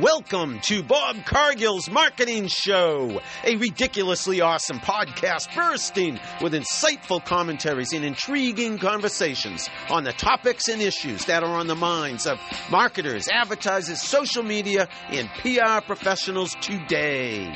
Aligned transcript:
Welcome 0.00 0.60
to 0.64 0.82
Bob 0.82 1.24
Cargill's 1.24 1.88
Marketing 1.88 2.48
Show, 2.48 3.22
a 3.44 3.56
ridiculously 3.56 4.42
awesome 4.42 4.78
podcast 4.78 5.54
bursting 5.56 6.20
with 6.42 6.52
insightful 6.52 7.24
commentaries 7.24 7.94
and 7.94 8.04
intriguing 8.04 8.76
conversations 8.76 9.70
on 9.88 10.04
the 10.04 10.12
topics 10.12 10.68
and 10.68 10.82
issues 10.82 11.24
that 11.24 11.42
are 11.42 11.54
on 11.54 11.66
the 11.66 11.74
minds 11.74 12.26
of 12.26 12.38
marketers, 12.70 13.26
advertisers, 13.28 14.02
social 14.02 14.42
media, 14.42 14.86
and 15.08 15.30
PR 15.40 15.80
professionals 15.86 16.54
today. 16.60 17.50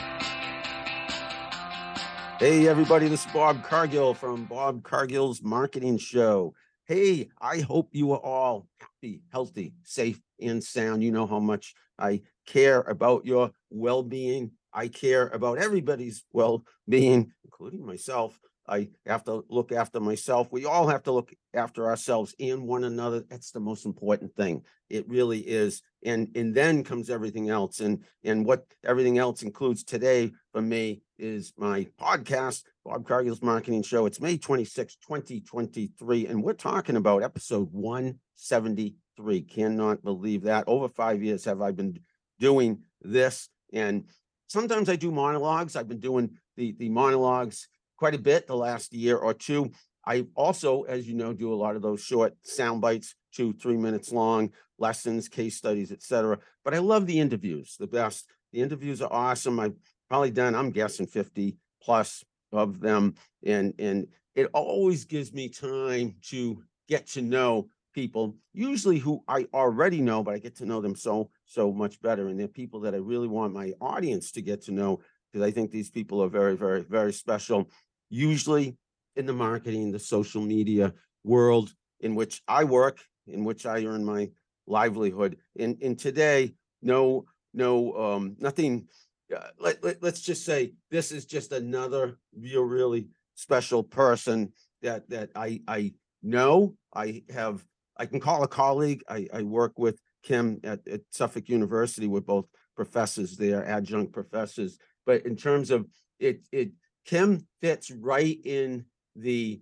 Hey, 2.38 2.66
everybody, 2.68 3.08
this 3.08 3.26
is 3.26 3.32
Bob 3.32 3.62
Cargill 3.64 4.14
from 4.14 4.46
Bob 4.46 4.82
Cargill's 4.82 5.42
Marketing 5.42 5.98
Show. 5.98 6.54
Hey, 6.90 7.28
I 7.40 7.60
hope 7.60 7.90
you 7.92 8.10
are 8.14 8.18
all 8.18 8.66
happy, 8.80 9.22
healthy, 9.30 9.74
safe, 9.84 10.20
and 10.40 10.60
sound. 10.60 11.04
You 11.04 11.12
know 11.12 11.24
how 11.24 11.38
much 11.38 11.72
I 12.00 12.22
care 12.48 12.80
about 12.80 13.24
your 13.24 13.52
well 13.70 14.02
being. 14.02 14.50
I 14.74 14.88
care 14.88 15.28
about 15.28 15.58
everybody's 15.58 16.24
well 16.32 16.64
being, 16.88 17.32
including 17.44 17.86
myself. 17.86 18.40
I 18.70 18.88
have 19.04 19.24
to 19.24 19.44
look 19.48 19.72
after 19.72 19.98
myself. 19.98 20.48
We 20.52 20.64
all 20.64 20.86
have 20.86 21.02
to 21.02 21.12
look 21.12 21.34
after 21.52 21.88
ourselves 21.88 22.34
and 22.38 22.66
one 22.66 22.84
another. 22.84 23.20
That's 23.28 23.50
the 23.50 23.58
most 23.60 23.84
important 23.84 24.34
thing. 24.36 24.62
It 24.88 25.08
really 25.08 25.40
is. 25.40 25.82
And 26.04 26.28
and 26.36 26.54
then 26.54 26.84
comes 26.84 27.10
everything 27.10 27.50
else. 27.50 27.80
And 27.80 28.04
and 28.22 28.46
what 28.46 28.64
everything 28.84 29.18
else 29.18 29.42
includes 29.42 29.82
today 29.82 30.30
for 30.52 30.62
me 30.62 31.02
is 31.18 31.52
my 31.58 31.88
podcast, 32.00 32.62
Bob 32.84 33.06
Cargill's 33.06 33.42
Marketing 33.42 33.82
Show. 33.82 34.06
It's 34.06 34.20
May 34.20 34.38
26, 34.38 34.96
2023. 34.96 36.28
And 36.28 36.42
we're 36.42 36.52
talking 36.52 36.96
about 36.96 37.24
episode 37.24 37.68
173. 37.72 39.42
Cannot 39.42 40.04
believe 40.04 40.42
that. 40.44 40.64
Over 40.68 40.88
five 40.88 41.22
years 41.22 41.44
have 41.44 41.60
I 41.60 41.72
been 41.72 41.98
doing 42.38 42.82
this. 43.02 43.48
And 43.72 44.04
sometimes 44.46 44.88
I 44.88 44.96
do 44.96 45.10
monologues. 45.10 45.76
I've 45.76 45.88
been 45.88 46.00
doing 46.00 46.38
the, 46.56 46.72
the 46.78 46.88
monologues 46.88 47.68
quite 48.00 48.14
a 48.14 48.18
bit 48.18 48.46
the 48.46 48.56
last 48.56 48.94
year 48.94 49.16
or 49.16 49.34
two. 49.34 49.70
I 50.06 50.24
also, 50.34 50.82
as 50.84 51.06
you 51.06 51.14
know, 51.14 51.34
do 51.34 51.52
a 51.52 51.54
lot 51.54 51.76
of 51.76 51.82
those 51.82 52.02
short 52.02 52.34
sound 52.42 52.80
bites, 52.80 53.14
two, 53.32 53.52
three 53.52 53.76
minutes 53.76 54.10
long, 54.10 54.50
lessons, 54.78 55.28
case 55.28 55.58
studies, 55.58 55.92
etc. 55.92 56.38
But 56.64 56.72
I 56.72 56.78
love 56.78 57.06
the 57.06 57.20
interviews, 57.20 57.76
the 57.78 57.86
best. 57.86 58.26
The 58.54 58.62
interviews 58.62 59.02
are 59.02 59.12
awesome. 59.12 59.60
I've 59.60 59.76
probably 60.08 60.30
done, 60.30 60.54
I'm 60.54 60.70
guessing 60.70 61.06
50 61.06 61.58
plus 61.82 62.24
of 62.52 62.80
them. 62.80 63.14
And 63.44 63.74
and 63.78 64.08
it 64.34 64.48
always 64.54 65.04
gives 65.04 65.34
me 65.34 65.50
time 65.50 66.16
to 66.30 66.62
get 66.88 67.06
to 67.08 67.20
know 67.20 67.68
people, 67.94 68.36
usually 68.54 68.98
who 68.98 69.22
I 69.28 69.46
already 69.52 70.00
know, 70.00 70.22
but 70.22 70.34
I 70.34 70.38
get 70.38 70.56
to 70.56 70.66
know 70.66 70.80
them 70.80 70.96
so, 70.96 71.28
so 71.44 71.70
much 71.70 72.00
better. 72.00 72.28
And 72.28 72.40
they're 72.40 72.48
people 72.48 72.80
that 72.80 72.94
I 72.94 72.98
really 72.98 73.28
want 73.28 73.52
my 73.52 73.74
audience 73.78 74.32
to 74.32 74.42
get 74.42 74.62
to 74.62 74.72
know 74.72 75.00
because 75.30 75.46
I 75.46 75.50
think 75.50 75.70
these 75.70 75.90
people 75.90 76.22
are 76.22 76.28
very, 76.28 76.56
very, 76.56 76.82
very 76.82 77.12
special. 77.12 77.68
Usually 78.10 78.76
in 79.16 79.26
the 79.26 79.32
marketing, 79.32 79.92
the 79.92 79.98
social 79.98 80.42
media 80.42 80.92
world 81.24 81.72
in 82.00 82.14
which 82.14 82.42
I 82.46 82.64
work, 82.64 82.98
in 83.26 83.44
which 83.44 83.66
I 83.66 83.84
earn 83.84 84.04
my 84.04 84.30
livelihood. 84.66 85.36
And, 85.58 85.76
and 85.82 85.98
today, 85.98 86.54
no, 86.82 87.24
no, 87.54 87.94
um, 87.94 88.36
nothing. 88.38 88.88
Uh, 89.34 89.48
let, 89.58 89.82
let, 89.82 90.02
let's 90.02 90.20
just 90.20 90.44
say 90.44 90.72
this 90.90 91.12
is 91.12 91.24
just 91.24 91.52
another 91.52 92.18
real, 92.36 92.62
really 92.62 93.08
special 93.36 93.82
person 93.82 94.52
that 94.82 95.08
that 95.10 95.30
I 95.34 95.60
I 95.66 95.92
know. 96.22 96.74
I 96.94 97.22
have 97.30 97.64
I 97.96 98.06
can 98.06 98.20
call 98.20 98.42
a 98.42 98.48
colleague. 98.48 99.02
I, 99.08 99.28
I 99.32 99.42
work 99.42 99.78
with 99.78 100.00
Kim 100.22 100.60
at, 100.64 100.86
at 100.88 101.02
Suffolk 101.10 101.48
University 101.48 102.06
with 102.06 102.26
both 102.26 102.46
professors 102.76 103.36
there, 103.36 103.64
adjunct 103.64 104.12
professors. 104.12 104.78
But 105.06 105.26
in 105.26 105.36
terms 105.36 105.70
of 105.70 105.86
it, 106.18 106.40
it 106.52 106.70
Kim 107.06 107.46
fits 107.60 107.90
right 107.90 108.38
in 108.44 108.84
the 109.16 109.60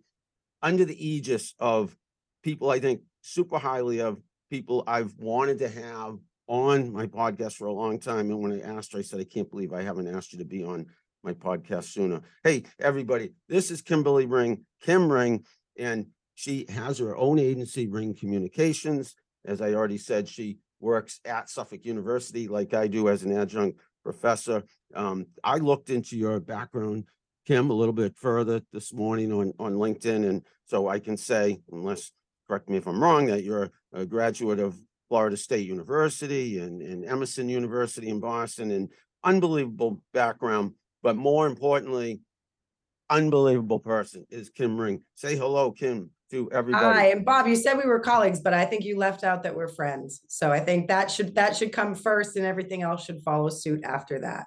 under 0.62 0.84
the 0.84 1.06
aegis 1.06 1.54
of 1.58 1.96
people 2.42 2.70
I 2.70 2.80
think 2.80 3.02
super 3.22 3.58
highly 3.58 4.00
of 4.00 4.20
people 4.50 4.84
I've 4.86 5.14
wanted 5.18 5.58
to 5.60 5.68
have 5.68 6.18
on 6.46 6.92
my 6.92 7.06
podcast 7.06 7.54
for 7.54 7.66
a 7.66 7.72
long 7.72 8.00
time. 8.00 8.30
And 8.30 8.40
when 8.40 8.52
I 8.52 8.60
asked 8.60 8.92
her, 8.92 8.98
I 8.98 9.02
said, 9.02 9.20
I 9.20 9.24
can't 9.24 9.50
believe 9.50 9.72
I 9.72 9.82
haven't 9.82 10.08
asked 10.08 10.32
you 10.32 10.38
to 10.38 10.44
be 10.44 10.64
on 10.64 10.86
my 11.22 11.32
podcast 11.32 11.84
sooner. 11.84 12.22
Hey, 12.42 12.64
everybody, 12.80 13.32
this 13.48 13.70
is 13.70 13.82
Kimberley 13.82 14.26
Ring, 14.26 14.64
Kim 14.82 15.12
Ring, 15.12 15.44
and 15.78 16.06
she 16.34 16.64
has 16.70 16.98
her 16.98 17.16
own 17.16 17.38
agency, 17.38 17.86
Ring 17.86 18.14
Communications. 18.14 19.14
As 19.44 19.60
I 19.60 19.74
already 19.74 19.98
said, 19.98 20.28
she 20.28 20.58
works 20.80 21.20
at 21.24 21.50
Suffolk 21.50 21.84
University 21.84 22.48
like 22.48 22.72
I 22.72 22.86
do 22.86 23.08
as 23.08 23.24
an 23.24 23.36
adjunct 23.36 23.80
professor. 24.02 24.62
Um, 24.94 25.26
I 25.44 25.56
looked 25.56 25.90
into 25.90 26.16
your 26.16 26.40
background, 26.40 27.04
Kim, 27.48 27.70
a 27.70 27.74
little 27.74 27.94
bit 27.94 28.14
further 28.14 28.60
this 28.74 28.92
morning 28.92 29.32
on, 29.32 29.54
on 29.58 29.72
LinkedIn. 29.72 30.28
And 30.28 30.42
so 30.66 30.86
I 30.86 30.98
can 30.98 31.16
say, 31.16 31.58
unless 31.72 32.12
correct 32.46 32.68
me 32.68 32.76
if 32.76 32.86
I'm 32.86 33.02
wrong, 33.02 33.24
that 33.28 33.42
you're 33.42 33.70
a 33.94 34.04
graduate 34.04 34.58
of 34.58 34.78
Florida 35.08 35.34
State 35.34 35.66
University 35.66 36.58
and, 36.58 36.82
and 36.82 37.06
Emerson 37.06 37.48
University 37.48 38.10
in 38.10 38.20
Boston 38.20 38.70
and 38.70 38.90
unbelievable 39.24 40.02
background. 40.12 40.74
But 41.02 41.16
more 41.16 41.46
importantly, 41.46 42.20
unbelievable 43.08 43.78
person 43.78 44.26
is 44.28 44.50
Kim 44.50 44.78
Ring. 44.78 45.00
Say 45.14 45.34
hello, 45.34 45.72
Kim 45.72 46.10
to 46.30 46.52
everybody. 46.52 46.84
Hi, 46.84 47.06
and 47.12 47.24
Bob, 47.24 47.46
you 47.46 47.56
said 47.56 47.78
we 47.78 47.88
were 47.88 48.00
colleagues, 48.00 48.40
but 48.40 48.52
I 48.52 48.66
think 48.66 48.84
you 48.84 48.98
left 48.98 49.24
out 49.24 49.42
that 49.44 49.56
we're 49.56 49.68
friends. 49.68 50.20
So 50.28 50.52
I 50.52 50.60
think 50.60 50.88
that 50.88 51.10
should 51.10 51.34
that 51.36 51.56
should 51.56 51.72
come 51.72 51.94
first 51.94 52.36
and 52.36 52.44
everything 52.44 52.82
else 52.82 53.06
should 53.06 53.22
follow 53.22 53.48
suit 53.48 53.84
after 53.84 54.18
that. 54.18 54.44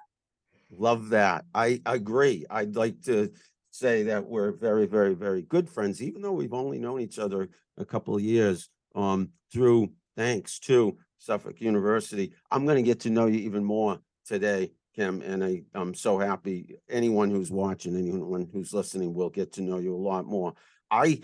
Love 0.76 1.10
that. 1.10 1.44
I 1.54 1.80
agree. 1.84 2.46
I'd 2.48 2.76
like 2.76 3.02
to 3.02 3.30
say 3.70 4.04
that 4.04 4.26
we're 4.26 4.52
very, 4.52 4.86
very, 4.86 5.14
very 5.14 5.42
good 5.42 5.68
friends, 5.68 6.02
even 6.02 6.22
though 6.22 6.32
we've 6.32 6.52
only 6.52 6.78
known 6.78 7.00
each 7.00 7.18
other 7.18 7.48
a 7.78 7.84
couple 7.84 8.14
of 8.14 8.22
years 8.22 8.68
um, 8.94 9.30
through 9.52 9.92
thanks 10.16 10.58
to 10.60 10.96
Suffolk 11.18 11.60
University. 11.60 12.32
I'm 12.50 12.64
going 12.64 12.76
to 12.76 12.82
get 12.82 13.00
to 13.00 13.10
know 13.10 13.26
you 13.26 13.40
even 13.40 13.64
more 13.64 13.98
today, 14.26 14.72
Kim, 14.94 15.22
and 15.22 15.42
I, 15.42 15.62
I'm 15.74 15.94
so 15.94 16.18
happy. 16.18 16.76
Anyone 16.90 17.30
who's 17.30 17.50
watching, 17.50 17.96
anyone 17.96 18.48
who's 18.52 18.74
listening 18.74 19.14
will 19.14 19.30
get 19.30 19.52
to 19.54 19.62
know 19.62 19.78
you 19.78 19.94
a 19.94 19.96
lot 19.96 20.26
more. 20.26 20.54
I 20.90 21.20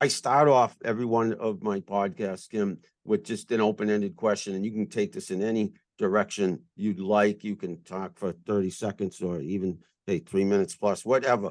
I 0.00 0.06
start 0.08 0.46
off 0.46 0.76
every 0.84 1.04
one 1.04 1.32
of 1.34 1.62
my 1.62 1.80
podcasts, 1.80 2.48
Kim, 2.48 2.78
with 3.04 3.24
just 3.24 3.50
an 3.50 3.60
open-ended 3.60 4.14
question, 4.14 4.54
and 4.54 4.64
you 4.64 4.70
can 4.70 4.86
take 4.86 5.12
this 5.12 5.32
in 5.32 5.42
any 5.42 5.72
direction 5.98 6.60
you'd 6.76 7.00
like. 7.00 7.44
You 7.44 7.56
can 7.56 7.82
talk 7.82 8.18
for 8.18 8.32
30 8.32 8.70
seconds 8.70 9.20
or 9.20 9.40
even 9.40 9.78
say 10.06 10.20
three 10.20 10.44
minutes 10.44 10.76
plus, 10.76 11.04
whatever. 11.04 11.50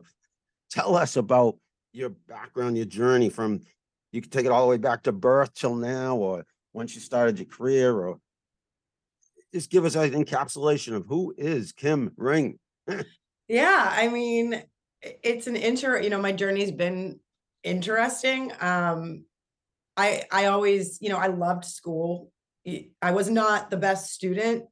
Tell 0.71 0.95
us 0.95 1.15
about 1.15 1.57
your 1.93 2.09
background, 2.09 2.77
your 2.77 2.85
journey 2.85 3.29
from 3.29 3.61
you 4.11 4.21
can 4.21 4.31
take 4.31 4.45
it 4.45 4.51
all 4.51 4.63
the 4.63 4.69
way 4.69 4.77
back 4.77 5.03
to 5.03 5.11
birth 5.11 5.53
till 5.53 5.75
now, 5.75 6.15
or 6.15 6.45
once 6.73 6.95
you 6.95 7.01
started 7.01 7.37
your 7.37 7.47
career, 7.47 7.93
or 7.93 8.19
just 9.53 9.69
give 9.69 9.85
us 9.85 9.95
an 9.95 10.11
encapsulation 10.11 10.95
of 10.95 11.05
who 11.07 11.33
is 11.37 11.73
Kim 11.73 12.11
Ring. 12.15 12.57
yeah, 13.47 13.93
I 13.93 14.07
mean, 14.07 14.63
it's 15.01 15.47
an 15.47 15.55
inter, 15.55 15.99
you 15.99 16.09
know, 16.09 16.21
my 16.21 16.31
journey's 16.31 16.71
been 16.71 17.19
interesting. 17.63 18.51
Um, 18.61 19.25
I 19.97 20.23
I 20.31 20.45
always, 20.45 20.99
you 21.01 21.09
know, 21.09 21.17
I 21.17 21.27
loved 21.27 21.65
school. 21.65 22.31
I 23.01 23.11
was 23.11 23.29
not 23.29 23.69
the 23.69 23.78
best 23.78 24.11
student, 24.11 24.66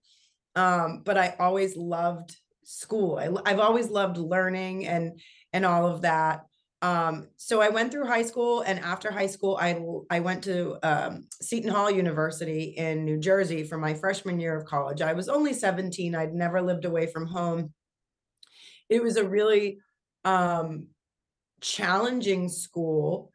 um, 0.55 1.01
but 1.05 1.17
I 1.17 1.35
always 1.39 1.77
loved 1.77 2.35
school. 2.63 3.17
I, 3.17 3.29
I've 3.49 3.59
always 3.59 3.89
loved 3.89 4.17
learning 4.17 4.87
and 4.87 5.19
and 5.53 5.65
all 5.65 5.87
of 5.87 6.01
that. 6.01 6.41
Um, 6.81 7.29
so 7.37 7.61
I 7.61 7.69
went 7.69 7.91
through 7.91 8.05
high 8.05 8.23
school, 8.23 8.61
and 8.61 8.79
after 8.79 9.11
high 9.11 9.27
school, 9.27 9.57
I 9.59 9.81
I 10.09 10.19
went 10.19 10.43
to 10.43 10.77
um, 10.83 11.27
Seton 11.41 11.71
Hall 11.71 11.89
University 11.89 12.75
in 12.77 13.05
New 13.05 13.17
Jersey 13.17 13.63
for 13.63 13.77
my 13.77 13.93
freshman 13.93 14.39
year 14.39 14.55
of 14.55 14.65
college. 14.65 15.01
I 15.01 15.13
was 15.13 15.29
only 15.29 15.53
17. 15.53 16.15
I'd 16.15 16.33
never 16.33 16.61
lived 16.61 16.85
away 16.85 17.07
from 17.07 17.27
home. 17.27 17.73
It 18.89 19.01
was 19.01 19.17
a 19.17 19.27
really 19.27 19.79
um, 20.25 20.87
challenging 21.61 22.49
school. 22.49 23.31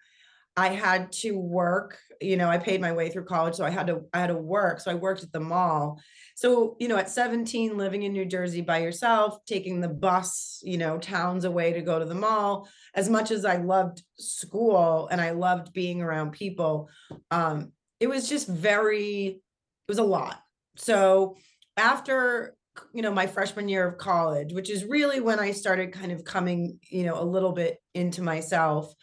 I 0.60 0.68
had 0.68 1.10
to 1.12 1.38
work, 1.38 1.96
you 2.20 2.36
know, 2.36 2.50
I 2.50 2.58
paid 2.58 2.82
my 2.82 2.92
way 2.92 3.08
through 3.08 3.24
college, 3.24 3.54
so 3.54 3.64
I 3.64 3.70
had 3.70 3.86
to 3.86 4.02
I 4.12 4.20
had 4.20 4.26
to 4.26 4.36
work. 4.36 4.78
So 4.80 4.90
I 4.90 4.94
worked 4.94 5.22
at 5.22 5.32
the 5.32 5.40
mall. 5.40 5.98
So, 6.34 6.76
you 6.78 6.86
know, 6.86 6.98
at 6.98 7.08
17 7.08 7.78
living 7.78 8.02
in 8.02 8.12
New 8.12 8.26
Jersey 8.26 8.60
by 8.60 8.78
yourself, 8.82 9.38
taking 9.46 9.80
the 9.80 9.88
bus, 9.88 10.60
you 10.62 10.76
know, 10.76 10.98
towns 10.98 11.46
away 11.46 11.72
to 11.72 11.80
go 11.80 11.98
to 11.98 12.04
the 12.04 12.14
mall, 12.14 12.68
as 12.94 13.08
much 13.08 13.30
as 13.30 13.46
I 13.46 13.56
loved 13.56 14.02
school 14.18 15.08
and 15.10 15.18
I 15.18 15.30
loved 15.30 15.72
being 15.72 16.02
around 16.02 16.32
people, 16.32 16.90
um 17.30 17.72
it 17.98 18.08
was 18.08 18.28
just 18.28 18.46
very 18.46 19.40
it 19.88 19.88
was 19.88 19.98
a 19.98 20.02
lot. 20.02 20.42
So, 20.76 21.38
after 21.78 22.54
you 22.92 23.00
know 23.00 23.12
my 23.12 23.26
freshman 23.26 23.68
year 23.68 23.86
of 23.86 23.98
college 23.98 24.52
which 24.52 24.70
is 24.70 24.84
really 24.84 25.20
when 25.20 25.40
i 25.40 25.50
started 25.50 25.92
kind 25.92 26.12
of 26.12 26.24
coming 26.24 26.78
you 26.88 27.04
know 27.04 27.20
a 27.20 27.30
little 27.34 27.52
bit 27.52 27.78
into 27.94 28.22
myself 28.22 28.94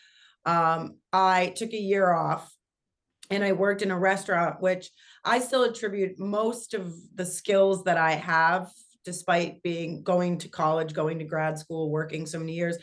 um, 0.47 0.97
i 1.13 1.53
took 1.55 1.73
a 1.73 1.77
year 1.77 2.11
off 2.11 2.51
and 3.29 3.43
I 3.43 3.51
worked 3.51 3.81
in 3.81 3.91
a 3.91 3.99
restaurant, 3.99 4.61
which 4.61 4.89
I 5.23 5.39
still 5.39 5.63
attribute 5.63 6.19
most 6.19 6.73
of 6.73 6.93
the 7.15 7.25
skills 7.25 7.83
that 7.83 7.97
I 7.97 8.11
have, 8.13 8.71
despite 9.03 9.61
being 9.63 10.03
going 10.03 10.37
to 10.39 10.49
college, 10.49 10.93
going 10.93 11.19
to 11.19 11.25
grad 11.25 11.57
school, 11.57 11.89
working 11.89 12.25
so 12.25 12.39
many 12.39 12.53
years, 12.53 12.77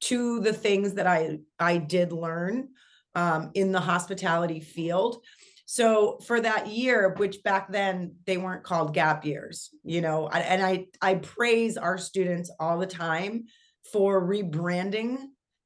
to 0.00 0.40
the 0.40 0.52
things 0.52 0.94
that 0.94 1.06
I 1.06 1.38
I 1.58 1.78
did 1.78 2.12
learn 2.12 2.68
um, 3.14 3.50
in 3.54 3.72
the 3.72 3.80
hospitality 3.80 4.60
field. 4.60 5.24
So 5.66 6.18
for 6.26 6.40
that 6.40 6.68
year, 6.68 7.14
which 7.18 7.42
back 7.42 7.70
then 7.70 8.14
they 8.24 8.38
weren't 8.38 8.64
called 8.64 8.94
gap 8.94 9.26
years, 9.26 9.70
you 9.82 10.00
know, 10.00 10.28
and 10.28 10.62
I 10.62 10.86
I 11.02 11.16
praise 11.16 11.76
our 11.76 11.98
students 11.98 12.50
all 12.60 12.78
the 12.78 12.86
time 12.86 13.46
for 13.92 14.24
rebranding 14.24 15.18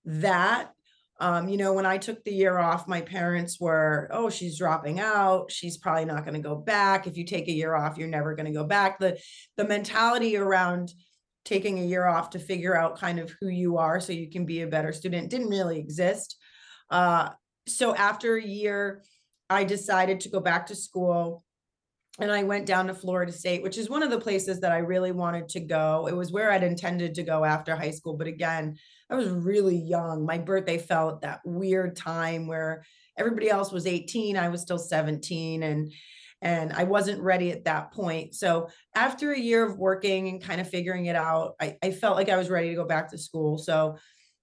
that. 0.07 0.71
Um, 1.23 1.49
you 1.49 1.57
know, 1.57 1.73
when 1.73 1.87
I 1.87 1.99
took 1.99 2.25
the 2.25 2.35
year 2.35 2.59
off, 2.59 2.89
my 2.89 3.01
parents 3.01 3.61
were, 3.61 4.09
oh, 4.11 4.29
she's 4.29 4.59
dropping 4.59 4.99
out. 4.99 5.53
She's 5.53 5.79
probably 5.79 6.05
not 6.05 6.25
going 6.25 6.35
to 6.35 6.41
go 6.41 6.57
back. 6.57 7.07
If 7.07 7.17
you 7.17 7.25
take 7.25 7.47
a 7.47 7.53
year 7.53 7.77
off, 7.77 7.97
you're 7.97 8.09
never 8.09 8.35
going 8.35 8.47
to 8.47 8.53
go 8.53 8.65
back. 8.65 8.99
The 8.99 9.17
the 9.57 9.65
mentality 9.65 10.37
around 10.37 10.93
taking 11.45 11.79
a 11.79 11.87
year 11.87 12.07
off 12.07 12.31
to 12.31 12.41
figure 12.41 12.77
out 12.77 12.99
kind 12.99 13.21
of 13.21 13.33
who 13.41 13.47
you 13.47 13.79
are 13.79 14.01
so 14.01 14.13
you 14.13 14.31
can 14.31 14.45
be 14.47 14.63
a 14.63 14.67
better 14.67 14.93
student 14.93 15.31
didn't 15.31 15.49
really 15.49 15.79
exist. 15.79 16.37
Uh, 16.91 17.29
so 17.69 17.95
after 17.95 18.37
a 18.37 18.45
year, 18.45 19.05
I 19.49 19.63
decided 19.63 20.19
to 20.21 20.29
go 20.29 20.41
back 20.41 20.67
to 20.67 20.75
school 20.75 21.45
and 22.19 22.31
I 22.31 22.43
went 22.43 22.67
down 22.67 22.89
to 22.89 22.95
Florida 22.95 23.33
State, 23.33 23.63
which 23.63 23.79
is 23.79 23.89
one 23.89 24.03
of 24.03 24.11
the 24.11 24.21
places 24.21 24.61
that 24.61 24.73
I 24.73 24.79
really 24.79 25.13
wanted 25.13 25.49
to 25.51 25.61
go. 25.61 26.09
It 26.09 26.15
was 26.15 26.31
where 26.31 26.51
I'd 26.51 26.63
intended 26.63 27.15
to 27.15 27.23
go 27.23 27.45
after 27.45 27.75
high 27.75 27.91
school. 27.91 28.17
But 28.17 28.27
again, 28.27 28.77
I 29.13 29.15
was 29.15 29.29
really 29.29 29.77
young. 29.77 30.25
My 30.25 30.39
birthday 30.39 30.79
fell 30.79 31.11
at 31.11 31.21
that 31.21 31.41
weird 31.45 31.97
time 31.97 32.47
where 32.47 32.83
everybody 33.19 33.51
else 33.51 33.71
was 33.71 33.87
18, 33.87 34.39
I 34.39 34.49
was 34.49 34.63
still 34.63 34.79
17. 34.79 35.63
And 35.63 35.93
and 36.41 36.73
I 36.73 36.83
wasn't 36.85 37.23
ready 37.23 37.53
at 37.53 37.67
that 37.67 37.93
point. 37.93 38.35
So 38.35 38.69
after 38.97 39.31
a 39.31 39.39
year 39.39 39.65
of 39.65 39.79
working 39.79 40.29
and 40.29 40.43
kind 40.43 40.61
of 40.61 40.69
figuring 40.69 41.07
it 41.07 41.15
out, 41.15 41.55
I, 41.61 41.77
I 41.81 41.93
felt 41.93 42.17
like 42.17 42.29
I 42.29 42.37
was 42.37 42.51
ready 42.51 42.71
to 42.71 42.75
go 42.75 42.85
back 42.85 43.11
to 43.11 43.19
school. 43.19 43.59
So 43.59 43.97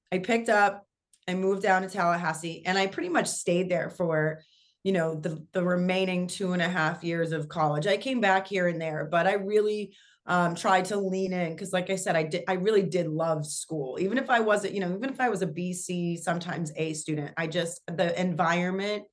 I 0.10 0.20
picked 0.20 0.48
up, 0.48 0.86
I 1.28 1.34
moved 1.34 1.62
down 1.62 1.82
to 1.82 1.90
Tallahassee, 1.90 2.64
and 2.66 2.78
I 2.78 2.88
pretty 2.88 3.10
much 3.10 3.28
stayed 3.28 3.70
there 3.70 3.90
for 3.90 4.40
you 4.84 4.94
know 4.94 5.16
the 5.16 5.46
the 5.52 5.64
remaining 5.64 6.28
two 6.28 6.54
and 6.54 6.62
a 6.62 6.70
half 6.70 7.04
years 7.04 7.34
of 7.34 7.50
college 7.50 7.86
i 7.86 7.98
came 7.98 8.22
back 8.22 8.48
here 8.48 8.70
and 8.70 8.82
there 8.82 9.08
but 9.12 9.28
i 9.28 9.34
really 9.34 9.94
um, 10.30 10.54
tried 10.54 10.86
to 10.86 10.98
lean 10.98 11.34
in 11.34 11.54
because 11.54 11.74
like 11.74 11.90
i 11.90 11.96
said 11.96 12.16
i 12.16 12.24
did 12.24 12.44
i 12.48 12.54
really 12.54 12.84
did 12.84 13.08
love 13.08 13.46
school. 13.46 13.98
Even 14.00 14.18
if 14.18 14.30
i 14.30 14.40
wasn't 14.40 14.74
you 14.74 14.80
know 14.80 14.96
even 14.96 15.10
if 15.10 15.20
i 15.20 15.28
was 15.28 15.42
a 15.42 15.48
bc 15.48 16.20
sometimes 16.20 16.72
a 16.76 16.94
student 16.94 17.32
i 17.36 17.48
just 17.48 17.82
the 17.88 18.20
environment 18.20 19.04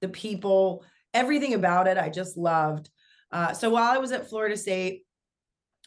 the 0.00 0.08
people 0.08 0.84
everything 1.12 1.54
about 1.54 1.86
it 1.86 1.98
i 1.98 2.08
just 2.08 2.36
loved. 2.36 2.88
Uh, 3.30 3.52
so 3.52 3.70
while 3.70 3.94
i 3.94 3.98
was 3.98 4.10
at 4.10 4.28
florida 4.28 4.56
state 4.56 5.04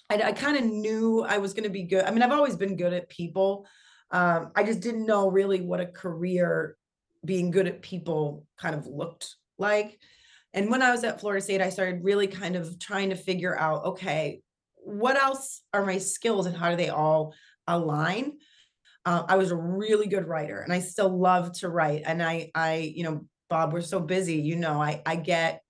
i, 0.10 0.16
I 0.22 0.32
kind 0.32 0.56
of 0.56 0.64
knew 0.64 1.26
i 1.28 1.40
was 1.40 1.54
going 1.54 1.64
to 1.64 1.70
be 1.70 1.84
good 1.84 2.06
i 2.06 2.12
mean 2.12 2.22
i've 2.22 2.32
always 2.32 2.56
been 2.56 2.78
good 2.78 2.94
at 2.94 3.10
people. 3.10 3.66
Um, 4.12 4.52
i 4.56 4.64
just 4.64 4.80
didn't 4.80 5.06
know 5.06 5.30
really 5.30 5.62
what 5.62 5.82
a 5.82 5.88
career 5.88 6.78
being 7.26 7.50
good 7.52 7.68
at 7.68 7.82
people 7.82 8.46
kind 8.58 8.76
of 8.76 8.86
looked 8.86 9.36
like. 9.58 10.00
And 10.54 10.72
when 10.72 10.82
I 10.82 10.92
was 10.92 11.04
at 11.04 11.20
Florida 11.20 11.42
State, 11.42 11.62
I 11.62 11.70
started 11.70 12.04
really 12.04 12.28
kind 12.28 12.56
of 12.56 12.80
trying 12.80 13.10
to 13.10 13.16
figure 13.16 13.58
out 13.58 13.86
okay, 13.86 14.42
what 14.88 15.22
else 15.22 15.62
are 15.74 15.86
my 15.86 15.98
skills 15.98 16.46
and 16.46 16.56
how 16.56 16.70
do 16.70 16.78
they 16.78 16.90
all 16.90 17.34
align? 17.68 18.38
Uh, 19.06 19.24
I 19.28 19.36
was 19.36 19.52
a 19.52 19.56
really 19.56 20.08
good 20.08 20.28
writer 20.28 20.62
and 20.62 20.72
I 20.72 20.80
still 20.80 21.10
love 21.10 21.52
to 21.60 21.70
write. 21.70 22.04
And 22.06 22.24
I, 22.24 22.52
I, 22.56 22.94
you 22.96 23.04
know, 23.04 23.26
Bob, 23.50 23.74
we're 23.74 23.82
so 23.82 24.00
busy, 24.00 24.36
you 24.36 24.56
know, 24.56 24.82
I, 24.82 25.02
I 25.06 25.18
get, 25.18 25.62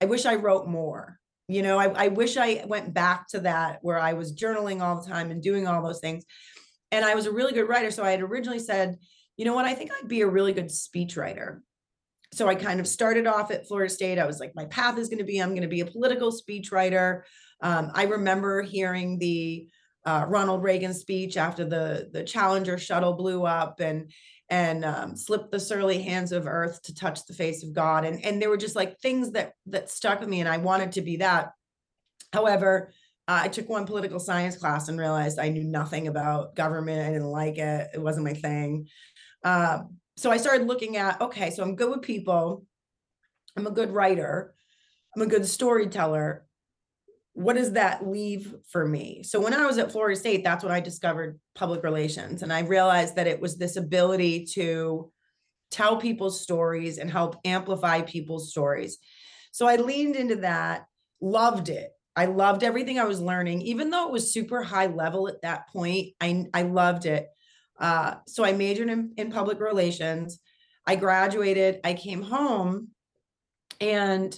I 0.00 0.06
wish 0.06 0.24
I 0.24 0.36
wrote 0.36 0.68
more. 0.68 1.18
You 1.48 1.62
know, 1.62 1.78
I, 1.78 2.04
I 2.04 2.08
wish 2.08 2.36
I 2.36 2.64
went 2.66 2.94
back 2.94 3.26
to 3.28 3.40
that 3.40 3.78
where 3.82 3.98
I 3.98 4.12
was 4.12 4.34
journaling 4.34 4.82
all 4.82 5.00
the 5.00 5.08
time 5.08 5.30
and 5.30 5.42
doing 5.42 5.66
all 5.66 5.82
those 5.82 6.00
things. 6.00 6.24
And 6.92 7.04
I 7.04 7.14
was 7.14 7.26
a 7.26 7.32
really 7.32 7.52
good 7.52 7.68
writer. 7.68 7.90
So 7.90 8.04
I 8.04 8.10
had 8.10 8.22
originally 8.22 8.58
said, 8.58 8.98
you 9.36 9.44
know 9.44 9.54
what, 9.54 9.64
I 9.64 9.74
think 9.74 9.90
I'd 9.92 10.08
be 10.08 10.20
a 10.20 10.28
really 10.28 10.52
good 10.52 10.68
speechwriter. 10.68 11.60
So 12.32 12.48
I 12.48 12.54
kind 12.54 12.80
of 12.80 12.86
started 12.86 13.26
off 13.26 13.50
at 13.50 13.66
Florida 13.66 13.92
State. 13.92 14.18
I 14.18 14.26
was 14.26 14.38
like, 14.38 14.52
my 14.54 14.66
path 14.66 14.98
is 14.98 15.08
going 15.08 15.18
to 15.18 15.24
be, 15.24 15.38
I'm 15.38 15.50
going 15.50 15.62
to 15.62 15.68
be 15.68 15.80
a 15.80 15.86
political 15.86 16.30
speechwriter. 16.30 17.22
Um, 17.60 17.90
I 17.94 18.04
remember 18.04 18.62
hearing 18.62 19.18
the 19.18 19.68
uh, 20.04 20.24
Ronald 20.28 20.62
Reagan 20.62 20.94
speech 20.94 21.36
after 21.36 21.64
the 21.64 22.08
the 22.12 22.24
Challenger 22.24 22.78
shuttle 22.78 23.14
blew 23.14 23.44
up 23.44 23.80
and 23.80 24.10
and 24.50 24.84
um, 24.84 25.16
slipped 25.16 25.50
the 25.50 25.60
surly 25.60 26.00
hands 26.02 26.32
of 26.32 26.46
earth 26.46 26.82
to 26.84 26.94
touch 26.94 27.26
the 27.26 27.34
face 27.34 27.62
of 27.62 27.72
God. 27.72 28.04
And 28.04 28.24
and 28.24 28.40
there 28.40 28.48
were 28.48 28.56
just 28.56 28.76
like 28.76 29.00
things 29.00 29.32
that 29.32 29.52
that 29.66 29.90
stuck 29.90 30.20
with 30.20 30.28
me, 30.28 30.40
and 30.40 30.48
I 30.48 30.58
wanted 30.58 30.92
to 30.92 31.02
be 31.02 31.16
that. 31.18 31.52
However, 32.32 32.92
uh, 33.28 33.40
I 33.42 33.48
took 33.48 33.68
one 33.68 33.84
political 33.84 34.18
science 34.18 34.56
class 34.56 34.88
and 34.88 34.98
realized 34.98 35.38
I 35.38 35.50
knew 35.50 35.64
nothing 35.64 36.08
about 36.08 36.56
government. 36.56 37.06
I 37.06 37.12
didn't 37.12 37.28
like 37.28 37.58
it. 37.58 37.90
It 37.92 38.00
wasn't 38.00 38.24
my 38.24 38.32
thing. 38.32 38.88
Uh, 39.44 39.80
so 40.16 40.30
I 40.30 40.38
started 40.38 40.66
looking 40.66 40.96
at, 40.96 41.20
okay, 41.20 41.50
so 41.50 41.62
I'm 41.62 41.76
good 41.76 41.90
with 41.90 42.02
people. 42.02 42.64
I'm 43.56 43.66
a 43.66 43.70
good 43.70 43.90
writer. 43.90 44.54
I'm 45.14 45.22
a 45.22 45.26
good 45.26 45.46
storyteller. 45.46 46.47
What 47.38 47.54
does 47.54 47.74
that 47.74 48.04
leave 48.04 48.52
for 48.68 48.84
me? 48.84 49.22
So 49.22 49.40
when 49.40 49.54
I 49.54 49.64
was 49.64 49.78
at 49.78 49.92
Florida 49.92 50.18
State, 50.18 50.42
that's 50.42 50.64
when 50.64 50.72
I 50.72 50.80
discovered 50.80 51.38
public 51.54 51.84
relations. 51.84 52.42
And 52.42 52.52
I 52.52 52.62
realized 52.62 53.14
that 53.14 53.28
it 53.28 53.40
was 53.40 53.56
this 53.56 53.76
ability 53.76 54.46
to 54.54 55.12
tell 55.70 55.98
people's 55.98 56.40
stories 56.40 56.98
and 56.98 57.08
help 57.08 57.36
amplify 57.44 58.02
people's 58.02 58.50
stories. 58.50 58.98
So 59.52 59.68
I 59.68 59.76
leaned 59.76 60.16
into 60.16 60.34
that, 60.36 60.86
loved 61.20 61.68
it. 61.68 61.90
I 62.16 62.24
loved 62.24 62.64
everything 62.64 62.98
I 62.98 63.04
was 63.04 63.20
learning, 63.20 63.62
even 63.62 63.90
though 63.90 64.08
it 64.08 64.12
was 64.12 64.32
super 64.32 64.64
high 64.64 64.86
level 64.86 65.28
at 65.28 65.40
that 65.42 65.68
point. 65.68 66.14
I, 66.20 66.46
I 66.52 66.62
loved 66.62 67.06
it. 67.06 67.28
Uh, 67.78 68.14
so 68.26 68.44
I 68.44 68.52
majored 68.52 68.90
in, 68.90 69.12
in 69.16 69.30
public 69.30 69.60
relations. 69.60 70.40
I 70.84 70.96
graduated, 70.96 71.78
I 71.84 71.94
came 71.94 72.22
home 72.22 72.88
and 73.80 74.36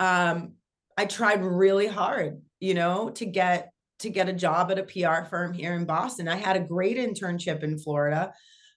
um, 0.00 0.54
I 0.96 1.06
tried 1.06 1.44
really 1.44 1.86
hard, 1.86 2.42
you 2.60 2.74
know, 2.74 3.10
to 3.10 3.24
get 3.24 3.70
to 4.00 4.10
get 4.10 4.28
a 4.28 4.32
job 4.32 4.70
at 4.70 4.78
a 4.78 4.82
PR 4.82 5.28
firm 5.28 5.52
here 5.52 5.74
in 5.74 5.84
Boston. 5.84 6.26
I 6.26 6.34
had 6.34 6.56
a 6.56 6.60
great 6.60 6.96
internship 6.96 7.62
in 7.62 7.78
Florida. 7.78 8.32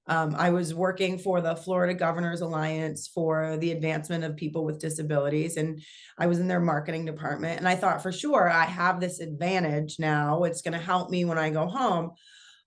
Um, 0.07 0.35
I 0.37 0.51
was 0.51 0.73
working 0.73 1.17
for 1.17 1.41
the 1.41 1.55
Florida 1.55 1.95
Governors 1.95 2.41
Alliance 2.41 3.07
for 3.07 3.57
the 3.57 3.71
advancement 3.71 4.23
of 4.23 4.35
people 4.35 4.63
with 4.63 4.79
disabilities, 4.79 5.57
and 5.57 5.81
I 6.19 6.27
was 6.27 6.39
in 6.39 6.47
their 6.47 6.59
marketing 6.59 7.05
department. 7.05 7.57
And 7.57 7.67
I 7.67 7.75
thought 7.75 8.03
for 8.03 8.11
sure 8.11 8.47
I 8.47 8.65
have 8.65 8.99
this 8.99 9.19
advantage 9.19 9.97
now. 9.97 10.43
It's 10.43 10.61
going 10.61 10.73
to 10.73 10.85
help 10.85 11.09
me 11.09 11.25
when 11.25 11.39
I 11.39 11.49
go 11.49 11.65
home. 11.65 12.11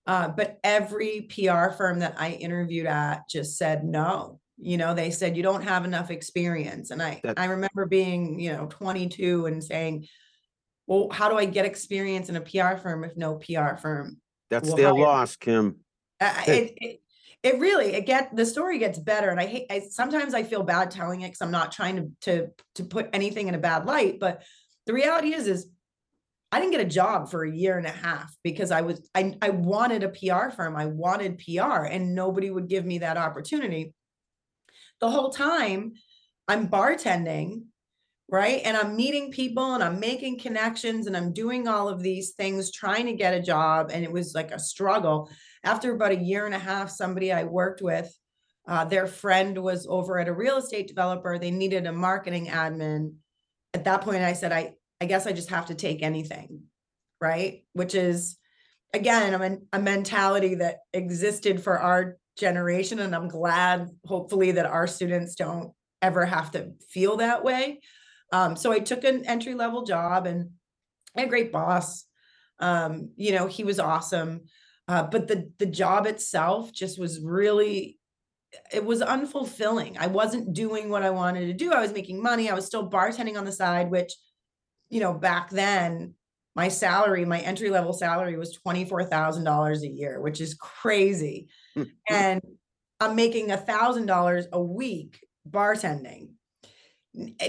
Uh, 0.05 0.27
but 0.27 0.57
every 0.63 1.29
PR 1.33 1.69
firm 1.69 1.99
that 1.99 2.15
I 2.17 2.31
interviewed 2.31 2.87
at 2.87 3.29
just 3.29 3.57
said 3.57 3.85
no. 3.85 4.38
You 4.61 4.77
know, 4.77 4.93
they 4.93 5.11
said 5.11 5.37
you 5.37 5.43
don't 5.43 5.63
have 5.63 5.85
enough 5.85 6.11
experience. 6.11 6.91
And 6.91 7.01
I 7.01 7.21
I 7.37 7.45
remember 7.45 7.85
being, 7.85 8.39
you 8.39 8.51
know, 8.53 8.67
22 8.67 9.45
and 9.45 9.63
saying, 9.63 10.07
well, 10.87 11.07
how 11.11 11.29
do 11.29 11.37
I 11.37 11.45
get 11.45 11.65
experience 11.65 12.29
in 12.29 12.35
a 12.35 12.41
PR 12.41 12.77
firm 12.77 13.03
if 13.03 13.15
no 13.15 13.35
PR 13.35 13.75
firm? 13.75 14.17
That's 14.49 14.73
their 14.73 14.93
loss, 14.93 15.35
Kim. 15.35 15.77
It, 16.53 16.73
it, 16.77 16.99
it 17.41 17.59
really 17.59 17.93
it 17.93 18.05
get 18.05 18.35
the 18.35 18.45
story 18.45 18.79
gets 18.79 18.99
better 18.99 19.29
and 19.29 19.39
i 19.39 19.45
hate 19.45 19.65
I, 19.69 19.79
sometimes 19.79 20.33
i 20.33 20.43
feel 20.43 20.61
bad 20.61 20.91
telling 20.91 21.21
it 21.21 21.27
because 21.27 21.41
i'm 21.41 21.51
not 21.51 21.71
trying 21.71 21.95
to 21.95 22.11
to 22.23 22.47
to 22.75 22.83
put 22.83 23.07
anything 23.13 23.47
in 23.47 23.55
a 23.55 23.57
bad 23.59 23.85
light 23.85 24.19
but 24.19 24.43
the 24.85 24.93
reality 24.93 25.33
is 25.33 25.47
is 25.47 25.69
I 26.51 26.59
didn't 26.59 26.71
get 26.71 26.81
a 26.81 26.85
job 26.85 27.29
for 27.29 27.43
a 27.43 27.51
year 27.51 27.77
and 27.77 27.85
a 27.85 27.91
half 27.91 28.35
because 28.43 28.71
I 28.71 28.81
was 28.81 29.07
I, 29.13 29.35
I 29.41 29.51
wanted 29.51 30.03
a 30.03 30.09
PR 30.09 30.49
firm. 30.49 30.75
I 30.75 30.87
wanted 30.87 31.37
PR 31.37 31.85
and 31.85 32.15
nobody 32.15 32.49
would 32.49 32.67
give 32.67 32.85
me 32.85 32.99
that 32.99 33.17
opportunity. 33.17 33.93
The 35.01 35.09
whole 35.09 35.29
time 35.29 35.93
I'm 36.47 36.67
bartending, 36.67 37.63
right? 38.29 38.61
And 38.63 38.75
I'm 38.75 38.95
meeting 38.95 39.31
people 39.31 39.73
and 39.73 39.83
I'm 39.83 39.99
making 39.99 40.39
connections 40.39 41.07
and 41.07 41.15
I'm 41.15 41.33
doing 41.33 41.67
all 41.67 41.89
of 41.89 42.01
these 42.01 42.31
things 42.31 42.71
trying 42.71 43.05
to 43.05 43.13
get 43.13 43.33
a 43.33 43.41
job 43.41 43.91
and 43.93 44.03
it 44.03 44.11
was 44.11 44.35
like 44.35 44.51
a 44.51 44.59
struggle. 44.59 45.29
After 45.63 45.93
about 45.93 46.11
a 46.11 46.23
year 46.23 46.45
and 46.45 46.55
a 46.55 46.59
half 46.59 46.89
somebody 46.89 47.31
I 47.31 47.43
worked 47.45 47.81
with 47.81 48.13
uh, 48.69 48.85
their 48.85 49.07
friend 49.07 49.57
was 49.57 49.87
over 49.89 50.19
at 50.19 50.27
a 50.27 50.33
real 50.33 50.57
estate 50.57 50.87
developer. 50.87 51.39
They 51.39 51.49
needed 51.49 51.87
a 51.87 51.91
marketing 51.91 52.45
admin. 52.45 53.15
At 53.73 53.85
that 53.85 54.01
point, 54.01 54.21
I 54.21 54.33
said, 54.33 54.51
I, 54.51 54.75
I 55.01 55.05
guess 55.05 55.25
I 55.25 55.31
just 55.31 55.49
have 55.49 55.65
to 55.67 55.75
take 55.75 56.03
anything, 56.03 56.65
right? 57.19 57.63
Which 57.73 57.95
is, 57.95 58.37
again, 58.93 59.33
a, 59.73 59.77
a 59.77 59.81
mentality 59.81 60.53
that 60.55 60.81
existed 60.93 61.63
for 61.63 61.79
our 61.79 62.18
generation. 62.39 62.99
And 62.99 63.15
I'm 63.15 63.27
glad, 63.27 63.89
hopefully, 64.05 64.53
that 64.53 64.65
our 64.65 64.87
students 64.87 65.35
don't 65.35 65.73
ever 66.01 66.25
have 66.25 66.51
to 66.51 66.71
feel 66.89 67.17
that 67.17 67.43
way. 67.43 67.81
Um, 68.31 68.55
so 68.55 68.71
I 68.71 68.79
took 68.79 69.03
an 69.03 69.25
entry 69.25 69.53
level 69.53 69.83
job 69.83 70.25
and 70.25 70.51
a 71.15 71.27
great 71.27 71.51
boss. 71.51 72.05
Um, 72.59 73.11
you 73.15 73.31
know, 73.33 73.47
he 73.47 73.63
was 73.63 73.79
awesome. 73.79 74.41
Uh, 74.87 75.03
but 75.03 75.27
the 75.27 75.51
the 75.59 75.65
job 75.67 76.07
itself 76.07 76.73
just 76.73 76.99
was 76.99 77.19
really 77.21 77.99
it 78.73 78.83
was 78.83 79.01
unfulfilling. 79.01 79.97
I 79.97 80.07
wasn't 80.07 80.53
doing 80.53 80.89
what 80.89 81.03
I 81.03 81.11
wanted 81.11 81.45
to 81.47 81.53
do. 81.53 81.71
I 81.71 81.81
was 81.81 81.93
making 81.93 82.21
money. 82.21 82.49
I 82.49 82.55
was 82.55 82.65
still 82.65 82.89
bartending 82.89 83.37
on 83.37 83.45
the 83.45 83.51
side, 83.51 83.91
which, 83.91 84.13
you 84.89 84.99
know, 84.99 85.13
back 85.13 85.51
then 85.51 86.15
my 86.59 86.67
salary, 86.67 87.23
my 87.23 87.39
entry 87.39 87.69
level 87.69 87.93
salary 87.93 88.35
was 88.35 88.59
$24,000 88.67 89.81
a 89.81 89.87
year, 89.87 90.19
which 90.19 90.41
is 90.41 90.55
crazy. 90.55 91.47
and 92.09 92.41
I'm 92.99 93.15
making 93.15 93.51
a 93.51 93.55
thousand 93.55 94.07
dollars 94.07 94.45
a 94.51 94.61
week 94.61 95.25
bartending. 95.49 96.31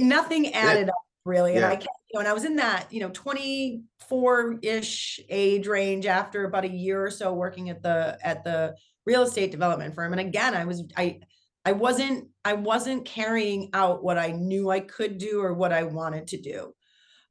Nothing 0.00 0.55
added 0.55 0.87
yeah. 0.87 0.93
up 0.93 1.02
really. 1.25 1.55
And 1.55 1.62
yeah. 1.62 1.71
I 1.71 1.75
kept, 1.75 1.88
you 2.09 2.14
know, 2.14 2.21
and 2.21 2.29
I 2.29 2.33
was 2.33 2.45
in 2.45 2.55
that, 2.57 2.87
you 2.93 3.00
know, 3.00 3.11
24-ish 3.11 5.21
age 5.29 5.67
range 5.67 6.07
after 6.07 6.45
about 6.45 6.64
a 6.64 6.71
year 6.71 7.05
or 7.05 7.11
so 7.11 7.35
working 7.35 7.69
at 7.69 7.83
the 7.83 8.17
at 8.23 8.45
the 8.45 8.76
real 9.07 9.23
estate 9.23 9.50
development 9.50 9.97
firm. 9.97 10.12
And 10.12 10.21
again, 10.21 10.55
I 10.55 10.67
was 10.67 10.85
I 10.97 11.19
I 11.64 11.73
wasn't 11.73 12.29
I 12.45 12.52
wasn't 12.52 13.07
carrying 13.07 13.71
out 13.73 14.05
what 14.05 14.19
I 14.19 14.31
knew 14.31 14.71
I 14.71 14.79
could 14.79 15.19
do 15.19 15.40
or 15.40 15.52
what 15.52 15.73
I 15.73 15.83
wanted 15.83 16.29
to 16.29 16.40
do. 16.40 16.73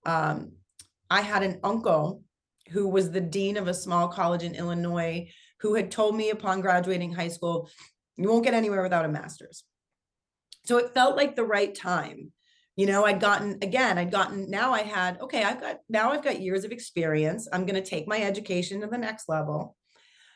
Um, 0.06 0.59
I 1.10 1.22
had 1.22 1.44
an 1.44 1.60
uncle 1.64 2.24
who 2.70 2.88
was 2.88 3.12
the 3.12 3.22
dean 3.22 3.58
of 3.58 3.68
a 3.68 3.74
small 3.74 4.08
college 4.08 4.44
in 4.44 4.56
Illinois 4.56 5.30
who 5.62 5.76
had 5.76 5.92
told 5.92 6.16
me 6.16 6.30
upon 6.30 6.62
graduating 6.62 7.14
high 7.14 7.28
school, 7.28 7.70
you 8.18 8.30
won't 8.30 8.44
get 8.44 8.54
anywhere 8.54 8.84
without 8.84 9.06
a 9.06 9.10
master's. 9.10 9.64
So 10.66 10.78
it 10.78 10.94
felt 10.94 11.16
like 11.16 11.36
the 11.36 11.44
right 11.44 11.74
time. 11.74 12.32
You 12.76 12.86
know, 12.86 13.06
I'd 13.06 13.20
gotten, 13.20 13.58
again, 13.62 13.98
I'd 13.98 14.12
gotten, 14.12 14.50
now 14.50 14.72
I 14.72 14.84
had, 14.84 15.20
okay, 15.20 15.44
I've 15.44 15.60
got, 15.60 15.80
now 15.90 16.12
I've 16.12 16.24
got 16.24 16.40
years 16.40 16.64
of 16.64 16.72
experience. 16.72 17.48
I'm 17.52 17.66
going 17.66 17.82
to 17.82 17.90
take 17.90 18.08
my 18.08 18.22
education 18.22 18.80
to 18.82 18.88
the 18.88 18.98
next 18.98 19.28
level. 19.28 19.76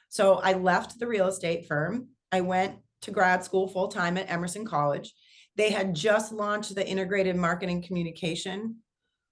So 0.10 0.36
I 0.36 0.53
left 0.53 1.00
the 1.00 1.08
real 1.08 1.27
estate 1.27 1.68
firm. 1.68 2.10
I 2.32 2.42
went 2.42 2.75
to 3.03 3.12
grad 3.12 3.46
school 3.46 3.68
full 3.68 3.88
time 3.88 4.18
at 4.18 4.30
Emerson 4.30 4.65
College. 4.65 5.13
They 5.56 5.70
had 5.72 5.94
just 5.94 6.34
launched 6.34 6.75
the 6.75 6.88
integrated 6.88 7.36
marketing 7.36 7.84
communication 7.84 8.77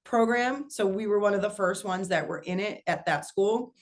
program. 0.03 0.69
So 0.69 0.85
we 0.85 1.07
were 1.07 1.19
one 1.19 1.33
of 1.33 1.41
the 1.41 1.49
first 1.49 1.85
ones 1.85 2.09
that 2.09 2.27
were 2.27 2.39
in 2.39 2.59
it 2.59 2.81
at 2.87 3.05
that 3.05 3.25
school. 3.25 3.73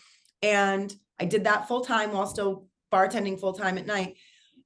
And 0.42 0.94
I 1.20 1.26
did 1.26 1.46
that 1.46 1.68
full 1.68 1.82
time 1.82 2.12
while 2.12 2.28
still 2.28 2.68
bartending 2.92 3.40
full 3.40 3.54
time 3.54 3.78
at 3.78 3.86
night. 3.86 4.18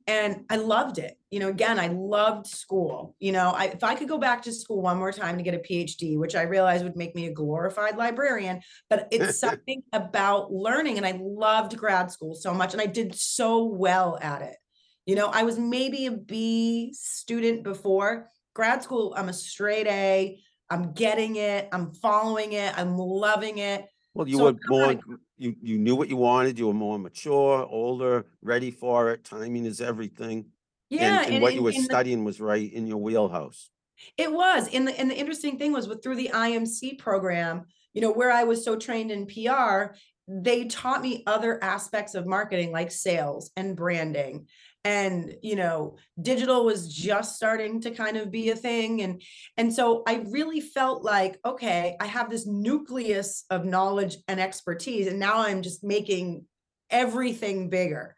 And 0.05 0.43
I 0.49 0.57
loved 0.57 0.97
it. 0.97 1.17
You 1.31 1.39
know, 1.39 1.47
again, 1.47 1.79
I 1.79 1.87
loved 1.87 2.45
school. 2.47 3.15
You 3.19 3.31
know, 3.31 3.51
I, 3.51 3.67
if 3.67 3.83
I 3.83 3.95
could 3.95 4.09
go 4.09 4.17
back 4.17 4.41
to 4.43 4.51
school 4.51 4.81
one 4.81 4.97
more 4.97 5.13
time 5.13 5.37
to 5.37 5.43
get 5.43 5.53
a 5.53 5.59
PhD, 5.59 6.17
which 6.17 6.35
I 6.35 6.41
realized 6.41 6.83
would 6.83 6.97
make 6.97 7.15
me 7.15 7.27
a 7.27 7.31
glorified 7.31 7.95
librarian, 7.95 8.61
but 8.89 9.07
it's 9.11 9.39
something 9.39 9.81
about 9.93 10.51
learning. 10.51 10.97
And 10.97 11.05
I 11.05 11.17
loved 11.21 11.77
grad 11.77 12.11
school 12.11 12.35
so 12.35 12.53
much. 12.53 12.73
And 12.73 12.81
I 12.81 12.85
did 12.85 13.15
so 13.15 13.63
well 13.63 14.17
at 14.21 14.41
it. 14.41 14.57
You 15.05 15.15
know, 15.15 15.27
I 15.27 15.43
was 15.43 15.57
maybe 15.57 16.05
a 16.05 16.11
B 16.11 16.93
student 16.93 17.63
before 17.63 18.29
grad 18.53 18.83
school. 18.83 19.13
I'm 19.17 19.29
a 19.29 19.33
straight 19.33 19.87
A. 19.87 20.39
I'm 20.69 20.93
getting 20.93 21.35
it. 21.35 21.69
I'm 21.71 21.91
following 21.91 22.53
it. 22.53 22.73
I'm 22.77 22.97
loving 22.97 23.59
it. 23.59 23.85
Well, 24.13 24.27
you 24.27 24.37
so 24.37 24.43
were 24.45 24.55
more, 24.67 24.95
you, 25.37 25.55
you 25.61 25.77
knew 25.77 25.95
what 25.95 26.09
you 26.09 26.17
wanted. 26.17 26.59
You 26.59 26.67
were 26.67 26.73
more 26.73 26.99
mature, 26.99 27.65
older, 27.69 28.25
ready 28.41 28.71
for 28.71 29.11
it. 29.11 29.23
Timing 29.23 29.65
is 29.65 29.81
everything. 29.81 30.45
Yeah. 30.89 31.17
And, 31.17 31.25
and, 31.25 31.33
and 31.35 31.41
what 31.41 31.55
you 31.55 31.63
were 31.63 31.71
studying 31.71 32.23
was 32.23 32.39
right 32.39 32.71
in 32.71 32.85
your 32.85 32.97
wheelhouse. 32.97 33.69
It 34.17 34.31
was. 34.31 34.69
And 34.73 34.87
the, 34.87 34.99
and 34.99 35.09
the 35.09 35.17
interesting 35.17 35.57
thing 35.57 35.71
was 35.71 35.87
with 35.87 36.03
through 36.03 36.17
the 36.17 36.31
IMC 36.33 36.99
program, 36.99 37.65
you 37.93 38.01
know, 38.01 38.11
where 38.11 38.31
I 38.31 38.43
was 38.43 38.63
so 38.63 38.75
trained 38.75 39.11
in 39.11 39.25
PR, 39.25 39.95
they 40.27 40.65
taught 40.65 41.01
me 41.01 41.23
other 41.27 41.63
aspects 41.63 42.15
of 42.15 42.25
marketing 42.25 42.71
like 42.71 42.91
sales 42.91 43.51
and 43.55 43.75
branding 43.75 44.47
and 44.85 45.35
you 45.41 45.55
know 45.55 45.95
digital 46.21 46.65
was 46.65 46.93
just 46.93 47.35
starting 47.35 47.79
to 47.81 47.91
kind 47.91 48.17
of 48.17 48.31
be 48.31 48.49
a 48.49 48.55
thing 48.55 49.01
and 49.01 49.21
and 49.57 49.73
so 49.73 50.03
i 50.07 50.23
really 50.27 50.59
felt 50.59 51.03
like 51.03 51.39
okay 51.45 51.95
i 52.01 52.05
have 52.05 52.29
this 52.29 52.45
nucleus 52.45 53.45
of 53.49 53.65
knowledge 53.65 54.17
and 54.27 54.39
expertise 54.39 55.07
and 55.07 55.19
now 55.19 55.39
i'm 55.39 55.61
just 55.61 55.83
making 55.83 56.45
everything 56.89 57.69
bigger 57.69 58.15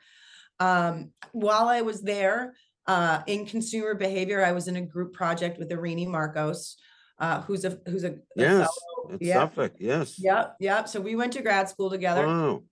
um, 0.60 1.12
while 1.34 1.68
i 1.68 1.82
was 1.82 2.02
there 2.02 2.56
uh, 2.88 3.22
in 3.28 3.46
consumer 3.46 3.94
behavior 3.94 4.44
i 4.44 4.52
was 4.52 4.68
in 4.68 4.76
a 4.76 4.82
group 4.82 5.14
project 5.14 5.60
with 5.60 5.70
irini 5.70 6.08
marcos 6.08 6.78
uh, 7.20 7.42
who's 7.42 7.64
a 7.64 7.80
who's 7.88 8.04
a, 8.04 8.12
a 8.12 8.16
yes 8.36 8.70
yeah. 9.20 9.34
Suffolk, 9.36 9.74
yes 9.80 10.16
yep 10.20 10.56
yep 10.60 10.90
so 10.90 11.00
we 11.00 11.16
went 11.16 11.34
to 11.34 11.44
grad 11.44 11.70
school 11.70 11.92
together 11.92 12.26
wow. 12.26 12.64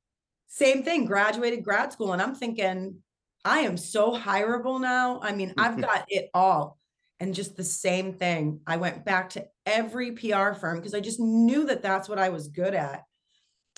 same 0.47 0.83
thing 0.83 1.05
graduated 1.05 1.63
grad 1.63 1.93
school 1.93 2.11
and 2.11 2.21
i'm 2.21 2.33
thinking 2.33 3.02
I 3.45 3.59
am 3.59 3.77
so 3.77 4.11
hireable 4.11 4.79
now. 4.79 5.19
I 5.21 5.33
mean, 5.33 5.53
I've 5.57 5.79
got 5.81 6.05
it 6.07 6.29
all. 6.33 6.79
And 7.19 7.33
just 7.33 7.55
the 7.55 7.63
same 7.63 8.13
thing. 8.13 8.61
I 8.67 8.77
went 8.77 9.05
back 9.05 9.29
to 9.31 9.45
every 9.65 10.11
PR 10.11 10.53
firm 10.53 10.77
because 10.77 10.93
I 10.93 10.99
just 10.99 11.19
knew 11.19 11.65
that 11.67 11.81
that's 11.81 12.09
what 12.09 12.19
I 12.19 12.29
was 12.29 12.49
good 12.49 12.73
at. 12.73 13.03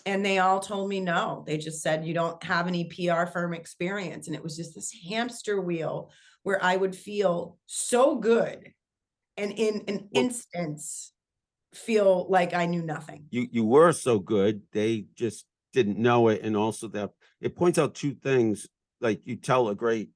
And 0.06 0.26
they 0.26 0.40
all 0.40 0.60
told 0.60 0.90
me 0.90 1.00
no. 1.00 1.44
They 1.46 1.58
just 1.58 1.82
said, 1.82 2.06
you 2.06 2.14
don't 2.14 2.42
have 2.44 2.68
any 2.68 2.86
PR 2.86 3.26
firm 3.26 3.54
experience. 3.54 4.28
And 4.28 4.36
it 4.36 4.44
was 4.44 4.56
just 4.56 4.74
this 4.74 4.96
hamster 5.10 5.62
wheel 5.62 6.12
where 6.44 6.64
I 6.64 6.76
would 6.76 6.96
feel 6.96 7.58
so 7.66 8.16
good 8.16 8.72
and 9.38 9.52
in 9.52 9.84
an 9.88 10.10
instance 10.14 11.12
feel 11.74 12.28
like 12.30 12.54
I 12.54 12.66
knew 12.66 12.84
nothing. 12.84 13.26
You 13.30 13.48
you 13.52 13.66
were 13.66 13.92
so 13.92 14.20
good, 14.20 14.62
they 14.72 15.08
just 15.16 15.46
didn't 15.74 15.98
know 15.98 16.30
it. 16.30 16.42
And 16.42 16.56
also 16.56 16.88
that 16.90 17.12
it 17.42 17.56
points 17.56 17.78
out 17.78 17.96
two 17.96 18.14
things 18.14 18.68
like 19.02 19.22
you 19.26 19.36
tell 19.36 19.70
a 19.70 19.76
great, 19.76 20.10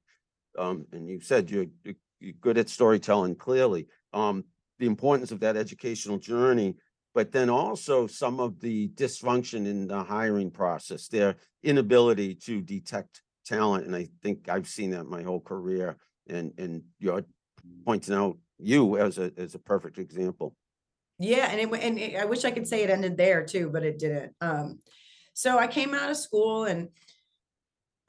um, 0.58 0.86
and 0.92 1.08
you 1.08 1.20
said 1.20 1.50
you're, 1.50 1.66
you're 1.84 2.34
good 2.40 2.58
at 2.58 2.68
storytelling 2.68 3.34
clearly, 3.34 3.86
um, 4.12 4.44
the 4.78 4.86
importance 4.86 5.30
of 5.32 5.40
that 5.40 5.56
educational 5.56 6.18
journey, 6.18 6.76
but 7.14 7.32
then 7.32 7.50
also 7.50 8.06
some 8.06 8.40
of 8.40 8.60
the 8.60 8.88
dysfunction 8.90 9.66
in 9.66 9.86
the 9.86 10.02
hiring 10.02 10.50
process, 10.50 11.08
their 11.08 11.36
inability 11.62 12.34
to 12.34 12.60
detect 12.60 13.22
talent. 13.44 13.86
And 13.86 13.96
I 13.96 14.08
think 14.22 14.48
I've 14.48 14.68
seen 14.68 14.90
that 14.90 15.04
my 15.04 15.22
whole 15.22 15.40
career 15.40 15.96
and, 16.28 16.52
and 16.56 16.82
you're 16.98 17.24
pointing 17.84 18.14
out 18.14 18.38
you 18.58 18.98
as 18.98 19.18
a, 19.18 19.32
as 19.36 19.54
a 19.54 19.58
perfect 19.58 19.98
example. 19.98 20.54
Yeah. 21.18 21.48
And 21.50 21.60
it, 21.60 21.82
and 21.82 21.98
it, 21.98 22.16
I 22.16 22.24
wish 22.24 22.44
I 22.44 22.50
could 22.50 22.66
say 22.66 22.82
it 22.82 22.90
ended 22.90 23.16
there 23.16 23.44
too, 23.44 23.68
but 23.70 23.82
it 23.82 23.98
didn't. 23.98 24.32
Um, 24.40 24.78
so 25.34 25.58
I 25.58 25.66
came 25.66 25.94
out 25.94 26.10
of 26.10 26.16
school 26.16 26.64
and 26.64 26.88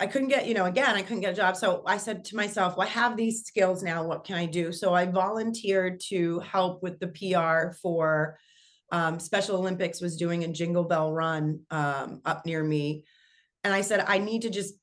I 0.01 0.07
couldn't 0.07 0.29
get, 0.29 0.47
you 0.47 0.55
know, 0.55 0.65
again, 0.65 0.95
I 0.95 1.03
couldn't 1.03 1.21
get 1.21 1.33
a 1.33 1.35
job. 1.35 1.55
So 1.55 1.83
I 1.85 1.97
said 1.97 2.25
to 2.25 2.35
myself, 2.35 2.75
well, 2.75 2.87
I 2.87 2.89
have 2.89 3.15
these 3.15 3.43
skills 3.45 3.83
now. 3.83 4.03
What 4.03 4.23
can 4.23 4.35
I 4.35 4.47
do? 4.47 4.71
So 4.71 4.95
I 4.95 5.05
volunteered 5.05 6.01
to 6.09 6.39
help 6.39 6.81
with 6.81 6.99
the 6.99 7.09
PR 7.09 7.75
for 7.79 8.39
um, 8.91 9.19
Special 9.19 9.57
Olympics 9.57 10.01
was 10.01 10.17
doing 10.17 10.43
a 10.43 10.47
Jingle 10.47 10.85
Bell 10.85 11.13
Run 11.13 11.59
um, 11.69 12.21
up 12.25 12.47
near 12.47 12.63
me. 12.63 13.03
And 13.63 13.75
I 13.75 13.81
said, 13.81 14.03
I 14.07 14.17
need 14.17 14.41
to 14.41 14.49
just 14.49 14.73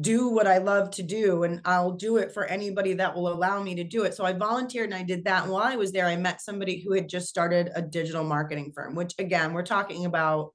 do 0.00 0.30
what 0.30 0.46
I 0.46 0.58
love 0.58 0.90
to 0.92 1.02
do 1.02 1.42
and 1.42 1.60
I'll 1.66 1.92
do 1.92 2.16
it 2.16 2.32
for 2.32 2.46
anybody 2.46 2.94
that 2.94 3.14
will 3.14 3.28
allow 3.28 3.62
me 3.62 3.74
to 3.74 3.84
do 3.84 4.04
it. 4.04 4.14
So 4.14 4.24
I 4.24 4.32
volunteered 4.32 4.86
and 4.86 4.94
I 4.94 5.02
did 5.02 5.26
that. 5.26 5.42
And 5.42 5.52
while 5.52 5.62
I 5.62 5.76
was 5.76 5.92
there, 5.92 6.06
I 6.06 6.16
met 6.16 6.40
somebody 6.40 6.80
who 6.80 6.94
had 6.94 7.10
just 7.10 7.28
started 7.28 7.70
a 7.74 7.82
digital 7.82 8.24
marketing 8.24 8.72
firm, 8.74 8.94
which 8.94 9.12
again, 9.18 9.52
we're 9.52 9.62
talking 9.62 10.06
about 10.06 10.54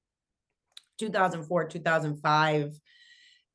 2004, 0.98 1.68
2005 1.68 2.74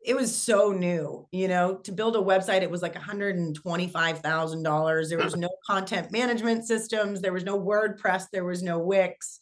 it 0.04 0.14
was 0.14 0.36
so 0.36 0.70
new, 0.70 1.26
you 1.32 1.48
know, 1.48 1.76
to 1.76 1.90
build 1.90 2.14
a 2.14 2.20
website, 2.20 2.60
it 2.60 2.70
was 2.70 2.82
like 2.82 2.94
$125,000. 2.94 5.08
There 5.08 5.18
was 5.18 5.34
no 5.36 5.48
content 5.66 6.12
management 6.12 6.66
systems. 6.66 7.22
There 7.22 7.32
was 7.32 7.44
no 7.44 7.58
WordPress. 7.58 8.26
There 8.30 8.44
was 8.44 8.62
no 8.62 8.78
Wix. 8.78 9.40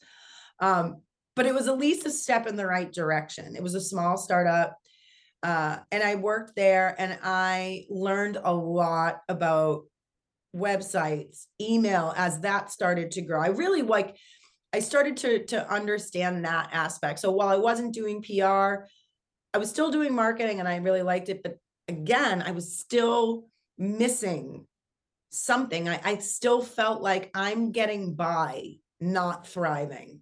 Um, 0.61 1.03
but 1.35 1.47
it 1.47 1.55
was 1.55 1.67
at 1.67 1.79
least 1.79 2.07
a 2.07 2.11
step 2.11 2.47
in 2.47 2.55
the 2.55 2.67
right 2.67 2.93
direction. 2.93 3.57
It 3.57 3.63
was 3.63 3.75
a 3.75 3.81
small 3.81 4.17
startup. 4.17 4.79
Uh, 5.43 5.79
and 5.91 6.05
I 6.05 6.15
worked 6.15 6.55
there 6.55 6.95
and 6.97 7.19
I 7.25 7.87
learned 7.91 8.39
a 8.43 8.55
lot 8.55 9.23
about 9.29 9.87
websites, 10.55 11.47
email 11.61 12.15
as 12.17 12.39
that 12.41 12.71
started 12.71 13.11
to 13.13 13.23
grow. 13.23 13.41
I 13.41 13.49
really 13.49 13.83
like, 13.83 14.17
I 14.73 14.79
started 14.79 15.17
to, 15.19 15.45
to 15.47 15.69
understand 15.69 16.45
that 16.45 16.69
aspect. 16.73 17.19
So 17.19 17.33
while 17.33 17.49
I 17.49 17.57
wasn't 17.57 17.95
doing 17.95 18.23
PR, 18.23 18.85
I 19.55 19.59
was 19.59 19.71
still 19.71 19.91
doing 19.91 20.15
marketing 20.15 20.61
and 20.61 20.69
I 20.69 20.77
really 20.77 21.03
liked 21.03 21.29
it, 21.29 21.43
but 21.43 21.59
again, 21.89 22.43
I 22.43 22.53
was 22.53 22.79
still 22.79 23.49
missing 23.79 24.67
something. 25.31 25.89
I, 25.89 26.01
I 26.05 26.19
still 26.19 26.63
felt 26.63 27.03
like 27.03 27.31
I'm 27.35 27.73
getting 27.73 28.15
by, 28.15 28.77
not 29.01 29.47
thriving. 29.47 30.21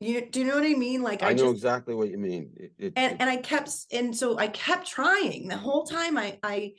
You 0.00 0.28
do 0.28 0.40
you 0.40 0.46
know 0.46 0.56
what 0.56 0.64
I 0.64 0.74
mean? 0.74 1.02
Like 1.02 1.22
I, 1.22 1.30
I 1.30 1.32
know 1.32 1.44
just, 1.44 1.54
exactly 1.54 1.94
what 1.94 2.10
you 2.10 2.18
mean. 2.18 2.50
It, 2.56 2.72
it, 2.78 2.92
and 2.96 3.12
it, 3.12 3.16
and 3.18 3.30
I 3.30 3.36
kept 3.38 3.70
and 3.90 4.14
so 4.14 4.36
I 4.38 4.48
kept 4.48 4.86
trying 4.86 5.48
the 5.48 5.56
whole 5.56 5.84
time. 5.84 6.18
I 6.18 6.38
I 6.42 6.72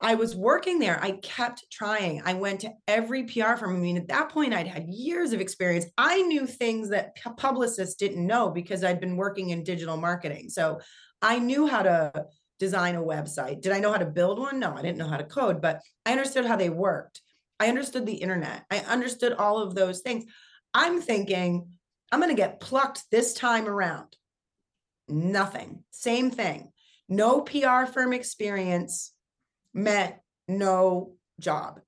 I 0.00 0.16
was 0.16 0.34
working 0.34 0.78
there. 0.78 0.98
I 1.02 1.12
kept 1.12 1.64
trying. 1.70 2.20
I 2.24 2.34
went 2.34 2.60
to 2.60 2.72
every 2.86 3.24
PR 3.24 3.54
firm. 3.56 3.76
I 3.76 3.78
mean, 3.78 3.96
at 3.96 4.08
that 4.08 4.28
point, 4.28 4.52
I'd 4.52 4.66
had 4.66 4.88
years 4.88 5.32
of 5.32 5.40
experience. 5.40 5.86
I 5.96 6.20
knew 6.22 6.46
things 6.46 6.90
that 6.90 7.16
publicists 7.36 7.94
didn't 7.94 8.26
know 8.26 8.50
because 8.50 8.84
I'd 8.84 9.00
been 9.00 9.16
working 9.16 9.50
in 9.50 9.64
digital 9.64 9.96
marketing. 9.96 10.50
So 10.50 10.80
I 11.22 11.38
knew 11.38 11.66
how 11.66 11.82
to 11.82 12.26
design 12.58 12.96
a 12.96 13.02
website. 13.02 13.62
Did 13.62 13.72
I 13.72 13.80
know 13.80 13.92
how 13.92 13.98
to 13.98 14.06
build 14.06 14.38
one? 14.38 14.60
No, 14.60 14.74
I 14.74 14.82
didn't 14.82 14.98
know 14.98 15.08
how 15.08 15.16
to 15.16 15.24
code, 15.24 15.62
but 15.62 15.80
I 16.04 16.12
understood 16.12 16.44
how 16.44 16.56
they 16.56 16.70
worked. 16.70 17.20
I 17.58 17.68
understood 17.68 18.04
the 18.04 18.14
internet. 18.14 18.64
I 18.70 18.80
understood 18.80 19.32
all 19.32 19.58
of 19.58 19.74
those 19.74 20.00
things. 20.00 20.24
I'm 20.74 21.00
thinking 21.00 21.68
I'm 22.12 22.20
going 22.20 22.34
to 22.34 22.40
get 22.40 22.60
plucked 22.60 23.10
this 23.10 23.32
time 23.32 23.66
around. 23.66 24.16
Nothing. 25.08 25.84
Same 25.90 26.30
thing. 26.30 26.72
No 27.08 27.40
PR 27.40 27.86
firm 27.86 28.12
experience 28.12 29.13
meant 29.74 30.14
no 30.48 31.14
job. 31.40 31.80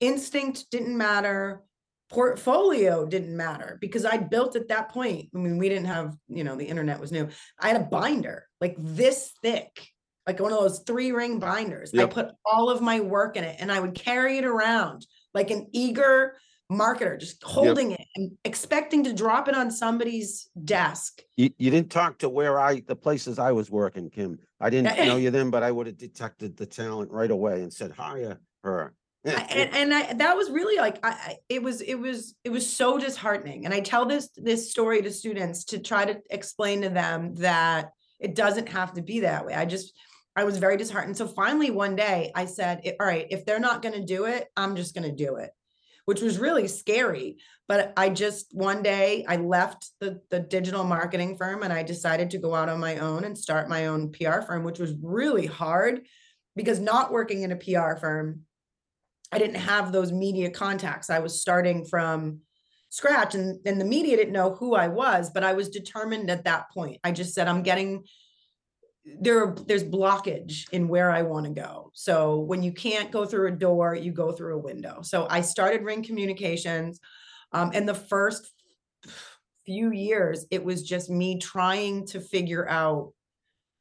Instinct 0.00 0.66
didn't 0.70 0.96
matter. 0.96 1.62
Portfolio 2.08 3.04
didn't 3.04 3.36
matter 3.36 3.78
because 3.80 4.04
I 4.04 4.18
built 4.18 4.54
at 4.54 4.68
that 4.68 4.90
point. 4.90 5.28
I 5.34 5.38
mean, 5.38 5.58
we 5.58 5.68
didn't 5.68 5.86
have, 5.86 6.14
you 6.28 6.44
know, 6.44 6.54
the 6.54 6.64
internet 6.64 7.00
was 7.00 7.10
new. 7.10 7.28
I 7.58 7.68
had 7.68 7.80
a 7.80 7.84
binder 7.84 8.46
like 8.60 8.76
this 8.78 9.32
thick, 9.42 9.88
like 10.26 10.38
one 10.38 10.52
of 10.52 10.60
those 10.60 10.80
three 10.86 11.10
ring 11.10 11.40
binders. 11.40 11.92
I 11.92 12.06
put 12.06 12.30
all 12.44 12.70
of 12.70 12.80
my 12.80 13.00
work 13.00 13.36
in 13.36 13.42
it 13.42 13.56
and 13.58 13.72
I 13.72 13.80
would 13.80 13.94
carry 13.94 14.38
it 14.38 14.44
around 14.44 15.04
like 15.34 15.50
an 15.50 15.66
eager 15.72 16.36
marketer, 16.70 17.18
just 17.18 17.42
holding 17.42 17.92
it 17.92 18.04
and 18.16 18.32
expecting 18.44 19.04
to 19.04 19.12
drop 19.12 19.48
it 19.48 19.54
on 19.54 19.70
somebody's 19.70 20.48
desk. 20.64 21.22
You, 21.36 21.50
you 21.58 21.70
didn't 21.70 21.90
talk 21.90 22.18
to 22.18 22.28
where 22.28 22.58
I, 22.58 22.80
the 22.80 22.96
places 22.96 23.38
I 23.38 23.52
was 23.52 23.70
working, 23.70 24.10
Kim. 24.10 24.38
I 24.60 24.70
didn't 24.70 24.98
eh. 24.98 25.06
know 25.06 25.16
you 25.16 25.30
then, 25.30 25.50
but 25.50 25.62
I 25.62 25.70
would 25.70 25.86
have 25.86 25.96
detected 25.96 26.56
the 26.56 26.66
talent 26.66 27.10
right 27.10 27.30
away 27.30 27.62
and 27.62 27.72
said, 27.72 27.92
hire 27.92 28.40
her. 28.64 28.94
And 29.26 29.74
and 29.74 29.94
I 29.94 30.12
that 30.14 30.36
was 30.36 30.50
really 30.50 30.76
like 30.76 31.04
I 31.04 31.38
it 31.48 31.60
was 31.60 31.80
it 31.80 31.96
was 31.96 32.36
it 32.44 32.50
was 32.50 32.68
so 32.70 32.96
disheartening 32.96 33.64
and 33.64 33.74
i 33.74 33.80
tell 33.80 34.06
this 34.06 34.28
this 34.36 34.70
story 34.70 35.02
to 35.02 35.10
students 35.10 35.64
to 35.64 35.80
try 35.80 36.04
to 36.04 36.20
explain 36.30 36.82
to 36.82 36.88
them 36.90 37.34
that 37.36 37.90
it 38.20 38.36
doesn't 38.36 38.68
have 38.68 38.92
to 38.92 39.02
be 39.02 39.20
that 39.20 39.44
way 39.44 39.52
i 39.54 39.64
just 39.64 39.98
i 40.36 40.44
was 40.44 40.58
very 40.58 40.76
disheartened 40.76 41.16
so 41.16 41.26
finally 41.26 41.72
one 41.72 41.96
day 41.96 42.30
i 42.36 42.44
said 42.44 42.80
all 43.00 43.06
right 43.06 43.26
if 43.30 43.44
they're 43.44 43.58
not 43.58 43.82
going 43.82 43.94
to 43.94 44.04
do 44.04 44.26
it 44.26 44.46
i'm 44.56 44.76
just 44.76 44.94
going 44.94 45.08
to 45.08 45.24
do 45.24 45.36
it 45.36 45.50
which 46.06 46.22
was 46.22 46.38
really 46.38 46.66
scary 46.66 47.36
but 47.68 47.92
i 47.96 48.08
just 48.08 48.48
one 48.52 48.82
day 48.82 49.24
i 49.28 49.36
left 49.36 49.90
the 50.00 50.20
the 50.30 50.40
digital 50.40 50.82
marketing 50.82 51.36
firm 51.36 51.62
and 51.62 51.72
i 51.72 51.82
decided 51.82 52.30
to 52.30 52.38
go 52.38 52.54
out 52.54 52.68
on 52.68 52.80
my 52.80 52.98
own 52.98 53.24
and 53.24 53.36
start 53.36 53.68
my 53.68 53.86
own 53.86 54.10
pr 54.10 54.40
firm 54.40 54.64
which 54.64 54.78
was 54.78 54.94
really 55.02 55.46
hard 55.46 56.06
because 56.56 56.80
not 56.80 57.12
working 57.12 57.42
in 57.42 57.52
a 57.52 57.56
pr 57.56 57.96
firm 58.00 58.40
I 59.32 59.38
didn't 59.38 59.56
have 59.56 59.92
those 59.92 60.12
media 60.12 60.50
contacts. 60.50 61.10
I 61.10 61.18
was 61.18 61.40
starting 61.40 61.84
from 61.84 62.40
scratch 62.90 63.34
and, 63.34 63.58
and 63.66 63.80
the 63.80 63.84
media 63.84 64.16
didn't 64.16 64.32
know 64.32 64.54
who 64.54 64.74
I 64.74 64.88
was, 64.88 65.30
but 65.30 65.44
I 65.44 65.52
was 65.52 65.68
determined 65.68 66.30
at 66.30 66.44
that 66.44 66.70
point. 66.70 67.00
I 67.02 67.12
just 67.12 67.34
said, 67.34 67.48
I'm 67.48 67.62
getting 67.62 68.04
there, 69.20 69.54
there's 69.66 69.84
blockage 69.84 70.68
in 70.72 70.88
where 70.88 71.10
I 71.10 71.22
want 71.22 71.46
to 71.46 71.52
go. 71.52 71.90
So 71.94 72.40
when 72.40 72.62
you 72.62 72.72
can't 72.72 73.12
go 73.12 73.24
through 73.24 73.48
a 73.48 73.56
door, 73.56 73.94
you 73.94 74.12
go 74.12 74.32
through 74.32 74.56
a 74.56 74.62
window. 74.62 75.02
So 75.02 75.26
I 75.30 75.40
started 75.40 75.82
Ring 75.82 76.02
Communications. 76.02 77.00
Um, 77.52 77.70
and 77.72 77.88
the 77.88 77.94
first 77.94 78.50
few 79.64 79.92
years, 79.92 80.46
it 80.50 80.64
was 80.64 80.82
just 80.82 81.08
me 81.08 81.38
trying 81.38 82.06
to 82.08 82.20
figure 82.20 82.68
out 82.68 83.12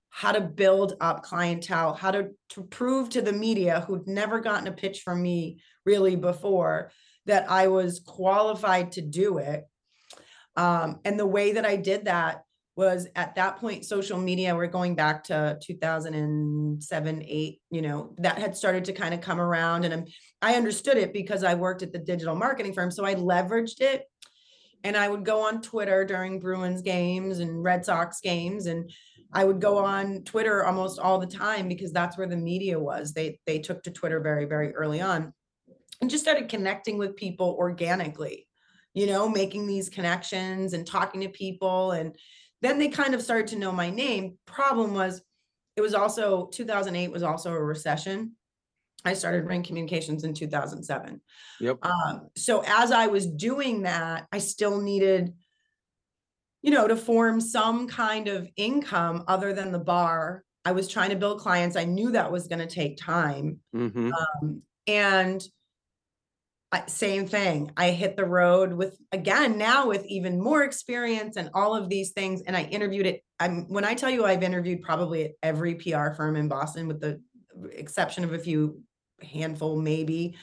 how 0.10 0.32
to 0.32 0.42
build 0.42 0.94
up 1.02 1.24
clientele, 1.24 1.94
how 1.94 2.12
to, 2.12 2.30
to 2.50 2.64
prove 2.64 3.10
to 3.10 3.22
the 3.22 3.34
media 3.34 3.82
who'd 3.82 4.08
never 4.08 4.40
gotten 4.40 4.68
a 4.68 4.72
pitch 4.72 5.02
from 5.02 5.22
me 5.22 5.60
really 5.86 6.16
before 6.16 6.92
that 7.26 7.50
I 7.52 7.68
was 7.68 8.00
qualified 8.00 8.94
to 8.94 9.02
do 9.02 9.40
it. 9.40 9.66
Um, 10.56 11.02
and 11.04 11.20
the 11.20 11.26
way 11.26 11.54
that 11.54 11.66
I 11.66 11.76
did 11.76 12.06
that 12.06 12.45
was 12.76 13.08
at 13.16 13.36
that 13.36 13.58
point, 13.58 13.86
social 13.86 14.18
media, 14.18 14.56
we're 14.56 14.68
going 14.68 14.96
back 14.96 15.24
to 15.26 15.58
2007, 15.62 17.24
eight, 17.26 17.62
you 17.72 17.82
know, 17.82 18.14
that 18.18 18.38
had 18.38 18.58
started 18.58 18.86
to 18.86 18.94
kind 18.94 19.14
of 19.14 19.22
come 19.22 19.40
around 19.40 19.86
and 19.86 19.94
I'm, 19.94 20.06
I 20.42 20.56
understood 20.56 20.98
it 20.98 21.14
because 21.14 21.44
I 21.44 21.54
worked 21.54 21.84
at 21.84 21.94
the 21.94 22.00
digital 22.00 22.36
marketing 22.36 22.74
firm. 22.74 22.92
So 22.92 23.06
I 23.06 23.16
leveraged 23.16 23.80
it 23.80 24.04
and 24.84 24.98
I 24.98 25.08
would 25.08 25.24
go 25.24 25.48
on 25.48 25.62
Twitter 25.62 26.06
during 26.06 26.40
Bruins 26.40 26.82
games 26.82 27.40
and 27.40 27.64
Red 27.64 27.86
Sox 27.86 28.20
games 28.20 28.66
and 28.66 28.92
I 29.34 29.44
would 29.44 29.60
go 29.60 29.78
on 29.78 30.24
Twitter 30.24 30.66
almost 30.66 31.00
all 31.00 31.18
the 31.18 31.28
time 31.28 31.68
because 31.68 31.92
that's 31.92 32.18
where 32.18 32.28
the 32.28 32.38
media 32.38 32.80
was. 32.80 33.14
They 33.14 33.40
they 33.46 33.60
took 33.60 33.84
to 33.84 33.92
Twitter 33.92 34.20
very 34.20 34.46
very 34.46 34.74
early 34.76 35.02
on 35.02 35.34
and 36.02 36.10
just 36.10 36.24
started 36.24 36.50
connecting 36.50 36.98
with 36.98 37.16
people 37.16 37.56
organically. 37.60 38.48
You 38.94 39.08
know, 39.08 39.28
making 39.28 39.68
these 39.68 39.90
connections 39.90 40.72
and 40.72 40.88
talking 40.88 41.20
to 41.22 41.30
people 41.30 41.92
and 41.92 42.16
then 42.62 42.80
they 42.80 42.88
kind 42.88 43.14
of 43.14 43.22
started 43.22 43.48
to 43.48 43.58
know 43.58 43.72
my 43.72 43.90
name. 43.90 44.38
Problem 44.46 44.94
was 44.94 45.22
it 45.76 45.82
was 45.82 45.94
also 45.94 46.48
2008 46.48 47.12
was 47.12 47.24
also 47.24 47.52
a 47.52 47.60
recession. 47.62 48.34
I 49.04 49.14
started 49.14 49.46
Ring 49.46 49.62
Communications 49.62 50.24
in 50.24 50.34
2007. 50.34 51.22
Yep. 51.60 51.78
Um, 51.86 52.30
so 52.36 52.64
as 52.66 52.92
I 52.92 53.08
was 53.08 53.28
doing 53.28 53.84
that, 53.84 54.26
I 54.32 54.40
still 54.40 54.82
needed, 54.82 55.34
you 56.64 56.72
know, 56.72 56.88
to 56.88 56.96
form 56.96 57.40
some 57.40 57.88
kind 57.88 58.28
of 58.28 58.50
income 58.56 59.24
other 59.28 59.54
than 59.54 59.72
the 59.72 59.80
bar. 59.80 60.44
I 60.64 60.72
was 60.72 60.88
trying 60.88 61.12
to 61.12 61.16
build 61.16 61.40
clients. 61.40 61.76
I 61.76 61.86
knew 61.86 62.12
that 62.12 62.32
was 62.32 62.48
going 62.48 62.68
to 62.68 62.74
take 62.74 62.98
time. 62.98 63.60
Mhm. 63.76 64.12
Um, 64.12 64.64
and 64.88 65.44
same 66.88 67.26
thing. 67.28 67.72
I 67.78 67.92
hit 67.92 68.18
the 68.18 68.26
road 68.26 68.74
with 68.74 68.98
again 69.12 69.58
now 69.58 69.88
with 69.88 70.06
even 70.06 70.42
more 70.42 70.64
experience 70.64 71.38
and 71.38 71.50
all 71.54 71.76
of 71.76 71.90
these 71.90 72.12
things. 72.12 72.42
And 72.42 72.56
I 72.56 72.64
interviewed 72.64 73.06
it. 73.06 73.24
I'm 73.40 73.68
when 73.70 73.86
I 73.86 73.94
tell 73.94 74.10
you 74.10 74.26
I've 74.26 74.44
interviewed 74.44 74.82
probably 74.82 75.26
at 75.26 75.32
every 75.42 75.76
PR 75.76 76.12
firm 76.12 76.36
in 76.36 76.48
Boston, 76.48 76.88
with 76.88 77.00
the 77.00 77.22
exception 77.72 78.24
of 78.24 78.34
a 78.34 78.40
few 78.40 78.82
handful, 79.22 79.78
maybe. 79.78 80.36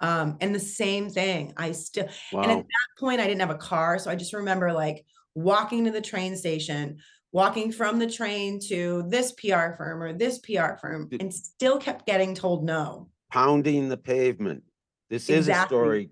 Um, 0.00 0.36
and 0.40 0.54
the 0.54 0.60
same 0.60 1.10
thing. 1.10 1.54
I 1.56 1.72
still 1.72 2.08
and 2.32 2.50
at 2.50 2.58
that 2.58 3.00
point, 3.00 3.20
I 3.20 3.26
didn't 3.26 3.40
have 3.40 3.50
a 3.50 3.56
car. 3.56 3.98
So 3.98 4.10
I 4.10 4.16
just 4.16 4.32
remember 4.32 4.72
like 4.72 5.04
walking 5.34 5.84
to 5.84 5.90
the 5.90 6.00
train 6.00 6.36
station, 6.36 6.98
walking 7.32 7.72
from 7.72 7.98
the 7.98 8.10
train 8.10 8.60
to 8.68 9.04
this 9.08 9.32
PR 9.32 9.74
firm 9.76 10.02
or 10.02 10.12
this 10.12 10.38
PR 10.38 10.76
firm, 10.80 11.08
and 11.18 11.32
still 11.32 11.78
kept 11.78 12.06
getting 12.06 12.34
told 12.34 12.64
no. 12.64 13.08
Pounding 13.32 13.88
the 13.88 13.96
pavement. 13.96 14.62
This 15.10 15.28
is 15.30 15.48
a 15.48 15.52
Exactly. 15.52 15.76
story 15.76 16.10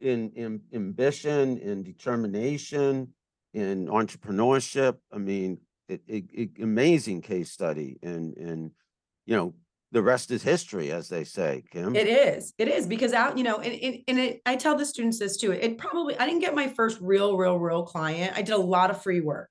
in, 0.00 0.30
in 0.32 0.60
ambition, 0.72 1.58
in 1.58 1.82
determination, 1.82 3.12
in 3.52 3.86
entrepreneurship. 3.86 4.96
I 5.12 5.18
mean, 5.18 5.58
it, 5.88 6.02
it, 6.06 6.24
it- 6.32 6.62
amazing 6.62 7.20
case 7.22 7.50
study 7.50 7.98
and, 8.02 8.36
and, 8.36 8.70
you 9.26 9.36
know, 9.36 9.54
the 9.92 10.00
rest 10.02 10.30
is 10.30 10.42
history, 10.44 10.92
as 10.92 11.08
they 11.08 11.24
say, 11.24 11.64
Kim. 11.72 11.96
It 11.96 12.06
is, 12.06 12.54
it 12.58 12.68
is 12.68 12.86
because 12.86 13.12
out, 13.12 13.36
you 13.36 13.42
know, 13.42 13.58
and, 13.58 13.74
and, 13.82 13.96
and 14.06 14.18
it, 14.20 14.40
I 14.46 14.54
tell 14.54 14.76
the 14.76 14.86
students 14.86 15.18
this 15.18 15.36
too. 15.36 15.50
It 15.50 15.78
probably, 15.78 16.16
I 16.16 16.26
didn't 16.26 16.40
get 16.42 16.54
my 16.54 16.68
first 16.68 16.98
real, 17.00 17.36
real, 17.36 17.58
real 17.58 17.82
client. 17.82 18.32
I 18.36 18.42
did 18.42 18.54
a 18.54 18.58
lot 18.58 18.90
of 18.90 19.02
free 19.02 19.20
work, 19.20 19.50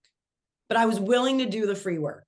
but 0.70 0.78
I 0.78 0.86
was 0.86 0.98
willing 0.98 1.40
to 1.40 1.46
do 1.46 1.66
the 1.66 1.76
free 1.76 1.98
work 2.00 2.26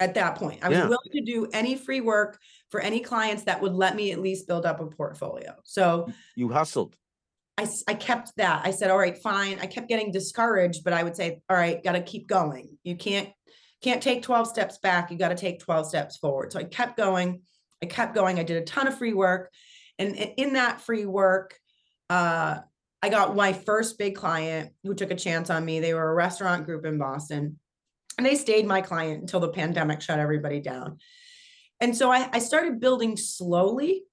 at 0.00 0.14
that 0.14 0.36
point. 0.36 0.64
I 0.64 0.70
was 0.70 0.78
Yeah. 0.78 0.88
willing 0.88 1.10
to 1.12 1.20
do 1.20 1.46
any 1.52 1.76
free 1.76 2.00
work 2.00 2.38
for 2.74 2.80
any 2.80 2.98
clients 2.98 3.44
that 3.44 3.62
would 3.62 3.72
let 3.72 3.94
me 3.94 4.10
at 4.10 4.18
least 4.18 4.48
build 4.48 4.66
up 4.66 4.80
a 4.80 4.86
portfolio. 4.86 5.54
So 5.62 6.08
You 6.34 6.48
hustled. 6.48 6.96
I, 7.56 7.68
I 7.86 7.94
kept 7.94 8.32
that. 8.36 8.62
I 8.66 8.72
said, 8.72 8.90
all 8.90 8.98
right, 8.98 9.16
fine. 9.16 9.60
I 9.60 9.66
kept 9.66 9.88
getting 9.88 10.10
discouraged, 10.10 10.82
but 10.82 10.92
I 10.92 11.04
would 11.04 11.14
say, 11.14 11.40
all 11.48 11.56
right, 11.56 11.80
got 11.84 11.92
to 11.92 12.02
keep 12.02 12.26
going. 12.26 12.76
You 12.82 12.96
can't, 12.96 13.28
can't 13.80 14.02
take 14.02 14.24
12 14.24 14.48
steps 14.48 14.78
back. 14.78 15.12
You 15.12 15.16
got 15.16 15.28
to 15.28 15.36
take 15.36 15.60
12 15.60 15.86
steps 15.86 16.16
forward. 16.16 16.50
So 16.50 16.58
I 16.58 16.64
kept 16.64 16.96
going. 16.96 17.42
I 17.80 17.86
kept 17.86 18.12
going. 18.12 18.40
I 18.40 18.42
did 18.42 18.60
a 18.60 18.64
ton 18.64 18.88
of 18.88 18.98
free 18.98 19.14
work. 19.14 19.52
And 20.00 20.16
in 20.16 20.54
that 20.54 20.80
free 20.80 21.06
work, 21.06 21.56
uh, 22.10 22.58
I 23.04 23.08
got 23.08 23.36
my 23.36 23.52
first 23.52 23.98
big 23.98 24.16
client 24.16 24.72
who 24.82 24.94
took 24.94 25.12
a 25.12 25.14
chance 25.14 25.48
on 25.48 25.64
me. 25.64 25.78
They 25.78 25.94
were 25.94 26.10
a 26.10 26.14
restaurant 26.14 26.66
group 26.66 26.84
in 26.84 26.98
Boston 26.98 27.60
and 28.18 28.26
they 28.26 28.34
stayed 28.34 28.66
my 28.66 28.80
client 28.80 29.20
until 29.20 29.38
the 29.38 29.50
pandemic 29.50 30.00
shut 30.00 30.18
everybody 30.18 30.58
down. 30.58 30.98
And 31.80 31.96
so 31.96 32.10
I, 32.10 32.28
I 32.32 32.38
started 32.38 32.80
building 32.80 33.16
slowly. 33.16 34.04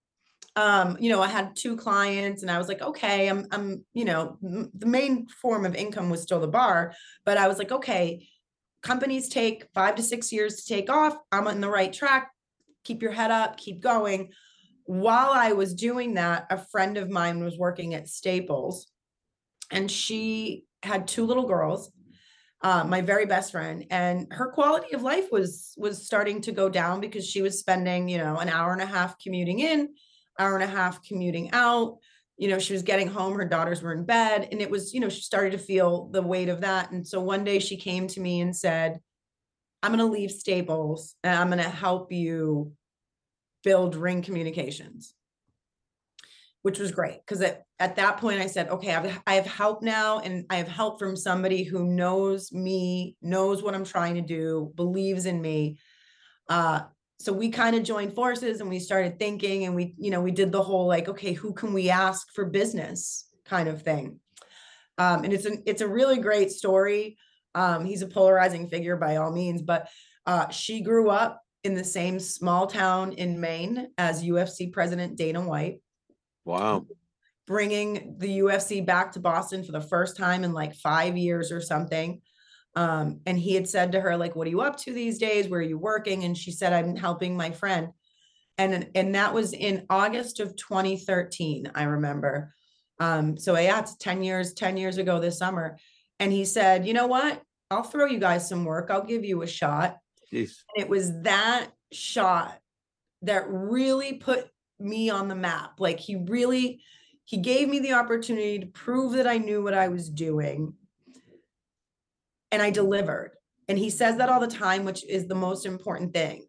Um 0.57 0.97
you 0.99 1.09
know 1.09 1.21
i 1.21 1.29
had 1.29 1.55
two 1.55 1.77
clients 1.77 2.41
and 2.41 2.51
i 2.51 2.57
was 2.57 2.67
like 2.67 2.81
okay 2.81 3.29
i'm 3.29 3.47
i'm 3.53 3.85
you 3.93 4.03
know 4.03 4.37
m- 4.43 4.69
the 4.77 4.85
main 4.85 5.25
form 5.27 5.65
of 5.65 5.75
income 5.75 6.09
was 6.09 6.21
still 6.21 6.41
the 6.41 6.47
bar 6.59 6.93
but 7.23 7.37
i 7.37 7.47
was 7.47 7.57
like 7.57 7.71
okay 7.71 8.27
companies 8.81 9.29
take 9.29 9.65
5 9.73 9.95
to 9.95 10.03
6 10.03 10.33
years 10.33 10.55
to 10.57 10.73
take 10.73 10.89
off. 10.89 11.15
I'm 11.31 11.47
on 11.47 11.61
the 11.61 11.69
right 11.69 11.93
track. 11.93 12.31
Keep 12.83 13.01
your 13.01 13.13
head 13.13 13.31
up 13.31 13.55
keep 13.55 13.79
going. 13.79 14.33
While 14.83 15.31
i 15.31 15.53
was 15.53 15.73
doing 15.73 16.15
that 16.15 16.47
a 16.49 16.57
friend 16.57 16.97
of 16.97 17.09
mine 17.09 17.41
was 17.41 17.57
working 17.57 17.93
at 17.93 18.09
staples 18.09 18.91
and 19.71 19.89
she 19.89 20.65
had 20.83 21.07
two 21.07 21.25
little 21.25 21.47
girls 21.47 21.91
uh, 22.63 22.83
my 22.83 23.01
very 23.01 23.25
best 23.25 23.51
friend 23.51 23.85
and 23.89 24.27
her 24.31 24.51
quality 24.51 24.93
of 24.93 25.01
life 25.01 25.31
was 25.31 25.73
was 25.77 26.05
starting 26.05 26.41
to 26.41 26.51
go 26.51 26.69
down 26.69 27.01
because 27.01 27.25
she 27.27 27.41
was 27.41 27.59
spending 27.59 28.07
you 28.07 28.17
know 28.17 28.37
an 28.37 28.49
hour 28.49 28.71
and 28.71 28.81
a 28.81 28.85
half 28.85 29.17
commuting 29.19 29.59
in 29.59 29.89
hour 30.41 30.55
and 30.55 30.63
a 30.63 30.67
half 30.67 31.03
commuting 31.03 31.51
out. 31.53 31.97
You 32.37 32.47
know, 32.47 32.59
she 32.59 32.73
was 32.73 32.81
getting 32.81 33.07
home, 33.07 33.35
her 33.35 33.47
daughters 33.47 33.81
were 33.81 33.93
in 33.93 34.03
bed, 34.03 34.47
and 34.51 34.61
it 34.61 34.71
was, 34.71 34.93
you 34.93 34.99
know, 34.99 35.09
she 35.09 35.21
started 35.21 35.51
to 35.51 35.57
feel 35.59 36.07
the 36.07 36.23
weight 36.23 36.49
of 36.49 36.61
that. 36.61 36.91
And 36.91 37.07
so 37.07 37.21
one 37.21 37.43
day 37.43 37.59
she 37.59 37.77
came 37.77 38.07
to 38.07 38.19
me 38.19 38.41
and 38.41 38.55
said, 38.55 38.99
I'm 39.83 39.91
gonna 39.91 40.05
leave 40.05 40.31
Staples 40.31 41.15
and 41.23 41.37
I'm 41.37 41.49
gonna 41.49 41.63
help 41.63 42.11
you 42.11 42.73
build 43.63 43.95
Ring 43.95 44.21
Communications. 44.21 45.13
Which 46.63 46.77
was 46.77 46.91
great, 46.91 47.19
because 47.25 47.41
at, 47.41 47.63
at 47.79 47.95
that 47.95 48.17
point 48.17 48.39
I 48.39 48.45
said, 48.45 48.69
okay, 48.69 48.93
I've, 48.93 49.19
I 49.25 49.33
have 49.33 49.47
help 49.47 49.81
now 49.81 50.19
and 50.19 50.45
I 50.49 50.57
have 50.57 50.67
help 50.67 50.99
from 50.99 51.15
somebody 51.15 51.63
who 51.63 51.87
knows 51.87 52.51
me, 52.51 53.15
knows 53.21 53.63
what 53.63 53.73
I'm 53.73 53.83
trying 53.83 54.15
to 54.15 54.21
do, 54.21 54.71
believes 54.75 55.25
in 55.25 55.41
me. 55.41 55.79
Uh, 56.47 56.81
so 57.19 57.33
we 57.33 57.49
kind 57.49 57.75
of 57.75 57.83
joined 57.83 58.13
forces 58.13 58.61
and 58.61 58.69
we 58.69 58.79
started 58.79 59.17
thinking 59.17 59.65
and 59.65 59.75
we, 59.75 59.95
you 59.97 60.11
know, 60.11 60.21
we 60.21 60.31
did 60.31 60.51
the 60.51 60.61
whole 60.61 60.87
like, 60.87 61.07
okay, 61.07 61.33
who 61.33 61.53
can 61.53 61.73
we 61.73 61.89
ask 61.89 62.31
for 62.33 62.45
business 62.45 63.27
kind 63.45 63.67
of 63.67 63.81
thing. 63.81 64.19
Um, 64.97 65.23
and 65.23 65.33
it's 65.33 65.45
an, 65.45 65.63
it's 65.65 65.81
a 65.81 65.87
really 65.87 66.17
great 66.17 66.51
story. 66.51 67.17
Um, 67.55 67.85
he's 67.85 68.01
a 68.01 68.07
polarizing 68.07 68.69
figure 68.69 68.97
by 68.97 69.17
all 69.17 69.31
means, 69.31 69.61
but 69.61 69.89
uh, 70.25 70.49
she 70.49 70.81
grew 70.81 71.09
up 71.09 71.41
in 71.63 71.73
the 71.75 71.83
same 71.83 72.19
small 72.19 72.67
town 72.67 73.13
in 73.13 73.39
Maine 73.39 73.89
as 73.97 74.23
UFC 74.23 74.71
president 74.71 75.15
Dana 75.15 75.41
White, 75.41 75.81
Wow. 76.45 76.85
bringing 77.47 78.15
the 78.17 78.39
UFC 78.39 78.85
back 78.85 79.11
to 79.11 79.19
Boston 79.19 79.63
for 79.63 79.71
the 79.71 79.81
first 79.81 80.15
time 80.15 80.43
in 80.43 80.53
like 80.53 80.73
five 80.75 81.17
years 81.17 81.51
or 81.51 81.61
something. 81.61 82.21
Um, 82.75 83.19
and 83.25 83.37
he 83.37 83.53
had 83.53 83.67
said 83.67 83.91
to 83.91 84.01
her, 84.01 84.15
like, 84.15 84.35
what 84.35 84.47
are 84.47 84.51
you 84.51 84.61
up 84.61 84.77
to 84.77 84.93
these 84.93 85.17
days? 85.17 85.49
Where 85.49 85.59
are 85.59 85.63
you 85.63 85.77
working? 85.77 86.23
And 86.23 86.37
she 86.37 86.51
said, 86.51 86.71
I'm 86.71 86.95
helping 86.95 87.35
my 87.35 87.51
friend. 87.51 87.89
And, 88.57 88.89
and 88.95 89.15
that 89.15 89.33
was 89.33 89.53
in 89.53 89.85
August 89.89 90.39
of 90.39 90.55
2013, 90.55 91.71
I 91.75 91.83
remember. 91.83 92.53
Um, 92.99 93.37
so 93.37 93.57
yeah, 93.57 93.79
it's 93.79 93.95
10 93.97 94.23
years, 94.23 94.53
10 94.53 94.77
years 94.77 94.97
ago 94.97 95.19
this 95.19 95.39
summer. 95.39 95.77
And 96.19 96.31
he 96.31 96.45
said, 96.45 96.85
you 96.85 96.93
know 96.93 97.07
what? 97.07 97.41
I'll 97.71 97.83
throw 97.83 98.05
you 98.05 98.19
guys 98.19 98.47
some 98.47 98.63
work. 98.63 98.89
I'll 98.91 99.03
give 99.03 99.25
you 99.25 99.41
a 99.41 99.47
shot. 99.47 99.97
Jeez. 100.31 100.53
And 100.75 100.83
it 100.83 100.89
was 100.89 101.11
that 101.23 101.69
shot 101.91 102.57
that 103.23 103.45
really 103.47 104.13
put 104.13 104.47
me 104.81 105.09
on 105.09 105.27
the 105.27 105.35
map. 105.35 105.79
Like 105.79 105.99
he 105.99 106.15
really, 106.15 106.81
he 107.25 107.37
gave 107.37 107.69
me 107.69 107.79
the 107.79 107.93
opportunity 107.93 108.59
to 108.59 108.65
prove 108.67 109.13
that 109.13 109.27
I 109.27 109.37
knew 109.37 109.63
what 109.63 109.73
I 109.73 109.87
was 109.87 110.09
doing. 110.09 110.73
And 112.51 112.61
I 112.61 112.69
delivered. 112.69 113.31
And 113.67 113.77
he 113.77 113.89
says 113.89 114.17
that 114.17 114.29
all 114.29 114.39
the 114.39 114.47
time, 114.47 114.83
which 114.83 115.05
is 115.05 115.27
the 115.27 115.35
most 115.35 115.65
important 115.65 116.13
thing. 116.13 116.45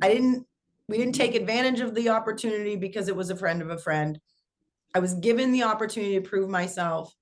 I 0.00 0.08
didn't, 0.08 0.46
we 0.88 0.98
didn't 0.98 1.14
take 1.14 1.34
advantage 1.34 1.80
of 1.80 1.94
the 1.94 2.10
opportunity 2.10 2.76
because 2.76 3.08
it 3.08 3.16
was 3.16 3.30
a 3.30 3.36
friend 3.36 3.60
of 3.60 3.70
a 3.70 3.78
friend. 3.78 4.20
I 4.94 5.00
was 5.00 5.14
given 5.14 5.50
the 5.50 5.64
opportunity 5.64 6.14
to 6.14 6.28
prove 6.28 6.48
myself. 6.48 7.12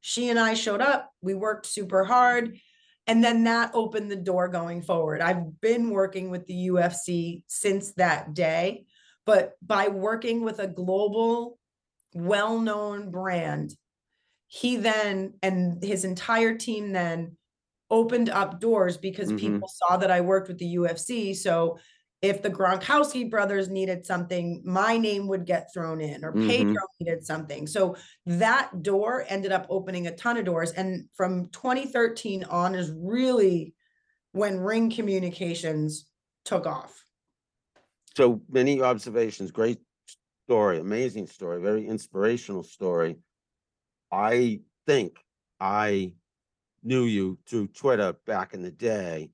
She 0.00 0.30
and 0.30 0.38
I 0.38 0.54
showed 0.54 0.80
up. 0.80 1.10
We 1.20 1.34
worked 1.34 1.66
super 1.66 2.04
hard. 2.04 2.58
And 3.06 3.22
then 3.24 3.44
that 3.44 3.72
opened 3.74 4.10
the 4.10 4.16
door 4.16 4.48
going 4.48 4.82
forward. 4.82 5.20
I've 5.20 5.60
been 5.60 5.90
working 5.90 6.30
with 6.30 6.46
the 6.46 6.68
UFC 6.68 7.42
since 7.48 7.92
that 7.94 8.34
day, 8.34 8.84
but 9.30 9.54
by 9.62 9.88
working 9.88 10.42
with 10.42 10.58
a 10.60 10.66
global, 10.66 11.58
well 12.14 12.58
known 12.60 13.10
brand, 13.12 13.76
he 14.48 14.76
then 14.76 15.34
and 15.42 15.82
his 15.82 16.04
entire 16.04 16.56
team 16.56 16.92
then 16.92 17.36
opened 17.90 18.28
up 18.30 18.60
doors 18.60 18.96
because 18.96 19.32
Mhm. 19.32 19.36
people 19.36 19.68
saw 19.68 19.96
that 19.98 20.10
I 20.10 20.20
worked 20.20 20.48
with 20.48 20.58
the 20.58 20.66
UFC. 20.78 21.34
So 21.34 21.78
if 22.22 22.42
the 22.42 22.50
Gronkowski 22.50 23.30
brothers 23.30 23.68
needed 23.70 24.04
something, 24.06 24.62
my 24.64 24.98
name 24.98 25.28
would 25.28 25.46
get 25.46 25.72
thrown 25.72 26.00
in, 26.00 26.24
or 26.24 26.32
Mhm. 26.32 26.40
Pedro 26.40 26.82
needed 27.00 27.24
something. 27.24 27.66
So 27.68 27.96
that 28.26 28.82
door 28.82 29.24
ended 29.28 29.52
up 29.52 29.66
opening 29.70 30.06
a 30.06 30.16
ton 30.16 30.36
of 30.38 30.44
doors. 30.44 30.72
And 30.72 31.08
from 31.14 31.48
2013 31.50 32.44
on 32.44 32.74
is 32.74 32.90
really 32.92 33.74
when 34.32 34.60
Ring 34.60 34.90
Communications 34.90 36.08
took 36.44 36.66
off. 36.66 37.04
So 38.20 38.42
many 38.50 38.82
observations, 38.82 39.50
great 39.50 39.78
story, 40.44 40.78
amazing 40.78 41.26
story, 41.26 41.58
very 41.62 41.86
inspirational 41.86 42.62
story. 42.62 43.16
I 44.12 44.60
think 44.86 45.24
I 45.58 46.12
knew 46.82 47.04
you 47.04 47.38
through 47.48 47.68
Twitter 47.68 48.14
back 48.26 48.52
in 48.52 48.60
the 48.60 48.70
day. 48.70 49.30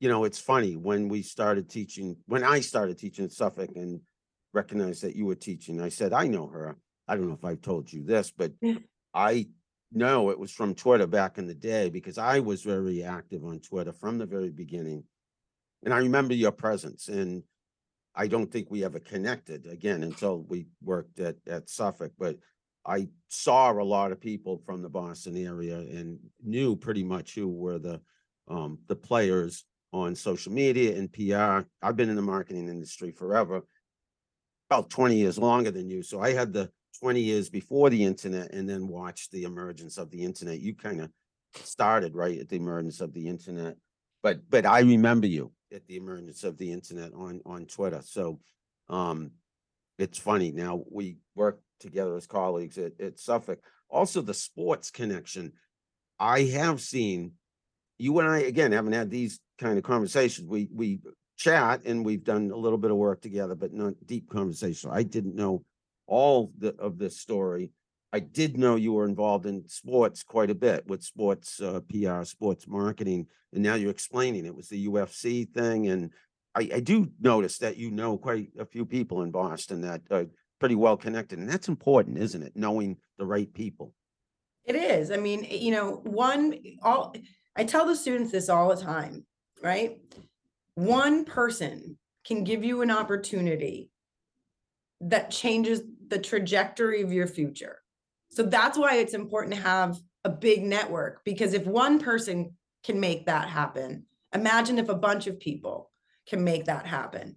You 0.00 0.08
know, 0.08 0.24
it's 0.24 0.40
funny 0.40 0.74
when 0.74 1.08
we 1.08 1.22
started 1.22 1.70
teaching, 1.70 2.16
when 2.26 2.42
I 2.42 2.58
started 2.58 2.98
teaching 2.98 3.24
at 3.24 3.30
Suffolk 3.30 3.70
and 3.76 4.00
recognized 4.52 5.04
that 5.04 5.14
you 5.14 5.26
were 5.26 5.36
teaching, 5.36 5.80
I 5.80 5.88
said, 5.88 6.12
I 6.12 6.26
know 6.26 6.48
her. 6.48 6.76
I 7.06 7.14
don't 7.14 7.28
know 7.28 7.34
if 7.34 7.44
I've 7.44 7.62
told 7.62 7.92
you 7.92 8.02
this, 8.02 8.32
but 8.36 8.50
I 9.14 9.46
know 9.92 10.30
it 10.30 10.40
was 10.40 10.50
from 10.50 10.74
Twitter 10.74 11.06
back 11.06 11.38
in 11.38 11.46
the 11.46 11.54
day 11.54 11.88
because 11.88 12.18
I 12.18 12.40
was 12.40 12.64
very 12.64 13.04
active 13.04 13.44
on 13.44 13.60
Twitter 13.60 13.92
from 13.92 14.18
the 14.18 14.26
very 14.26 14.50
beginning. 14.50 15.04
And 15.84 15.94
I 15.94 15.98
remember 15.98 16.34
your 16.34 16.50
presence 16.50 17.06
and 17.06 17.44
I 18.14 18.26
don't 18.28 18.50
think 18.50 18.70
we 18.70 18.84
ever 18.84 19.00
connected 19.00 19.66
again 19.66 20.02
until 20.02 20.42
we 20.48 20.66
worked 20.82 21.18
at, 21.20 21.36
at 21.48 21.68
Suffolk, 21.68 22.12
but 22.18 22.36
I 22.86 23.08
saw 23.28 23.72
a 23.72 23.82
lot 23.82 24.12
of 24.12 24.20
people 24.20 24.62
from 24.64 24.82
the 24.82 24.88
Boston 24.88 25.36
area 25.36 25.78
and 25.78 26.18
knew 26.42 26.76
pretty 26.76 27.02
much 27.02 27.34
who 27.34 27.48
were 27.48 27.78
the, 27.78 28.00
um, 28.48 28.78
the 28.88 28.96
players 28.96 29.64
on 29.92 30.14
social 30.14 30.52
media 30.52 30.96
and 30.96 31.12
PR. 31.12 31.66
I've 31.82 31.96
been 31.96 32.10
in 32.10 32.16
the 32.16 32.22
marketing 32.22 32.68
industry 32.68 33.10
forever, 33.10 33.62
about 34.68 34.90
twenty 34.90 35.16
years 35.16 35.38
longer 35.38 35.70
than 35.70 35.88
you. 35.88 36.02
So 36.02 36.20
I 36.20 36.32
had 36.32 36.52
the 36.52 36.70
twenty 37.00 37.20
years 37.20 37.48
before 37.48 37.90
the 37.90 38.04
internet 38.04 38.52
and 38.52 38.68
then 38.68 38.88
watched 38.88 39.30
the 39.30 39.44
emergence 39.44 39.96
of 39.96 40.10
the 40.10 40.22
internet. 40.22 40.60
You 40.60 40.74
kind 40.74 41.00
of 41.00 41.10
started 41.54 42.14
right 42.14 42.38
at 42.38 42.48
the 42.48 42.56
emergence 42.56 43.00
of 43.00 43.12
the 43.12 43.28
internet. 43.28 43.76
But, 44.22 44.40
but 44.48 44.66
I 44.66 44.80
remember 44.80 45.26
you 45.26 45.52
at 45.74 45.86
the 45.86 45.96
emergence 45.96 46.44
of 46.44 46.56
the 46.56 46.72
internet 46.72 47.12
on, 47.14 47.40
on 47.44 47.66
Twitter. 47.66 48.00
So, 48.04 48.40
um, 48.88 49.32
it's 49.98 50.18
funny 50.18 50.50
now 50.50 50.82
we 50.90 51.18
work 51.34 51.60
together 51.80 52.16
as 52.16 52.26
colleagues 52.26 52.78
at, 52.78 53.00
at 53.00 53.18
Suffolk. 53.18 53.60
Also, 53.88 54.22
the 54.22 54.34
sports 54.34 54.90
connection. 54.90 55.52
I 56.18 56.42
have 56.42 56.80
seen 56.80 57.32
you 57.98 58.18
and 58.18 58.28
I 58.28 58.38
again 58.40 58.72
haven't 58.72 58.92
had 58.92 59.10
these 59.10 59.40
kind 59.58 59.78
of 59.78 59.84
conversations. 59.84 60.48
We 60.48 60.68
we 60.72 61.00
chat 61.36 61.82
and 61.84 62.04
we've 62.04 62.24
done 62.24 62.50
a 62.50 62.56
little 62.56 62.78
bit 62.78 62.90
of 62.90 62.96
work 62.96 63.20
together, 63.20 63.54
but 63.54 63.72
not 63.72 63.94
deep 64.04 64.28
conversation. 64.30 64.90
I 64.92 65.02
didn't 65.02 65.36
know 65.36 65.64
all 66.06 66.52
the 66.58 66.74
of 66.78 66.98
this 66.98 67.20
story. 67.20 67.70
I 68.14 68.20
did 68.20 68.56
know 68.56 68.76
you 68.76 68.92
were 68.92 69.08
involved 69.08 69.44
in 69.44 69.68
sports 69.68 70.22
quite 70.22 70.48
a 70.48 70.54
bit 70.54 70.86
with 70.86 71.02
sports 71.02 71.60
uh, 71.60 71.80
PR, 71.90 72.22
sports 72.22 72.68
marketing, 72.68 73.26
and 73.52 73.60
now 73.60 73.74
you're 73.74 73.90
explaining 73.90 74.46
it 74.46 74.54
was 74.54 74.68
the 74.68 74.86
UFC 74.86 75.52
thing. 75.52 75.88
And 75.88 76.12
I, 76.54 76.68
I 76.74 76.80
do 76.80 77.08
notice 77.20 77.58
that 77.58 77.76
you 77.76 77.90
know 77.90 78.16
quite 78.16 78.50
a 78.56 78.66
few 78.66 78.86
people 78.86 79.22
in 79.22 79.32
Boston 79.32 79.80
that 79.80 80.02
are 80.12 80.26
pretty 80.60 80.76
well 80.76 80.96
connected, 80.96 81.40
and 81.40 81.50
that's 81.50 81.66
important, 81.66 82.18
isn't 82.18 82.40
it? 82.40 82.52
Knowing 82.54 82.98
the 83.18 83.26
right 83.26 83.52
people. 83.52 83.92
It 84.64 84.76
is. 84.76 85.10
I 85.10 85.16
mean, 85.16 85.44
you 85.50 85.72
know, 85.72 86.00
one, 86.04 86.56
all, 86.84 87.16
I 87.56 87.64
tell 87.64 87.84
the 87.84 87.96
students 87.96 88.30
this 88.30 88.48
all 88.48 88.72
the 88.72 88.80
time, 88.80 89.26
right? 89.60 89.98
One 90.76 91.24
person 91.24 91.98
can 92.24 92.44
give 92.44 92.62
you 92.62 92.82
an 92.82 92.92
opportunity 92.92 93.90
that 95.00 95.32
changes 95.32 95.82
the 96.06 96.20
trajectory 96.20 97.02
of 97.02 97.12
your 97.12 97.26
future. 97.26 97.80
So 98.34 98.42
that's 98.42 98.76
why 98.76 98.96
it's 98.96 99.14
important 99.14 99.54
to 99.54 99.60
have 99.60 99.96
a 100.24 100.30
big 100.30 100.64
network 100.64 101.24
because 101.24 101.54
if 101.54 101.66
one 101.66 102.00
person 102.00 102.56
can 102.82 102.98
make 102.98 103.26
that 103.26 103.48
happen, 103.48 104.06
imagine 104.34 104.78
if 104.78 104.88
a 104.88 104.94
bunch 104.94 105.26
of 105.28 105.38
people 105.38 105.90
can 106.28 106.42
make 106.42 106.64
that 106.64 106.86
happen. 106.86 107.36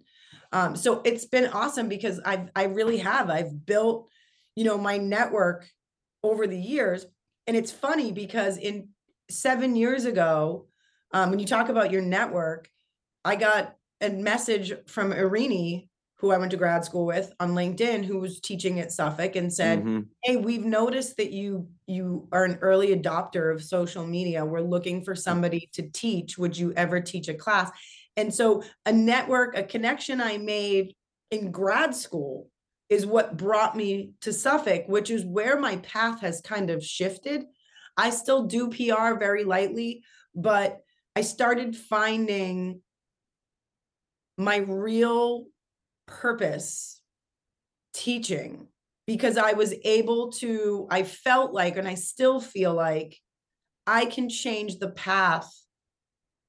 Um, 0.52 0.74
so 0.74 1.00
it's 1.04 1.26
been 1.26 1.46
awesome 1.46 1.88
because 1.88 2.20
I've 2.24 2.50
I 2.56 2.64
really 2.64 2.98
have 2.98 3.30
I've 3.30 3.64
built, 3.64 4.08
you 4.56 4.64
know, 4.64 4.78
my 4.78 4.96
network 4.96 5.68
over 6.22 6.46
the 6.46 6.58
years, 6.58 7.06
and 7.46 7.56
it's 7.56 7.70
funny 7.70 8.12
because 8.12 8.56
in 8.56 8.88
seven 9.30 9.76
years 9.76 10.04
ago, 10.04 10.66
um, 11.12 11.30
when 11.30 11.38
you 11.38 11.46
talk 11.46 11.68
about 11.68 11.92
your 11.92 12.02
network, 12.02 12.68
I 13.24 13.36
got 13.36 13.76
a 14.00 14.10
message 14.10 14.72
from 14.86 15.12
Irini, 15.12 15.88
who 16.20 16.32
I 16.32 16.38
went 16.38 16.50
to 16.50 16.56
grad 16.56 16.84
school 16.84 17.06
with 17.06 17.32
on 17.38 17.52
LinkedIn, 17.52 18.04
who 18.04 18.18
was 18.18 18.40
teaching 18.40 18.80
at 18.80 18.90
Suffolk, 18.92 19.36
and 19.36 19.52
said, 19.52 19.84
Mhm. 19.84 20.08
hey 20.24 20.36
we've 20.36 20.64
noticed 20.64 21.16
that 21.16 21.30
you 21.30 21.68
you 21.86 22.28
are 22.32 22.44
an 22.44 22.58
early 22.60 22.88
adopter 22.94 23.52
of 23.54 23.62
social 23.62 24.06
media. 24.06 24.44
We're 24.44 24.60
looking 24.60 25.04
for 25.04 25.14
somebody 25.14 25.68
to 25.74 25.82
teach. 25.90 26.36
Would 26.36 26.56
you 26.58 26.72
ever 26.74 27.00
teach 27.00 27.28
a 27.28 27.34
class? 27.34 27.70
And 28.16 28.34
so 28.34 28.62
a 28.84 28.92
network 28.92 29.56
a 29.56 29.62
connection 29.62 30.20
i 30.20 30.38
made 30.38 30.94
in 31.30 31.52
grad 31.52 31.94
school 31.94 32.50
is 32.88 33.06
what 33.06 33.36
brought 33.36 33.76
me 33.76 34.12
to 34.22 34.32
suffolk 34.32 34.84
which 34.88 35.10
is 35.10 35.24
where 35.24 35.58
my 35.60 35.76
path 35.78 36.20
has 36.20 36.40
kind 36.40 36.70
of 36.70 36.84
shifted. 36.84 37.44
I 37.96 38.10
still 38.10 38.44
do 38.46 38.68
pr 38.70 39.18
very 39.18 39.44
lightly 39.44 40.02
but 40.34 40.80
i 41.16 41.20
started 41.20 41.76
finding 41.76 42.82
my 44.36 44.56
real 44.58 45.46
purpose 46.08 47.00
teaching 47.94 48.66
because 49.06 49.38
I 49.38 49.52
was 49.52 49.74
able 49.84 50.32
to, 50.32 50.88
I 50.90 51.04
felt 51.04 51.52
like, 51.52 51.76
and 51.76 51.86
I 51.86 51.94
still 51.94 52.40
feel 52.40 52.74
like 52.74 53.16
I 53.86 54.04
can 54.06 54.28
change 54.28 54.78
the 54.78 54.90
path 54.90 55.50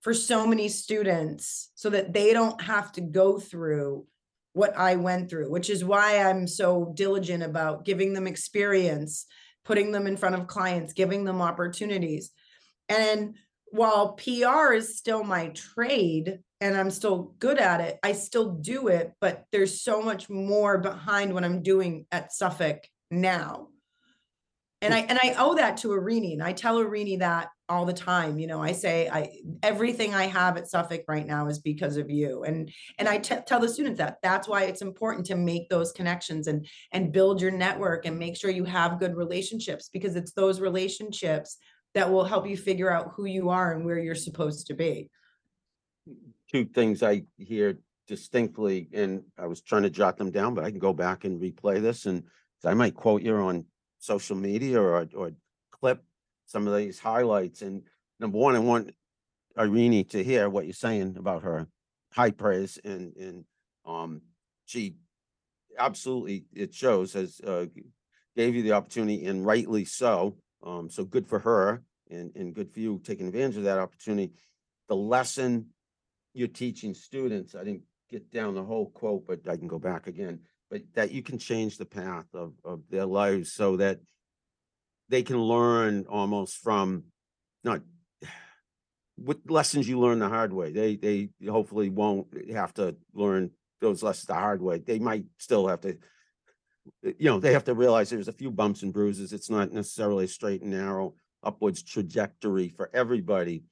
for 0.01 0.13
so 0.13 0.47
many 0.47 0.67
students 0.67 1.71
so 1.75 1.89
that 1.91 2.13
they 2.13 2.33
don't 2.33 2.59
have 2.61 2.91
to 2.93 3.01
go 3.01 3.39
through 3.39 4.05
what 4.53 4.75
I 4.75 4.95
went 4.95 5.29
through, 5.29 5.49
which 5.51 5.69
is 5.69 5.85
why 5.85 6.17
I'm 6.17 6.47
so 6.47 6.91
diligent 6.95 7.43
about 7.43 7.85
giving 7.85 8.13
them 8.13 8.27
experience, 8.27 9.25
putting 9.63 9.91
them 9.91 10.07
in 10.07 10.17
front 10.17 10.35
of 10.35 10.47
clients, 10.47 10.93
giving 10.93 11.23
them 11.23 11.41
opportunities. 11.41 12.31
And 12.89 13.35
while 13.67 14.13
PR 14.13 14.73
is 14.73 14.97
still 14.97 15.23
my 15.23 15.49
trade 15.49 16.39
and 16.61 16.75
I'm 16.75 16.91
still 16.91 17.35
good 17.39 17.57
at 17.57 17.81
it, 17.81 17.99
I 18.03 18.11
still 18.13 18.51
do 18.51 18.87
it, 18.87 19.13
but 19.21 19.45
there's 19.51 19.81
so 19.81 20.01
much 20.01 20.29
more 20.29 20.77
behind 20.77 21.33
what 21.33 21.43
I'm 21.43 21.63
doing 21.63 22.05
at 22.11 22.33
Suffolk 22.33 22.83
now. 23.09 23.69
And 24.81 24.93
I 24.93 24.99
and 24.99 25.19
I 25.21 25.35
owe 25.37 25.55
that 25.55 25.75
to 25.77 25.89
Irini, 25.89 26.31
and 26.33 26.43
I 26.43 26.53
tell 26.53 26.77
Irini 26.77 27.19
that 27.19 27.49
all 27.67 27.85
the 27.85 27.91
time. 27.91 28.39
You 28.39 28.47
know, 28.47 28.63
I 28.63 28.71
say 28.71 29.09
I 29.09 29.41
everything 29.61 30.13
I 30.13 30.27
have 30.27 30.55
at 30.55 30.69
Suffolk 30.69 31.03
right 31.09 31.27
now 31.27 31.47
is 31.47 31.59
because 31.59 31.97
of 31.97 32.09
you, 32.09 32.43
and 32.43 32.71
and 32.97 33.09
I 33.09 33.17
t- 33.17 33.35
tell 33.45 33.59
the 33.59 33.67
students 33.67 33.97
that 33.97 34.19
that's 34.23 34.47
why 34.47 34.63
it's 34.63 34.81
important 34.81 35.25
to 35.27 35.35
make 35.35 35.67
those 35.67 35.91
connections 35.91 36.47
and 36.47 36.65
and 36.93 37.11
build 37.11 37.41
your 37.41 37.51
network 37.51 38.05
and 38.05 38.17
make 38.17 38.37
sure 38.37 38.51
you 38.51 38.63
have 38.63 39.01
good 39.01 39.17
relationships 39.17 39.89
because 39.91 40.15
it's 40.15 40.31
those 40.31 40.61
relationships 40.61 41.57
that 41.93 42.09
will 42.09 42.23
help 42.23 42.47
you 42.47 42.55
figure 42.55 42.89
out 42.89 43.11
who 43.15 43.25
you 43.25 43.49
are 43.49 43.73
and 43.73 43.83
where 43.83 43.99
you're 43.99 44.15
supposed 44.15 44.67
to 44.67 44.75
be. 44.75 45.09
Two 46.51 46.65
things 46.65 47.03
I 47.03 47.23
hear 47.37 47.77
distinctly, 48.07 48.89
and 48.93 49.23
I 49.37 49.45
was 49.45 49.61
trying 49.61 49.83
to 49.83 49.89
jot 49.89 50.17
them 50.17 50.31
down, 50.31 50.55
but 50.55 50.63
I 50.63 50.71
can 50.71 50.79
go 50.79 50.93
back 50.93 51.23
and 51.23 51.39
replay 51.39 51.81
this 51.81 52.05
and 52.05 52.23
I 52.65 52.73
might 52.73 52.95
quote 52.95 53.21
you 53.21 53.35
on 53.35 53.65
social 53.99 54.35
media 54.35 54.81
or, 54.81 55.07
or 55.15 55.31
clip 55.71 56.03
some 56.45 56.67
of 56.67 56.75
these 56.75 56.99
highlights. 56.99 57.61
And 57.61 57.83
number 58.19 58.37
one, 58.37 58.55
I 58.55 58.59
want 58.59 58.91
Irene 59.57 60.05
to 60.05 60.23
hear 60.23 60.49
what 60.49 60.65
you're 60.65 60.73
saying 60.73 61.15
about 61.17 61.43
her 61.43 61.67
high 62.11 62.31
praise 62.31 62.79
and, 62.83 63.15
and, 63.15 63.45
um, 63.85 64.21
she 64.65 64.95
absolutely, 65.77 66.45
it 66.53 66.73
shows 66.73 67.13
has, 67.13 67.39
uh, 67.41 67.65
gave 68.35 68.55
you 68.55 68.63
the 68.63 68.73
opportunity 68.73 69.25
and 69.25 69.45
rightly 69.45 69.85
so. 69.85 70.35
Um, 70.63 70.89
so 70.89 71.05
good 71.05 71.27
for 71.27 71.39
her 71.39 71.83
and, 72.09 72.31
and 72.35 72.53
good 72.53 72.71
for 72.71 72.79
you 72.79 72.99
taking 73.03 73.27
advantage 73.27 73.57
of 73.57 73.63
that 73.63 73.79
opportunity. 73.79 74.33
The 74.89 74.95
lesson 74.95 75.67
you're 76.33 76.47
teaching 76.47 76.93
students, 76.93 77.55
I 77.55 77.63
didn't 77.63 77.83
get 78.09 78.31
down 78.31 78.55
the 78.55 78.63
whole 78.63 78.89
quote, 78.89 79.27
but 79.27 79.47
I 79.49 79.57
can 79.57 79.67
go 79.67 79.79
back 79.79 80.07
again 80.07 80.39
but 80.69 80.81
that 80.93 81.11
you 81.11 81.23
can 81.23 81.37
change 81.37 81.77
the 81.77 81.85
path 81.85 82.25
of, 82.33 82.53
of 82.63 82.81
their 82.89 83.05
lives 83.05 83.53
so 83.53 83.77
that 83.77 83.99
they 85.09 85.23
can 85.23 85.39
learn 85.39 86.05
almost 86.07 86.57
from 86.57 87.05
not 87.63 87.81
with 89.17 89.37
lessons 89.49 89.89
you 89.89 89.99
learn 89.99 90.19
the 90.19 90.29
hard 90.29 90.53
way. 90.53 90.71
They 90.71 90.95
they 90.95 91.29
hopefully 91.49 91.89
won't 91.89 92.27
have 92.51 92.73
to 92.75 92.95
learn 93.13 93.51
those 93.81 94.03
lessons 94.03 94.27
the 94.27 94.35
hard 94.35 94.61
way. 94.61 94.77
They 94.77 94.99
might 94.99 95.25
still 95.39 95.67
have 95.67 95.81
to, 95.81 95.97
you 97.03 97.29
know, 97.29 97.39
they 97.39 97.53
have 97.53 97.65
to 97.65 97.73
realize 97.73 98.09
there's 98.09 98.27
a 98.27 98.33
few 98.33 98.51
bumps 98.51 98.83
and 98.83 98.93
bruises. 98.93 99.33
It's 99.33 99.49
not 99.49 99.73
necessarily 99.73 100.25
a 100.25 100.27
straight 100.27 100.61
and 100.61 100.71
narrow 100.71 101.15
upwards 101.43 101.81
trajectory 101.81 102.69
for 102.69 102.89
everybody. 102.93 103.63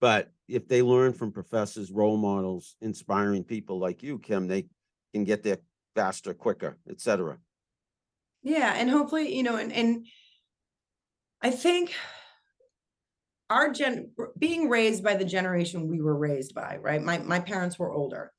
But 0.00 0.30
if 0.46 0.68
they 0.68 0.82
learn 0.82 1.12
from 1.12 1.32
professors, 1.32 1.90
role 1.90 2.16
models, 2.16 2.76
inspiring 2.80 3.44
people 3.44 3.78
like 3.78 4.02
you, 4.02 4.18
Kim, 4.18 4.46
they 4.46 4.66
can 5.12 5.24
get 5.24 5.42
there 5.42 5.58
faster, 5.94 6.34
quicker, 6.34 6.78
etc. 6.88 7.38
Yeah, 8.42 8.74
and 8.76 8.88
hopefully, 8.88 9.34
you 9.34 9.42
know, 9.42 9.56
and 9.56 9.72
and 9.72 10.06
I 11.42 11.50
think 11.50 11.94
our 13.50 13.72
gen 13.72 14.10
being 14.38 14.68
raised 14.68 15.02
by 15.02 15.14
the 15.14 15.24
generation 15.24 15.88
we 15.88 16.00
were 16.00 16.16
raised 16.16 16.54
by, 16.54 16.78
right? 16.80 17.02
My 17.02 17.18
my 17.18 17.40
parents 17.40 17.78
were 17.78 17.90
older. 17.92 18.32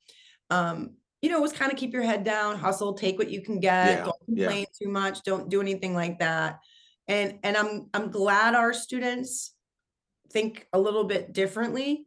Um, 0.48 0.94
you 1.20 1.28
know, 1.28 1.36
it 1.36 1.42
was 1.42 1.52
kind 1.52 1.70
of 1.70 1.78
keep 1.78 1.92
your 1.92 2.02
head 2.02 2.24
down, 2.24 2.56
hustle, 2.56 2.94
take 2.94 3.18
what 3.18 3.28
you 3.30 3.42
can 3.42 3.60
get, 3.60 3.86
Yeah, 3.86 4.04
don't 4.04 4.16
yeah. 4.28 4.46
complain 4.46 4.66
too 4.80 4.88
much, 4.88 5.22
don't 5.22 5.50
do 5.50 5.60
anything 5.60 5.94
like 5.94 6.18
that. 6.20 6.60
And 7.08 7.38
and 7.42 7.56
I'm 7.56 7.90
I'm 7.92 8.10
glad 8.10 8.54
our 8.54 8.72
students 8.72 9.54
think 10.32 10.66
a 10.72 10.78
little 10.78 11.04
bit 11.04 11.32
differently 11.32 12.06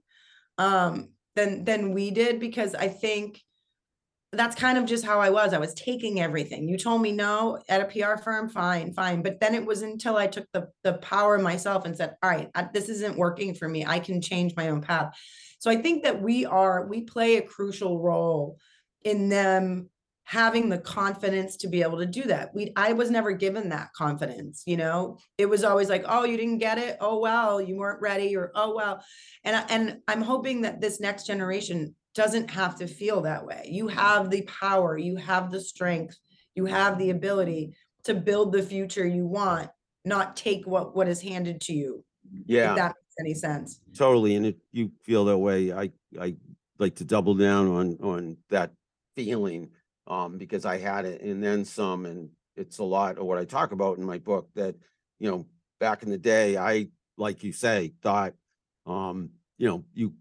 um 0.58 1.10
than 1.36 1.64
than 1.66 1.94
we 1.94 2.12
did 2.12 2.40
because 2.40 2.76
I 2.76 2.88
think 2.88 3.42
that's 4.34 4.56
kind 4.56 4.80
of 4.80 4.86
just 4.86 5.06
how 5.06 5.20
I 5.20 5.30
was. 5.30 5.54
I 5.54 5.60
was 5.60 5.76
taking 5.76 6.20
everything. 6.20 6.68
You 6.68 6.78
told 6.78 7.02
me 7.04 7.12
no 7.12 7.60
at 7.70 7.82
a 7.82 7.86
PR 7.86 8.20
firm, 8.20 8.50
fine, 8.50 8.92
fine. 8.92 9.22
But 9.22 9.40
then 9.40 9.54
it 9.54 9.64
was 9.64 9.84
until 9.84 10.18
I 10.18 10.28
took 10.28 10.48
the 10.54 10.70
the 10.84 10.94
power 10.94 11.38
myself 11.38 11.86
and 11.86 11.96
said, 11.96 12.16
"All 12.24 12.30
right, 12.30 12.50
this 12.74 12.90
isn't 12.90 13.18
working 13.18 13.54
for 13.54 13.70
me. 13.70 13.86
I 13.86 14.00
can 14.00 14.22
change 14.22 14.56
my 14.56 14.70
own 14.70 14.82
path." 14.82 15.16
So 15.60 15.70
I 15.70 15.76
think 15.76 16.04
that 16.04 16.22
we 16.22 16.46
are 16.46 16.88
we 16.88 17.02
play 17.02 17.38
a 17.38 17.42
crucial 17.42 18.02
role 18.02 18.58
in 19.04 19.30
them 19.30 19.90
having 20.26 20.70
the 20.70 20.78
confidence 20.78 21.58
to 21.58 21.68
be 21.68 21.82
able 21.82 21.98
to 22.00 22.06
do 22.06 22.24
that. 22.24 22.54
We 22.56 22.72
I 22.76 22.94
was 22.94 23.12
never 23.12 23.32
given 23.32 23.70
that 23.70 23.94
confidence, 23.94 24.64
you 24.66 24.78
know. 24.78 25.18
It 25.38 25.48
was 25.48 25.64
always 25.64 25.90
like, 25.90 26.06
"Oh, 26.08 26.24
you 26.24 26.38
didn't 26.38 26.60
get 26.60 26.78
it. 26.78 26.98
Oh 27.02 27.20
well, 27.20 27.62
you 27.62 27.78
weren't 27.78 28.02
ready," 28.02 28.36
or 28.36 28.52
"Oh 28.56 28.76
well." 28.76 29.04
And 29.44 29.56
I, 29.56 29.62
and 29.70 30.00
I'm 30.08 30.22
hoping 30.22 30.62
that 30.62 30.82
this 30.82 31.00
next 31.00 31.28
generation 31.28 31.96
doesn't 32.16 32.50
have 32.52 32.78
to 32.78 32.88
feel 32.88 33.22
that 33.22 33.46
way. 33.46 33.68
You 33.70 33.88
have 33.88 34.30
the 34.30 34.44
power, 34.44 34.98
you 34.98 35.16
have 35.18 35.52
the 35.52 35.60
strength, 35.60 36.18
you 36.56 36.66
have 36.66 36.98
the 36.98 37.10
ability 37.10 37.76
to 38.04 38.14
build 38.14 38.52
the 38.52 38.64
future 38.64 39.06
you 39.06 39.26
want, 39.26 39.70
not 40.06 40.36
take 40.36 40.66
what 40.68 40.96
what 40.96 41.08
is 41.08 41.22
handed 41.22 41.62
to 41.62 41.74
you. 41.74 42.04
Yeah. 42.46 42.72
If 42.72 42.76
that 42.78 42.96
makes 42.96 43.16
any 43.20 43.34
sense. 43.34 43.82
totally. 43.96 44.36
And 44.36 44.46
if 44.46 44.56
you 44.72 44.92
feel 45.04 45.26
that 45.26 45.38
way, 45.38 45.72
I, 45.74 45.92
I 46.20 46.36
like 46.80 46.96
to 46.96 47.06
double 47.06 47.36
down 47.36 47.68
on, 47.68 47.98
on 48.02 48.38
that 48.50 48.72
feeling. 49.16 49.70
Um, 50.06 50.38
because 50.38 50.66
I 50.66 50.78
had 50.78 51.06
it 51.06 51.22
and 51.22 51.42
then 51.42 51.64
some, 51.64 52.06
and 52.06 52.30
it's 52.58 52.80
a 52.80 52.84
lot 52.84 53.18
of 53.18 53.26
what 53.26 53.38
I 53.38 53.46
talk 53.46 53.72
about 53.72 53.98
in 53.98 54.06
my 54.06 54.18
book 54.18 54.50
that, 54.56 54.76
you 55.20 55.32
know, 55.32 55.46
back 55.80 56.04
in 56.04 56.10
the 56.10 56.18
day, 56.18 56.58
I, 56.58 56.88
like 57.18 57.44
you 57.44 57.54
say, 57.54 57.94
thought, 58.02 58.34
um, 58.86 59.30
you 59.58 59.68
know, 59.68 59.86
you 59.94 60.14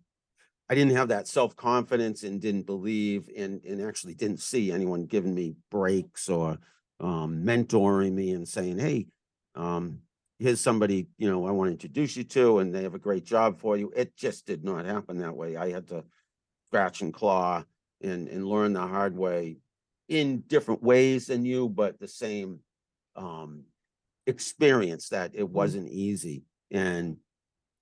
I 0.72 0.74
didn't 0.74 0.96
have 0.96 1.08
that 1.08 1.28
self-confidence 1.28 2.22
and 2.22 2.40
didn't 2.40 2.64
believe 2.64 3.28
and 3.36 3.62
and 3.64 3.86
actually 3.86 4.14
didn't 4.14 4.40
see 4.40 4.72
anyone 4.72 5.04
giving 5.04 5.34
me 5.34 5.54
breaks 5.70 6.30
or 6.30 6.58
um 6.98 7.42
mentoring 7.44 8.12
me 8.12 8.30
and 8.30 8.48
saying, 8.48 8.78
hey, 8.78 9.08
um, 9.54 9.98
here's 10.38 10.60
somebody, 10.60 11.08
you 11.18 11.28
know, 11.30 11.46
I 11.46 11.50
want 11.50 11.68
to 11.68 11.72
introduce 11.72 12.16
you 12.16 12.24
to, 12.24 12.60
and 12.60 12.74
they 12.74 12.84
have 12.84 12.94
a 12.94 12.98
great 12.98 13.24
job 13.24 13.60
for 13.60 13.76
you. 13.76 13.92
It 13.94 14.16
just 14.16 14.46
did 14.46 14.64
not 14.64 14.86
happen 14.86 15.18
that 15.18 15.36
way. 15.36 15.56
I 15.56 15.70
had 15.70 15.88
to 15.88 16.04
scratch 16.68 17.02
and 17.02 17.12
claw 17.12 17.64
and 18.00 18.28
and 18.28 18.46
learn 18.46 18.72
the 18.72 18.86
hard 18.86 19.14
way 19.14 19.58
in 20.08 20.40
different 20.46 20.82
ways 20.82 21.26
than 21.26 21.44
you, 21.44 21.68
but 21.68 21.98
the 21.98 22.08
same 22.08 22.60
um 23.16 23.64
experience 24.26 25.08
that 25.08 25.32
it 25.34 25.48
wasn't 25.48 25.88
easy. 25.88 26.44
And 26.70 27.16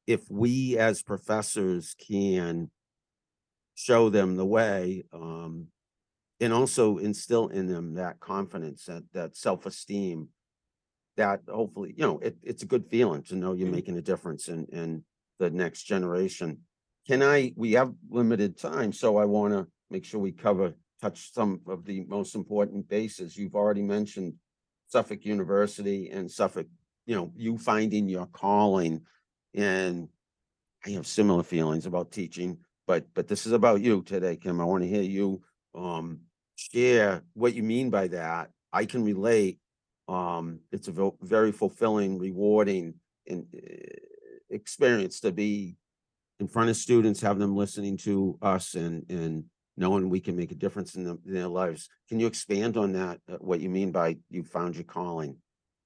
if 0.07 0.23
we 0.31 0.79
as 0.79 1.03
professors 1.03 1.95
can 1.95 2.71
show 3.75 4.11
them 4.11 4.37
the 4.37 4.47
way, 4.47 5.05
um, 5.13 5.67
and 6.41 6.53
also 6.53 6.97
instill 6.99 7.49
in 7.49 7.67
them 7.67 7.95
that 7.95 8.19
confidence, 8.21 8.87
that, 8.87 9.05
that 9.13 9.37
self-esteem. 9.37 10.29
That 11.17 11.43
hopefully, 11.49 11.93
you 11.97 12.07
know, 12.07 12.19
it, 12.21 12.37
it's 12.43 12.63
a 12.63 12.67
good 12.67 12.87
feeling 12.87 13.23
to 13.25 13.37
know 13.37 13.53
you're 13.53 13.69
Mhm. 13.69 13.73
making 13.73 13.99
a 13.99 14.03
difference 14.03 14.49
in, 14.49 14.65
in 14.67 15.05
the 15.39 15.51
next 15.51 15.83
generation. 15.83 16.61
Can 17.07 17.23
I, 17.23 17.53
we 17.57 17.73
have 17.73 17.93
limited 18.09 18.57
time, 18.57 18.93
so 18.93 19.19
I 19.19 19.27
want 19.27 19.53
to 19.53 19.67
make 19.91 20.05
sure 20.05 20.21
we 20.21 20.33
cover, 20.33 20.75
touch 21.01 21.33
some 21.33 21.61
of 21.67 21.85
the 21.85 22.05
most 22.09 22.35
important 22.35 22.89
bases. 22.89 23.37
You've 23.37 23.55
already 23.55 23.83
mentioned 23.83 24.35
Suffolk 24.89 25.25
University 25.25 26.11
and 26.11 26.31
Suffolk, 26.31 26.67
you 27.07 27.17
know, 27.17 27.33
you 27.37 27.59
finding 27.59 28.09
your 28.09 28.27
calling. 28.27 29.03
And 29.55 30.09
I 30.87 30.91
have 30.91 31.07
similar 31.07 31.43
feelings 31.43 31.87
about 31.87 32.13
teaching, 32.13 32.59
but, 32.87 33.07
but 33.15 33.29
this 33.29 33.47
is 33.47 33.53
about 33.53 33.81
you 33.81 34.03
today, 34.03 34.37
Kim. 34.37 34.61
I 34.61 34.65
want 34.65 34.83
to 34.83 34.89
hear 34.89 35.03
you, 35.03 35.43
um, 35.75 36.21
share 36.57 37.23
what 37.35 37.55
you 37.55 37.63
mean 37.63 37.91
by 37.91 38.09
that. 38.09 38.51
I 38.73 38.85
can 38.85 39.05
relate. 39.05 39.59
Um, 40.09 40.61
it's 40.73 40.89
a 40.89 41.13
very 41.23 41.53
fulfilling, 41.53 42.19
rewarding 42.19 42.95
and 43.27 43.47
uh, 43.55 43.97
experience 44.51 45.21
to 45.21 45.33
be 45.33 45.77
in 46.41 46.49
front 46.49 46.71
of 46.71 46.77
students, 46.77 47.21
have 47.21 47.39
them 47.39 47.55
listening 47.55 47.97
to 47.99 48.39
us 48.43 48.75
and, 48.75 49.05
and 49.11 49.45
knowing 49.81 50.11
we 50.11 50.21
can 50.21 50.37
make 50.37 50.53
a 50.53 50.55
difference 50.55 50.95
in 50.95 51.05
them, 51.05 51.19
in 51.27 51.33
their 51.33 51.49
lives. 51.49 51.89
Can 52.09 52.21
you 52.21 52.27
expand 52.27 52.77
on 52.77 52.93
that? 52.93 53.19
uh, 53.33 53.37
What 53.41 53.61
you 53.61 53.71
mean 53.71 53.91
by 53.91 54.19
you 54.29 54.45
found 54.45 54.77
your 54.77 54.85
calling? 54.85 55.39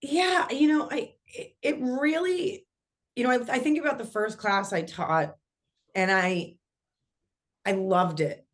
Yeah, 0.02 0.50
you 0.50 0.66
know, 0.68 0.88
I 0.90 1.12
it, 1.26 1.54
it 1.62 1.78
really, 1.80 2.66
you 3.14 3.24
know, 3.24 3.30
I, 3.30 3.37
I 3.37 3.59
think 3.61 3.78
about 3.78 3.98
the 3.98 4.04
first 4.04 4.37
class 4.37 4.72
I 4.72 4.83
taught 4.83 5.37
and 5.94 6.11
I 6.11 6.57
I 7.64 7.72
loved 7.72 8.20
it. 8.20 8.44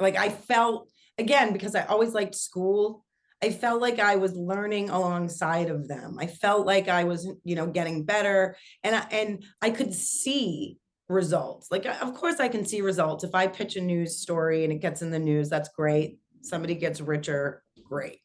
Like 0.00 0.16
I 0.16 0.28
felt 0.28 0.90
again 1.16 1.52
because 1.52 1.76
I 1.76 1.84
always 1.84 2.12
liked 2.12 2.34
school. 2.34 3.04
I 3.42 3.50
felt 3.50 3.80
like 3.80 4.00
I 4.00 4.16
was 4.16 4.34
learning 4.34 4.90
alongside 4.90 5.70
of 5.70 5.86
them. 5.88 6.18
I 6.18 6.26
felt 6.26 6.66
like 6.66 6.88
I 6.88 7.04
was, 7.04 7.26
you 7.44 7.54
know, 7.54 7.68
getting 7.68 8.04
better 8.04 8.56
and 8.82 8.96
I, 8.96 9.06
and 9.12 9.44
I 9.62 9.70
could 9.70 9.94
see 9.94 10.78
results. 11.10 11.70
Like, 11.70 11.86
uh, 11.86 11.96
of 12.00 12.14
course, 12.14 12.40
I 12.40 12.48
can 12.48 12.64
see 12.64 12.80
results. 12.80 13.24
If 13.24 13.34
I 13.34 13.46
pitch 13.46 13.76
a 13.76 13.80
news 13.80 14.18
story 14.18 14.64
and 14.64 14.72
it 14.72 14.80
gets 14.80 15.02
in 15.02 15.10
the 15.10 15.18
news, 15.18 15.48
that's 15.48 15.68
great. 15.68 16.18
Somebody 16.42 16.74
gets 16.74 17.00
richer, 17.00 17.62
great. 17.84 18.20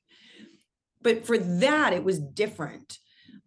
But 1.02 1.26
for 1.26 1.38
that, 1.38 1.94
it 1.94 2.04
was 2.04 2.20
different. 2.20 2.98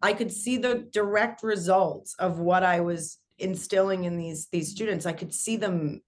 I 0.01 0.13
could 0.13 0.31
see 0.31 0.57
the 0.57 0.87
direct 0.91 1.43
results 1.43 2.15
of 2.19 2.39
what 2.39 2.63
I 2.63 2.81
was 2.81 3.17
instilling 3.37 4.03
in 4.03 4.17
these 4.17 4.47
these 4.51 4.71
students. 4.71 5.05
I 5.05 5.13
could 5.13 5.33
see 5.33 5.57
them 5.57 6.01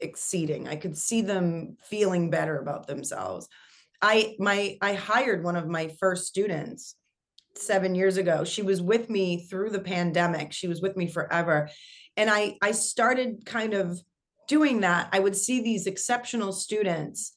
exceeding. 0.00 0.68
I 0.68 0.76
could 0.76 0.96
see 0.96 1.22
them 1.22 1.76
feeling 1.82 2.30
better 2.30 2.58
about 2.58 2.86
themselves. 2.86 3.48
I 4.00 4.34
my 4.38 4.76
I 4.82 4.94
hired 4.94 5.44
one 5.44 5.56
of 5.56 5.68
my 5.68 5.88
first 6.00 6.26
students 6.26 6.96
7 7.56 7.94
years 7.94 8.16
ago. 8.16 8.44
She 8.44 8.62
was 8.62 8.80
with 8.82 9.08
me 9.08 9.46
through 9.46 9.70
the 9.70 9.80
pandemic. 9.80 10.52
She 10.52 10.68
was 10.68 10.80
with 10.80 10.96
me 10.96 11.06
forever. 11.06 11.70
And 12.16 12.30
I 12.30 12.56
I 12.62 12.72
started 12.72 13.44
kind 13.46 13.74
of 13.74 14.00
doing 14.48 14.80
that. 14.80 15.08
I 15.12 15.18
would 15.18 15.36
see 15.36 15.62
these 15.62 15.86
exceptional 15.86 16.52
students 16.52 17.32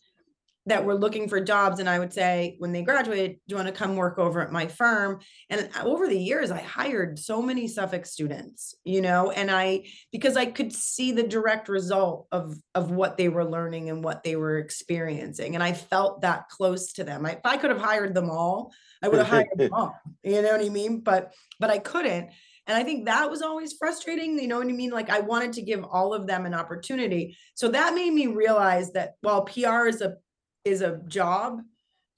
that 0.68 0.84
were 0.84 0.96
looking 0.96 1.30
for 1.30 1.40
jobs 1.40 1.80
and 1.80 1.90
i 1.90 2.00
would 2.00 2.12
say 2.12 2.56
when 2.60 2.72
they 2.72 2.82
graduated 2.82 3.32
do 3.34 3.40
you 3.48 3.56
want 3.56 3.68
to 3.68 3.74
come 3.74 3.96
work 3.96 4.18
over 4.18 4.42
at 4.42 4.52
my 4.52 4.68
firm 4.68 5.20
and 5.50 5.70
over 5.84 6.08
the 6.08 6.18
years 6.18 6.52
i 6.52 6.60
hired 6.60 7.18
so 7.20 7.42
many 7.42 7.68
suffolk 7.68 8.06
students 8.06 8.76
you 8.84 9.02
know 9.02 9.32
and 9.32 9.52
i 9.52 9.84
because 10.12 10.36
i 10.36 10.46
could 10.46 10.74
see 10.74 11.12
the 11.12 11.24
direct 11.24 11.70
result 11.70 12.28
of 12.32 12.56
of 12.74 12.92
what 12.92 13.18
they 13.18 13.30
were 13.30 13.46
learning 13.46 13.90
and 13.90 14.04
what 14.04 14.24
they 14.24 14.36
were 14.36 14.58
experiencing 14.58 15.56
and 15.56 15.64
i 15.64 15.72
felt 15.72 16.22
that 16.22 16.50
close 16.50 16.94
to 16.94 17.04
them 17.04 17.26
I, 17.26 17.34
if 17.34 17.46
i 17.46 17.58
could 17.58 17.70
have 17.70 17.82
hired 17.82 18.14
them 18.14 18.30
all 18.30 18.74
i 19.02 19.08
would 19.08 19.20
have 19.20 19.28
hired 19.28 19.48
them 19.56 19.70
all 19.74 19.96
you 20.24 20.42
know 20.42 20.52
what 20.52 20.66
i 20.66 20.70
mean 20.70 21.02
but 21.02 21.34
but 21.60 21.70
i 21.70 21.78
couldn't 21.78 22.30
and 22.68 22.78
I 22.78 22.84
think 22.84 23.06
that 23.06 23.30
was 23.30 23.42
always 23.42 23.74
frustrating. 23.74 24.40
You 24.40 24.48
know 24.48 24.58
what 24.58 24.68
I 24.68 24.72
mean? 24.72 24.92
Like 24.92 25.10
I 25.10 25.20
wanted 25.20 25.54
to 25.54 25.62
give 25.62 25.84
all 25.84 26.14
of 26.14 26.26
them 26.26 26.46
an 26.46 26.54
opportunity. 26.54 27.38
So 27.54 27.70
that 27.70 27.94
made 27.94 28.12
me 28.12 28.28
realize 28.28 28.92
that 28.94 29.16
while 29.22 29.44
PR 29.44 29.88
is 29.88 30.02
a 30.02 30.16
is 30.64 30.82
a 30.82 31.00
job. 31.08 31.62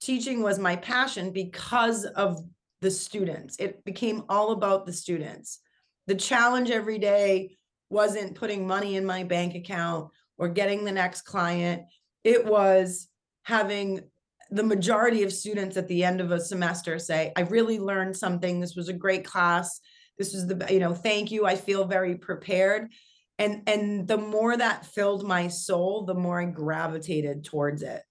Teaching 0.00 0.42
was 0.42 0.58
my 0.58 0.76
passion 0.76 1.32
because 1.32 2.04
of 2.04 2.40
the 2.80 2.90
students. 2.90 3.56
It 3.58 3.84
became 3.84 4.24
all 4.28 4.52
about 4.52 4.86
the 4.86 4.92
students. 4.92 5.60
The 6.06 6.14
challenge 6.14 6.70
every 6.70 6.98
day 6.98 7.56
wasn't 7.90 8.36
putting 8.36 8.66
money 8.66 8.96
in 8.96 9.04
my 9.04 9.24
bank 9.24 9.54
account 9.54 10.10
or 10.38 10.48
getting 10.48 10.84
the 10.84 10.92
next 10.92 11.22
client. 11.22 11.82
It 12.24 12.46
was 12.46 13.08
having 13.42 14.02
the 14.50 14.62
majority 14.62 15.24
of 15.24 15.32
students 15.32 15.76
at 15.76 15.88
the 15.88 16.04
end 16.04 16.20
of 16.20 16.30
a 16.30 16.40
semester 16.40 16.98
say, 16.98 17.32
I 17.36 17.42
really 17.42 17.78
learned 17.78 18.16
something. 18.16 18.60
This 18.60 18.76
was 18.76 18.88
a 18.88 18.94
great 18.94 19.24
class. 19.24 19.80
This 20.18 20.34
was 20.34 20.46
the, 20.46 20.66
you 20.70 20.80
know, 20.80 20.94
thank 20.94 21.30
you. 21.30 21.46
I 21.46 21.54
feel 21.54 21.84
very 21.84 22.16
prepared. 22.16 22.90
And 23.38 23.62
and 23.68 24.08
the 24.08 24.18
more 24.18 24.56
that 24.56 24.86
filled 24.86 25.26
my 25.26 25.48
soul, 25.48 26.04
the 26.04 26.14
more 26.14 26.40
I 26.40 26.46
gravitated 26.46 27.44
towards 27.44 27.82
it. 27.82 28.02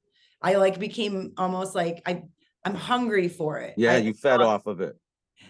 I 0.42 0.56
like 0.56 0.80
became 0.80 1.34
almost 1.38 1.76
like 1.76 2.02
I 2.06 2.24
I'm 2.64 2.76
hungry 2.76 3.28
for 3.28 3.60
it. 3.60 3.74
Yeah, 3.78 3.94
I, 3.94 3.98
you 3.98 4.14
fed 4.14 4.42
off 4.42 4.68
of 4.68 4.80
it. 4.80 4.96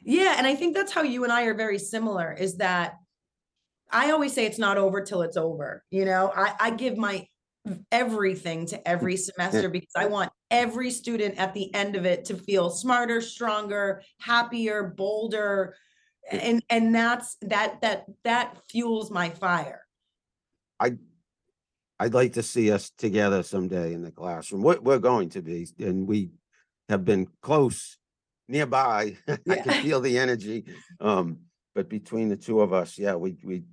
Yeah, 0.04 0.36
and 0.38 0.48
I 0.48 0.56
think 0.56 0.76
that's 0.76 0.91
how 0.91 1.04
you 1.04 1.24
and 1.24 1.32
I 1.32 1.43
are 1.43 1.54
very 1.54 1.80
similar 1.80 2.34
is 2.34 2.58
that 2.58 2.96
I 3.91 4.12
always 4.12 4.34
say 4.34 4.46
it's 4.46 4.58
not 4.58 4.78
over 4.78 5.02
till 5.02 5.22
it's 5.22 5.38
over. 5.38 5.84
You 5.91 6.06
know, 6.06 6.32
I, 6.36 6.54
I 6.60 6.70
give 6.72 6.98
my 6.98 7.28
everything 7.91 8.65
to 8.67 8.88
every 8.88 9.17
semester 9.17 9.70
because 9.70 9.93
I 9.96 10.06
want 10.06 10.32
every 10.52 10.91
student 10.91 11.38
at 11.38 11.54
the 11.54 11.74
end 11.74 11.96
of 11.96 12.06
it 12.06 12.26
to 12.26 12.36
feel 12.36 12.70
smarter, 12.70 13.22
stronger, 13.22 14.02
happier, 14.20 14.93
bolder. 14.98 15.76
And 16.30 16.63
and 16.70 16.94
that's 16.94 17.38
that 17.42 17.82
that 17.82 18.06
that 18.24 18.58
fuels 18.70 19.10
my 19.12 19.30
fire. 19.30 19.82
I 20.80 20.98
I'd 22.00 22.13
like 22.13 22.34
to 22.34 22.44
see 22.44 22.72
us 22.72 22.92
together 22.92 23.42
someday 23.44 23.94
in 23.94 24.04
the 24.04 24.12
classroom. 24.12 24.62
We're, 24.62 24.80
we're 24.80 25.00
going 25.00 25.30
to 25.30 25.42
be, 25.42 25.68
and 25.80 26.08
we 26.08 26.30
have 26.90 27.04
been 27.04 27.28
close 27.42 27.98
nearby. 28.48 29.18
I 29.28 29.38
Yeah. 29.46 29.63
can 29.63 29.84
feel 29.84 30.00
the 30.00 30.18
energy. 30.20 30.66
Um, 31.00 31.40
but 31.74 31.90
between 31.90 32.30
the 32.30 32.38
two 32.38 32.62
of 32.62 32.72
us, 32.72 33.00
yeah, 33.00 33.16
we, 33.16 33.38
we, 33.44 33.63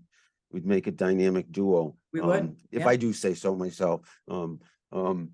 we'd 0.51 0.65
make 0.67 0.87
a 0.87 0.91
dynamic 0.91 1.51
duo. 1.53 1.97
We 2.15 2.23
would, 2.23 2.41
um, 2.41 2.57
If 2.73 2.81
yeah. 2.81 2.89
I 2.89 2.97
do 2.97 3.13
say 3.13 3.35
so 3.35 3.55
myself. 3.55 4.01
Um, 4.29 4.61
um, 4.91 5.31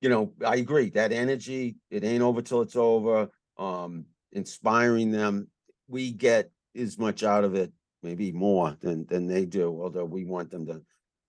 you 0.00 0.08
know, 0.08 0.32
I 0.44 0.56
agree, 0.56 0.90
that 0.90 1.12
energy, 1.12 1.76
it 1.88 2.02
ain't 2.02 2.22
over 2.22 2.42
till 2.42 2.62
it's 2.62 2.76
over. 2.76 3.30
Um, 3.58 4.06
inspiring 4.32 5.12
them, 5.12 5.48
we 5.86 6.10
get 6.10 6.50
as 6.76 6.98
much 6.98 7.22
out 7.22 7.44
of 7.44 7.54
it, 7.54 7.72
maybe 8.02 8.32
more 8.32 8.76
than, 8.80 9.06
than 9.06 9.26
they 9.26 9.44
do, 9.44 9.80
although 9.82 10.04
we 10.04 10.24
want 10.24 10.50
them 10.50 10.66
to 10.66 10.82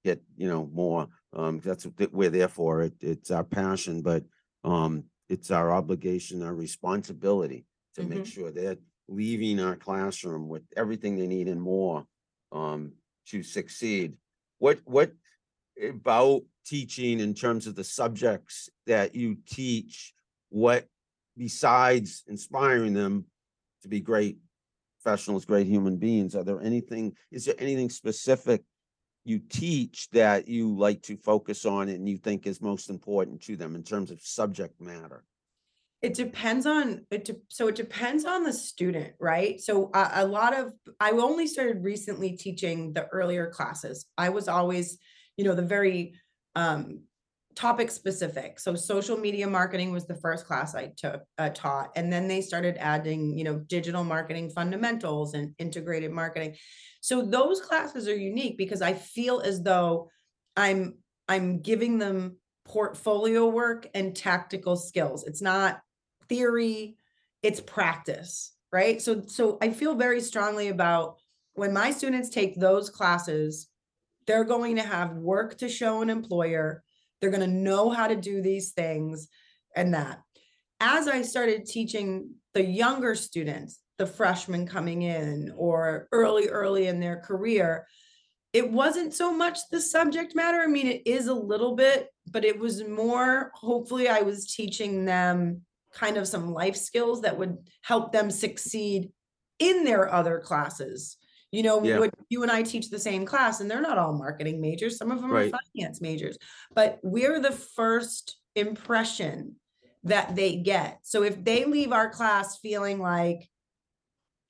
get, 0.03 0.21
you 0.35 0.47
know, 0.47 0.65
more. 0.73 1.07
Um, 1.33 1.59
that's 1.59 1.85
what 1.85 2.13
we're 2.13 2.29
there 2.29 2.47
for. 2.47 2.81
It, 2.83 2.93
it's 3.01 3.31
our 3.31 3.43
passion, 3.43 4.01
but, 4.01 4.23
um, 4.63 5.05
it's 5.29 5.51
our 5.51 5.71
obligation, 5.71 6.43
our 6.43 6.53
responsibility 6.53 7.65
to 7.95 8.03
make 8.03 8.23
Mhm. 8.23 8.27
sure 8.27 8.51
they're 8.51 8.77
leaving 9.07 9.59
our 9.59 9.75
classroom 9.75 10.47
with 10.47 10.63
everything 10.75 11.15
they 11.15 11.27
need 11.27 11.47
and 11.47 11.61
more, 11.61 12.05
um, 12.51 12.93
to 13.27 13.41
succeed. 13.41 14.17
What, 14.59 14.79
what 14.85 15.11
about 15.81 16.43
teaching 16.65 17.19
in 17.19 17.33
terms 17.33 17.67
of 17.67 17.75
the 17.75 17.83
subjects 17.83 18.69
that 18.85 19.15
you 19.15 19.37
teach? 19.45 20.13
What 20.49 20.87
besides 21.37 22.23
inspiring 22.27 22.93
them 22.93 23.25
to 23.81 23.87
be 23.87 23.99
great 23.99 24.37
professionals, 25.05 25.45
great 25.45 25.67
human 25.67 25.97
beings, 25.97 26.35
are 26.35 26.43
there 26.43 26.61
anything, 26.61 27.13
is 27.31 27.45
there 27.45 27.55
anything 27.59 27.89
specific 27.89 28.63
you 29.23 29.39
teach 29.39 30.09
that 30.11 30.47
you 30.47 30.75
like 30.75 31.01
to 31.03 31.15
focus 31.17 31.65
on 31.65 31.89
and 31.89 32.09
you 32.09 32.17
think 32.17 32.47
is 32.47 32.61
most 32.61 32.89
important 32.89 33.41
to 33.41 33.55
them 33.55 33.75
in 33.75 33.83
terms 33.83 34.09
of 34.09 34.19
subject 34.21 34.81
matter? 34.81 35.23
It 36.01 36.13
depends 36.13 36.65
on 36.65 37.05
it. 37.11 37.25
de- 37.25 37.41
So 37.49 37.67
it 37.67 37.75
depends 37.75 38.25
on 38.25 38.43
the 38.43 38.53
student, 38.53 39.13
right? 39.19 39.59
So 39.59 39.89
a, 39.93 40.09
a 40.15 40.25
lot 40.25 40.55
of 40.55 40.73
I 40.99 41.11
only 41.11 41.47
started 41.47 41.83
recently 41.83 42.35
teaching 42.37 42.93
the 42.93 43.07
earlier 43.07 43.49
classes. 43.49 44.05
I 44.17 44.29
was 44.29 44.47
always, 44.47 44.97
you 45.37 45.45
know, 45.45 45.55
the 45.55 45.63
very 45.63 46.13
um, 46.55 47.01
topic 47.55 47.89
specific. 47.89 48.59
So 48.59 48.75
social 48.75 49.17
media 49.17 49.47
marketing 49.47 49.91
was 49.91 50.05
the 50.05 50.15
first 50.15 50.45
class 50.45 50.75
I 50.75 50.91
took 50.97 51.23
uh, 51.37 51.49
taught, 51.49 51.91
and 51.95 52.11
then 52.11 52.27
they 52.27 52.41
started 52.41 52.75
adding, 52.79 53.37
you 53.37 53.43
know, 53.43 53.59
digital 53.59 54.03
marketing 54.03 54.49
fundamentals 54.49 55.33
and 55.33 55.53
integrated 55.57 56.11
marketing. 56.11 56.55
So 57.01 57.21
those 57.23 57.61
classes 57.61 58.07
are 58.07 58.15
unique 58.15 58.57
because 58.57 58.81
I 58.81 58.93
feel 58.93 59.39
as 59.39 59.61
though 59.61 60.09
I'm 60.57 60.95
I'm 61.27 61.61
giving 61.61 61.97
them 61.97 62.37
portfolio 62.65 63.47
work 63.47 63.87
and 63.93 64.15
tactical 64.15 64.75
skills. 64.75 65.23
It's 65.23 65.41
not 65.41 65.79
theory, 66.27 66.97
it's 67.41 67.61
practice, 67.61 68.53
right? 68.71 69.01
So 69.01 69.23
so 69.27 69.57
I 69.61 69.69
feel 69.69 69.95
very 69.95 70.19
strongly 70.19 70.67
about 70.67 71.19
when 71.53 71.73
my 71.73 71.91
students 71.91 72.29
take 72.29 72.59
those 72.59 72.89
classes, 72.89 73.67
they're 74.27 74.43
going 74.43 74.75
to 74.75 74.83
have 74.83 75.13
work 75.13 75.57
to 75.59 75.69
show 75.69 76.01
an 76.01 76.09
employer. 76.09 76.83
They're 77.19 77.31
going 77.31 77.41
to 77.41 77.47
know 77.47 77.89
how 77.89 78.07
to 78.07 78.15
do 78.15 78.41
these 78.41 78.71
things 78.71 79.27
and 79.75 79.93
that. 79.93 80.21
As 80.79 81.07
I 81.07 81.21
started 81.21 81.65
teaching 81.65 82.31
the 82.53 82.63
younger 82.63 83.15
students, 83.15 83.79
the 83.97 84.05
freshmen 84.05 84.67
coming 84.67 85.03
in 85.03 85.53
or 85.55 86.07
early 86.11 86.47
early 86.49 86.87
in 86.87 86.99
their 86.99 87.17
career, 87.17 87.87
it 88.51 88.71
wasn't 88.71 89.13
so 89.13 89.33
much 89.33 89.59
the 89.69 89.81
subject 89.81 90.35
matter. 90.35 90.59
I 90.59 90.67
mean, 90.67 90.87
it 90.87 91.01
is 91.05 91.27
a 91.27 91.33
little 91.33 91.75
bit, 91.75 92.09
but 92.31 92.45
it 92.45 92.57
was 92.57 92.83
more, 92.83 93.51
hopefully, 93.53 94.07
I 94.07 94.21
was 94.21 94.53
teaching 94.53 95.05
them 95.05 95.61
kind 95.93 96.17
of 96.17 96.27
some 96.27 96.51
life 96.53 96.75
skills 96.75 97.21
that 97.21 97.37
would 97.37 97.57
help 97.81 98.11
them 98.11 98.31
succeed 98.31 99.11
in 99.59 99.83
their 99.83 100.13
other 100.13 100.39
classes. 100.39 101.17
You 101.55 101.63
know, 101.63 101.81
Yeah. 101.81 101.99
would 101.99 102.11
you 102.27 102.43
and 102.43 102.51
I 102.51 102.63
teach 102.63 102.89
the 102.89 102.99
same 102.99 103.25
class, 103.25 103.61
and 103.61 103.71
they're 103.71 103.79
not 103.79 103.97
all 103.97 104.11
marketing 104.11 104.59
majors, 104.59 104.97
some 104.97 105.09
of 105.09 105.21
them 105.21 105.31
Right. 105.31 105.53
are 105.53 105.59
finance 105.73 106.01
majors, 106.01 106.37
but 106.73 106.99
we're 107.01 107.39
the 107.39 107.53
first 107.53 108.37
impression 108.55 109.55
that 110.03 110.35
they 110.35 110.57
get. 110.57 110.99
So 111.03 111.23
if 111.23 111.41
they 111.41 111.63
leave 111.63 111.93
our 111.93 112.09
class 112.09 112.59
feeling 112.59 112.99
like, 112.99 113.49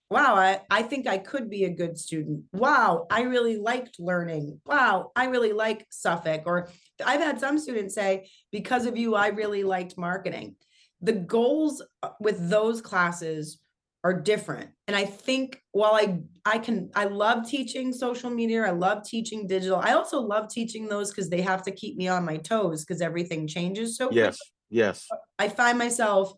wow, 0.10 0.34
I, 0.36 0.62
I 0.72 0.82
think 0.82 1.06
I 1.06 1.20
could 1.20 1.48
be 1.48 1.66
a 1.66 1.70
good 1.70 1.96
student. 1.96 2.46
Wow, 2.54 3.06
I 3.12 3.22
really 3.22 3.58
liked 3.58 4.00
learning. 4.00 4.62
Wow, 4.66 5.12
I 5.16 5.26
really 5.26 5.54
like 5.54 5.86
Suffolk. 5.92 6.44
Or 6.48 6.70
I've 7.06 7.22
had 7.22 7.40
some 7.40 7.60
students 7.60 7.94
say, 7.94 8.30
because 8.52 8.88
of 8.88 8.98
you, 8.98 9.14
I 9.14 9.28
really 9.28 9.64
liked 9.64 9.96
marketing. 9.96 10.56
The 11.02 11.14
goals 11.14 11.84
uh, 12.02 12.10
with 12.20 12.50
those 12.50 12.82
classes 12.82 13.60
are 14.06 14.14
different. 14.14 14.70
And 14.88 14.96
I 14.96 15.04
think 15.04 15.60
while 15.72 15.96
I 15.96 16.20
I 16.46 16.60
can 16.60 16.92
I 16.94 17.06
love 17.06 17.50
teaching 17.50 17.92
social 17.92 18.30
media, 18.30 18.64
I 18.64 18.70
love 18.70 19.04
teaching 19.04 19.48
digital. 19.48 19.78
I 19.78 19.94
also 19.94 20.22
love 20.22 20.48
teaching 20.48 20.88
those 20.88 21.10
because 21.10 21.28
they 21.28 21.42
have 21.42 21.64
to 21.64 21.72
keep 21.72 21.98
me 21.98 22.08
on 22.08 22.24
my 22.24 22.38
toes 22.38 22.86
because 22.86 23.02
everything 23.02 23.48
changes 23.48 23.98
so. 23.98 24.12
Yes, 24.12 24.38
yes, 24.70 25.08
I 25.40 25.50
find 25.50 25.80
myself 25.80 26.32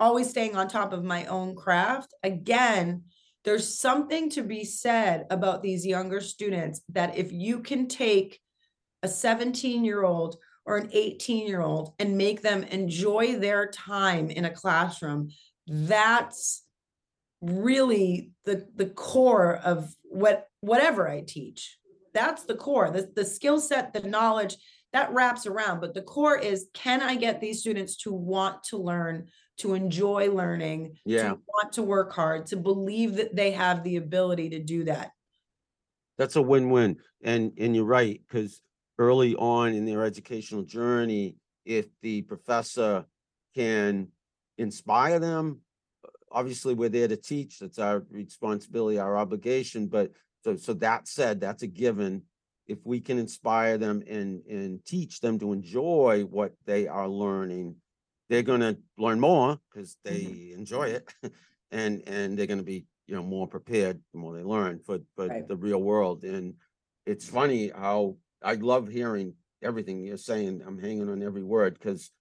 always 0.00 0.28
staying 0.28 0.56
on 0.56 0.66
top 0.66 0.92
of 0.92 1.04
my 1.04 1.24
own 1.26 1.54
craft. 1.54 2.12
Again, 2.24 3.04
there's 3.44 3.78
something 3.78 4.28
to 4.30 4.42
be 4.42 4.64
said 4.64 5.26
about 5.30 5.62
these 5.62 5.86
younger 5.86 6.20
students 6.20 6.82
that 6.88 7.16
if 7.16 7.30
you 7.30 7.60
can 7.60 7.86
take 7.86 8.40
a 9.04 9.08
17 9.08 9.84
year 9.84 10.02
old 10.02 10.36
or 10.66 10.78
an 10.78 10.90
18 10.92 11.46
year 11.46 11.60
old 11.60 11.92
and 12.00 12.18
make 12.18 12.42
them 12.42 12.64
enjoy 12.64 13.36
their 13.38 13.70
time 13.70 14.30
in 14.30 14.46
a 14.46 14.50
classroom, 14.50 15.28
that's 15.68 16.63
really 17.44 18.30
the 18.44 18.66
the 18.74 18.86
core 18.86 19.56
of 19.56 19.94
what 20.04 20.48
whatever 20.60 21.08
I 21.08 21.22
teach. 21.26 21.78
That's 22.12 22.44
the 22.44 22.54
core, 22.54 22.90
the, 22.90 23.10
the 23.14 23.24
skill 23.24 23.60
set, 23.60 23.92
the 23.92 24.02
knowledge 24.08 24.56
that 24.92 25.12
wraps 25.12 25.46
around. 25.46 25.80
But 25.80 25.94
the 25.94 26.02
core 26.02 26.38
is 26.38 26.68
can 26.72 27.02
I 27.02 27.16
get 27.16 27.40
these 27.40 27.60
students 27.60 27.96
to 27.98 28.12
want 28.12 28.62
to 28.64 28.78
learn, 28.78 29.26
to 29.58 29.74
enjoy 29.74 30.30
learning, 30.32 30.96
Yeah. 31.04 31.30
to 31.30 31.38
want 31.48 31.72
to 31.72 31.82
work 31.82 32.12
hard, 32.12 32.46
to 32.46 32.56
believe 32.56 33.16
that 33.16 33.34
they 33.34 33.50
have 33.50 33.82
the 33.82 33.96
ability 33.96 34.50
to 34.50 34.60
do 34.60 34.84
that? 34.84 35.10
That's 36.16 36.36
a 36.36 36.42
win-win. 36.42 36.98
And, 37.24 37.52
and 37.58 37.74
you're 37.74 37.84
right, 37.84 38.20
because 38.24 38.62
early 38.98 39.34
on 39.34 39.74
in 39.74 39.84
their 39.84 40.04
educational 40.04 40.62
journey, 40.62 41.34
if 41.64 41.86
the 42.00 42.22
professor 42.22 43.06
can 43.56 44.08
inspire 44.56 45.18
them, 45.18 45.60
obviously, 46.34 46.74
we're 46.74 46.88
there 46.90 47.08
to 47.08 47.16
teach. 47.16 47.60
That's 47.60 47.78
our 47.78 48.04
responsibility, 48.10 48.98
our 48.98 49.16
obligation. 49.16 49.86
But 49.86 50.10
so, 50.42 50.56
so 50.56 50.74
that 50.74 51.08
said, 51.08 51.40
that's 51.40 51.62
a 51.62 51.66
given. 51.66 52.22
If 52.66 52.78
we 52.84 53.00
can 53.00 53.18
inspire 53.18 53.78
them 53.78 54.02
and, 54.08 54.42
and 54.46 54.84
teach 54.84 55.20
them 55.20 55.38
to 55.38 55.52
enjoy 55.52 56.22
what 56.28 56.52
they 56.66 56.88
are 56.88 57.08
learning, 57.08 57.76
they're 58.28 58.42
gonna 58.42 58.76
learn 58.98 59.20
more 59.20 59.58
because 59.72 59.96
they 60.04 60.20
mm-hmm. 60.20 60.58
enjoy 60.58 60.84
it. 60.88 61.12
And, 61.72 62.04
and 62.06 62.38
they're 62.38 62.46
gonna 62.46 62.62
be, 62.62 62.86
you 63.08 63.16
know, 63.16 63.22
more 63.24 63.48
prepared 63.48 64.00
the 64.12 64.20
more 64.20 64.36
they 64.36 64.44
learn 64.44 64.78
for, 64.86 65.00
for 65.16 65.26
Right. 65.26 65.48
the 65.48 65.56
real 65.56 65.82
world. 65.82 66.22
And 66.22 66.54
it's 67.04 67.28
funny 67.28 67.72
how 67.74 68.16
I 68.40 68.54
love 68.54 68.86
hearing 68.86 69.34
everything 69.60 70.04
you're 70.04 70.16
saying. 70.16 70.62
I'm 70.64 70.78
hanging 70.78 71.08
on 71.08 71.20
every 71.20 71.42
word 71.42 71.74
because 71.74 72.12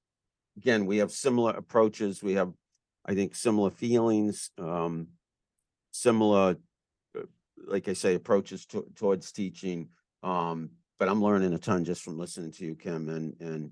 again, 0.58 0.86
we 0.86 0.98
have 0.98 1.12
similar 1.12 1.52
approaches. 1.52 2.24
We 2.24 2.34
have, 2.34 2.52
I 3.06 3.14
think, 3.16 3.36
similar 3.36 3.70
feelings, 3.70 4.52
um, 4.58 5.08
similar, 5.92 6.56
uh, 7.18 7.22
like 7.68 7.88
I 7.88 7.94
say, 7.94 8.16
approaches 8.16 8.66
to, 8.68 8.86
towards 8.96 9.32
teaching. 9.32 9.90
Um, 10.24 10.70
but 11.00 11.10
I'm 11.10 11.22
learning 11.22 11.54
a 11.54 11.58
ton 11.58 11.84
just 11.84 12.02
from 12.02 12.18
listening 12.18 12.52
to 12.54 12.66
you, 12.66 12.76
Kim, 12.76 13.10
and, 13.10 13.36
and 13.42 13.72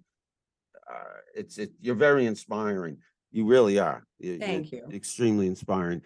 uh, 0.92 1.20
it's, 1.36 1.58
it, 1.58 1.72
you're 1.80 1.96
very 1.96 2.26
inspiring. 2.26 2.98
You 3.32 3.46
really 3.46 3.80
are. 3.80 4.06
You- 4.20 4.32
you're 4.32 4.40
Thank 4.40 4.72
you. 4.74 4.86
Extremely 4.92 5.48
inspiring. 5.48 6.02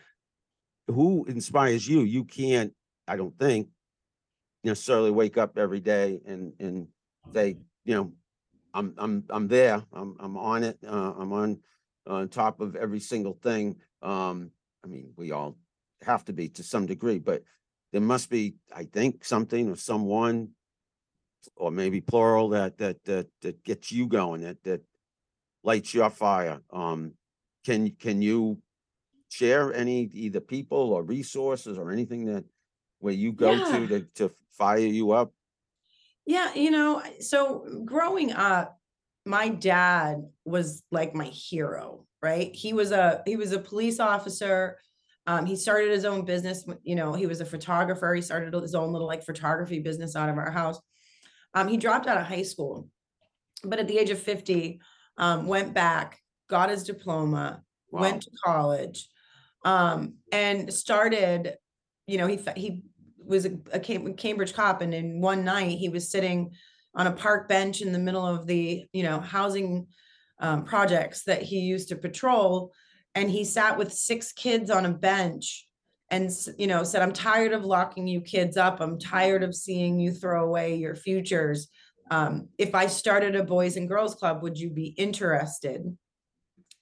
Who 0.87 1.25
inspires 1.25 1.87
you? 1.87 2.01
You 2.01 2.25
can't, 2.25 2.73
I 3.07 3.15
don't 3.15 3.37
think, 3.39 3.69
necessarily 4.63 5.09
wake 5.11 5.37
up 5.37 5.57
every 5.57 5.79
day 5.79 6.21
and, 6.27 6.53
and 6.59 6.87
say, 7.33 7.57
you 7.85 7.95
know, 7.95 8.11
I'm, 8.73 8.93
I'm, 8.97 9.23
I'm 9.29 9.47
there, 9.47 9.83
I'm, 9.93 10.15
I'm 10.19 10.37
on 10.37 10.63
it, 10.63 10.77
uh, 10.85 11.13
I'm 11.17 11.31
on, 11.33 11.59
on 12.07 12.29
top 12.29 12.59
of 12.59 12.75
every 12.75 12.99
single 12.99 13.33
thing. 13.33 13.77
Um, 14.01 14.51
I 14.83 14.87
mean, 14.87 15.11
we 15.15 15.31
all 15.31 15.57
have 16.03 16.25
to 16.25 16.33
be 16.33 16.49
to 16.49 16.63
some 16.63 16.85
degree, 16.85 17.19
but 17.19 17.43
there 17.91 18.01
must 18.01 18.29
be, 18.29 18.55
I 18.75 18.83
think, 18.83 19.25
something 19.25 19.69
or 19.69 19.75
someone 19.75 20.49
or 21.55 21.71
maybe 21.71 22.01
plural 22.01 22.49
that, 22.49 22.77
that, 22.79 23.03
that, 23.05 23.27
that 23.41 23.63
gets 23.63 23.91
you 23.91 24.07
going, 24.07 24.41
that, 24.41 24.63
that 24.63 24.81
lights 25.63 25.93
your 25.93 26.09
fire. 26.09 26.61
Um, 26.71 27.13
can, 27.65 27.91
can 27.91 28.21
you 28.21 28.59
share 29.29 29.73
any 29.73 30.09
either 30.13 30.39
people 30.39 30.93
or 30.93 31.03
resources 31.03 31.77
or 31.77 31.91
anything 31.91 32.25
that 32.25 32.43
where 32.99 33.13
you 33.13 33.31
go 33.31 33.55
to 33.57 33.81
Yeah. 33.81 33.87
to, 33.87 33.99
to 34.15 34.31
fire 34.51 34.77
you 34.79 35.11
up? 35.11 35.33
Yeah, 36.25 36.53
you 36.55 36.71
know, 36.71 37.03
so 37.19 37.81
growing 37.85 38.31
up, 38.33 38.74
my 39.25 39.49
dad 39.49 40.23
was 40.45 40.83
like 40.91 41.15
my 41.15 41.25
hero, 41.25 42.05
right? 42.21 42.53
He 42.53 42.73
was 42.73 42.91
a 42.91 43.23
he 43.25 43.35
was 43.35 43.51
a 43.51 43.59
police 43.59 43.99
officer. 43.99 44.79
Um, 45.27 45.45
he 45.47 45.55
started 45.55 45.89
his 45.91 46.05
own 46.05 46.23
business. 46.25 46.65
You 46.83 46.95
know, 46.95 47.13
he 47.13 47.25
was 47.25 47.41
a 47.41 47.45
photographer. 47.45 48.13
He 48.13 48.21
started 48.21 48.53
his 48.53 48.75
own 48.75 48.91
little 48.91 49.07
like 49.07 49.23
photography 49.25 49.79
business 49.79 50.15
out 50.15 50.29
of 50.29 50.37
our 50.37 50.51
house. 50.51 50.79
Um, 51.55 51.67
he 51.67 51.77
dropped 51.77 52.05
out 52.07 52.17
of 52.17 52.27
high 52.27 52.43
school, 52.43 52.89
but 53.63 53.79
at 53.79 53.87
the 53.87 53.97
age 53.97 54.11
of 54.11 54.19
50, 54.19 54.79
um, 55.17 55.47
went 55.47 55.73
back, 55.73 56.19
got 56.49 56.69
his 56.69 56.83
diploma, 56.83 57.61
Wow. 57.89 58.01
went 58.01 58.23
to 58.23 58.31
college, 58.43 59.07
um, 59.63 60.15
and 60.31 60.71
started, 60.71 61.55
you 62.07 62.17
know, 62.17 62.27
he 62.27 62.39
he 62.55 62.83
was 63.17 63.45
a, 63.45 63.57
a 63.71 63.79
Cambridge 63.79 64.53
cop, 64.53 64.81
and 64.81 64.93
in 64.93 65.21
one 65.21 65.43
night 65.43 65.77
he 65.79 65.89
was 65.89 66.11
sitting 66.11 66.51
on 66.95 67.07
a 67.07 67.11
park 67.11 67.47
bench 67.49 67.81
in 67.81 67.91
the 67.91 67.99
middle 67.99 68.25
of 68.25 68.47
the, 68.47 68.85
you 68.93 69.03
know, 69.03 69.19
housing 69.19 69.87
um, 70.39 70.63
projects 70.63 71.23
that 71.23 71.41
he 71.41 71.59
used 71.59 71.89
to 71.89 71.95
patrol, 71.95 72.71
and 73.13 73.29
he 73.29 73.43
sat 73.43 73.77
with 73.77 73.93
six 73.93 74.31
kids 74.31 74.69
on 74.69 74.85
a 74.85 74.91
bench 74.91 75.67
and 76.11 76.29
you 76.57 76.67
know 76.67 76.83
said 76.83 77.01
i'm 77.01 77.13
tired 77.13 77.51
of 77.51 77.65
locking 77.65 78.07
you 78.07 78.21
kids 78.21 78.57
up. 78.57 78.79
I'm 78.79 78.99
tired 78.99 79.43
of 79.43 79.55
seeing 79.55 79.99
you 79.99 80.11
throw 80.11 80.45
away 80.45 80.75
your 80.75 80.95
futures. 80.95 81.67
Um, 82.11 82.49
if 82.57 82.75
i 82.75 82.85
started 82.87 83.35
a 83.35 83.43
boys 83.43 83.77
and 83.77 83.89
girls 83.89 84.15
club 84.15 84.43
would 84.43 84.57
you 84.57 84.69
be 84.69 84.87
interested? 84.97 85.97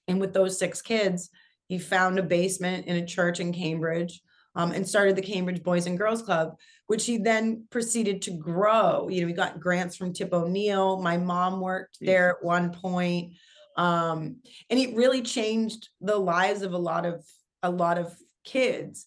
And 0.06 0.20
with 0.20 0.34
those 0.34 0.58
six 0.58 0.82
kids 0.82 1.30
he 1.68 1.78
found 1.78 2.18
a 2.18 2.22
basement 2.22 2.86
in 2.86 2.96
a 2.96 3.06
church 3.06 3.40
in 3.40 3.52
cambridge 3.52 4.20
um, 4.54 4.72
and 4.72 4.88
started 4.88 5.16
the 5.16 5.22
cambridge 5.22 5.62
boys 5.62 5.86
and 5.86 5.98
girls 5.98 6.22
club 6.22 6.56
which 6.86 7.06
he 7.06 7.18
then 7.18 7.66
proceeded 7.70 8.22
to 8.22 8.30
grow. 8.32 9.08
You 9.08 9.22
know 9.22 9.28
he 9.28 9.32
got 9.32 9.60
grants 9.60 9.96
from 9.96 10.12
tip 10.12 10.32
o'neill. 10.32 11.00
My 11.00 11.16
mom 11.16 11.60
worked 11.60 11.98
there 12.00 12.30
at 12.30 12.44
one 12.44 12.72
point. 12.72 13.34
Um, 13.76 14.36
and 14.70 14.78
it 14.78 14.94
really 14.94 15.22
changed 15.22 15.88
the 16.00 16.16
lives 16.16 16.62
of 16.62 16.72
a 16.72 16.78
lot 16.78 17.06
of 17.06 17.24
a 17.62 17.70
lot 17.70 17.98
of 17.98 18.14
kids. 18.44 19.06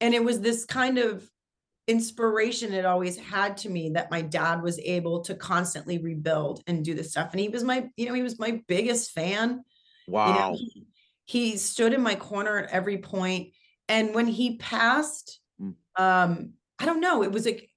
And 0.00 0.14
it 0.14 0.22
was 0.22 0.40
this 0.40 0.64
kind 0.64 0.98
of 0.98 1.28
inspiration 1.88 2.74
it 2.74 2.84
always 2.84 3.16
had 3.16 3.56
to 3.56 3.70
me 3.70 3.90
that 3.94 4.10
my 4.10 4.20
dad 4.20 4.62
was 4.62 4.78
able 4.78 5.22
to 5.22 5.34
constantly 5.34 5.98
rebuild 5.98 6.62
and 6.66 6.84
do 6.84 6.94
this 6.94 7.10
stuff. 7.10 7.30
And 7.32 7.40
he 7.40 7.48
was 7.48 7.64
my 7.64 7.88
you 7.96 8.06
know 8.06 8.14
he 8.14 8.22
was 8.22 8.38
my 8.38 8.62
biggest 8.68 9.10
fan. 9.10 9.64
You 10.06 10.34
know 10.34 10.44
Wow. 10.46 10.52
he, 10.52 10.86
he 11.24 11.56
stood 11.56 11.92
in 11.92 12.00
my 12.00 12.14
corner 12.14 12.58
at 12.58 12.70
every 12.70 12.98
point 12.98 13.52
and 13.88 14.14
when 14.14 14.26
he 14.26 14.56
passed 14.56 15.40
Mm. 15.60 15.74
um 15.98 16.52
i 16.78 16.86
don't 16.86 17.00
know 17.00 17.24
it 17.24 17.32
was 17.32 17.44
like 17.44 17.68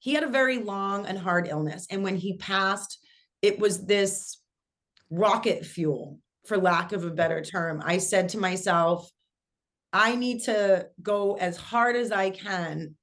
he 0.00 0.14
had 0.14 0.24
a 0.24 0.28
very 0.28 0.58
long 0.58 1.04
and 1.06 1.18
hard 1.18 1.46
illness. 1.46 1.86
And 1.90 2.02
when 2.02 2.16
he 2.16 2.36
passed 2.36 2.98
it 3.42 3.58
was 3.58 3.84
this 3.86 4.38
rocket 5.10 5.64
fuel 5.64 6.18
for 6.46 6.56
lack 6.56 6.92
of 6.92 7.04
a 7.04 7.10
better 7.10 7.42
term. 7.42 7.82
I 7.84 7.98
said 7.98 8.30
to 8.30 8.38
myself 8.38 9.10
i 9.92 10.14
need 10.16 10.42
to 10.44 10.88
go 11.02 11.34
as 11.34 11.56
hard 11.56 11.96
as 11.96 12.12
i 12.12 12.30
can 12.30 12.94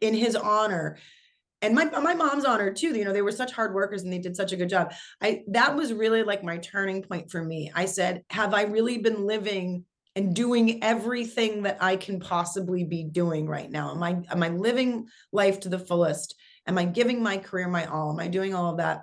in 0.00 0.14
his 0.14 0.36
honor. 0.36 0.98
And 1.60 1.74
my 1.74 1.84
my 1.84 2.14
mom's 2.14 2.44
honor 2.44 2.72
too 2.72 2.96
you 2.96 3.04
know 3.04 3.12
they 3.12 3.22
were 3.22 3.32
such 3.32 3.52
hard 3.52 3.74
workers 3.74 4.02
and 4.02 4.12
they 4.12 4.18
did 4.18 4.36
such 4.36 4.52
a 4.52 4.56
good 4.56 4.68
job. 4.68 4.92
I 5.20 5.42
that 5.48 5.74
was 5.76 5.92
really 5.92 6.22
like 6.22 6.42
my 6.44 6.58
turning 6.58 7.02
point 7.02 7.30
for 7.30 7.42
me. 7.42 7.70
I 7.74 7.84
said 7.86 8.22
have 8.30 8.54
i 8.54 8.62
really 8.62 8.98
been 8.98 9.26
living 9.26 9.84
and 10.16 10.34
doing 10.34 10.82
everything 10.82 11.62
that 11.62 11.78
i 11.80 11.96
can 11.96 12.20
possibly 12.20 12.84
be 12.84 13.04
doing 13.04 13.46
right 13.46 13.70
now 13.70 13.90
am 13.92 14.02
i 14.02 14.16
am 14.30 14.42
i 14.42 14.48
living 14.48 15.06
life 15.32 15.60
to 15.60 15.68
the 15.68 15.78
fullest 15.78 16.34
am 16.66 16.78
i 16.78 16.84
giving 16.84 17.22
my 17.22 17.36
career 17.36 17.68
my 17.68 17.86
all 17.86 18.12
am 18.12 18.20
i 18.20 18.28
doing 18.28 18.54
all 18.54 18.70
of 18.70 18.78
that 18.78 19.02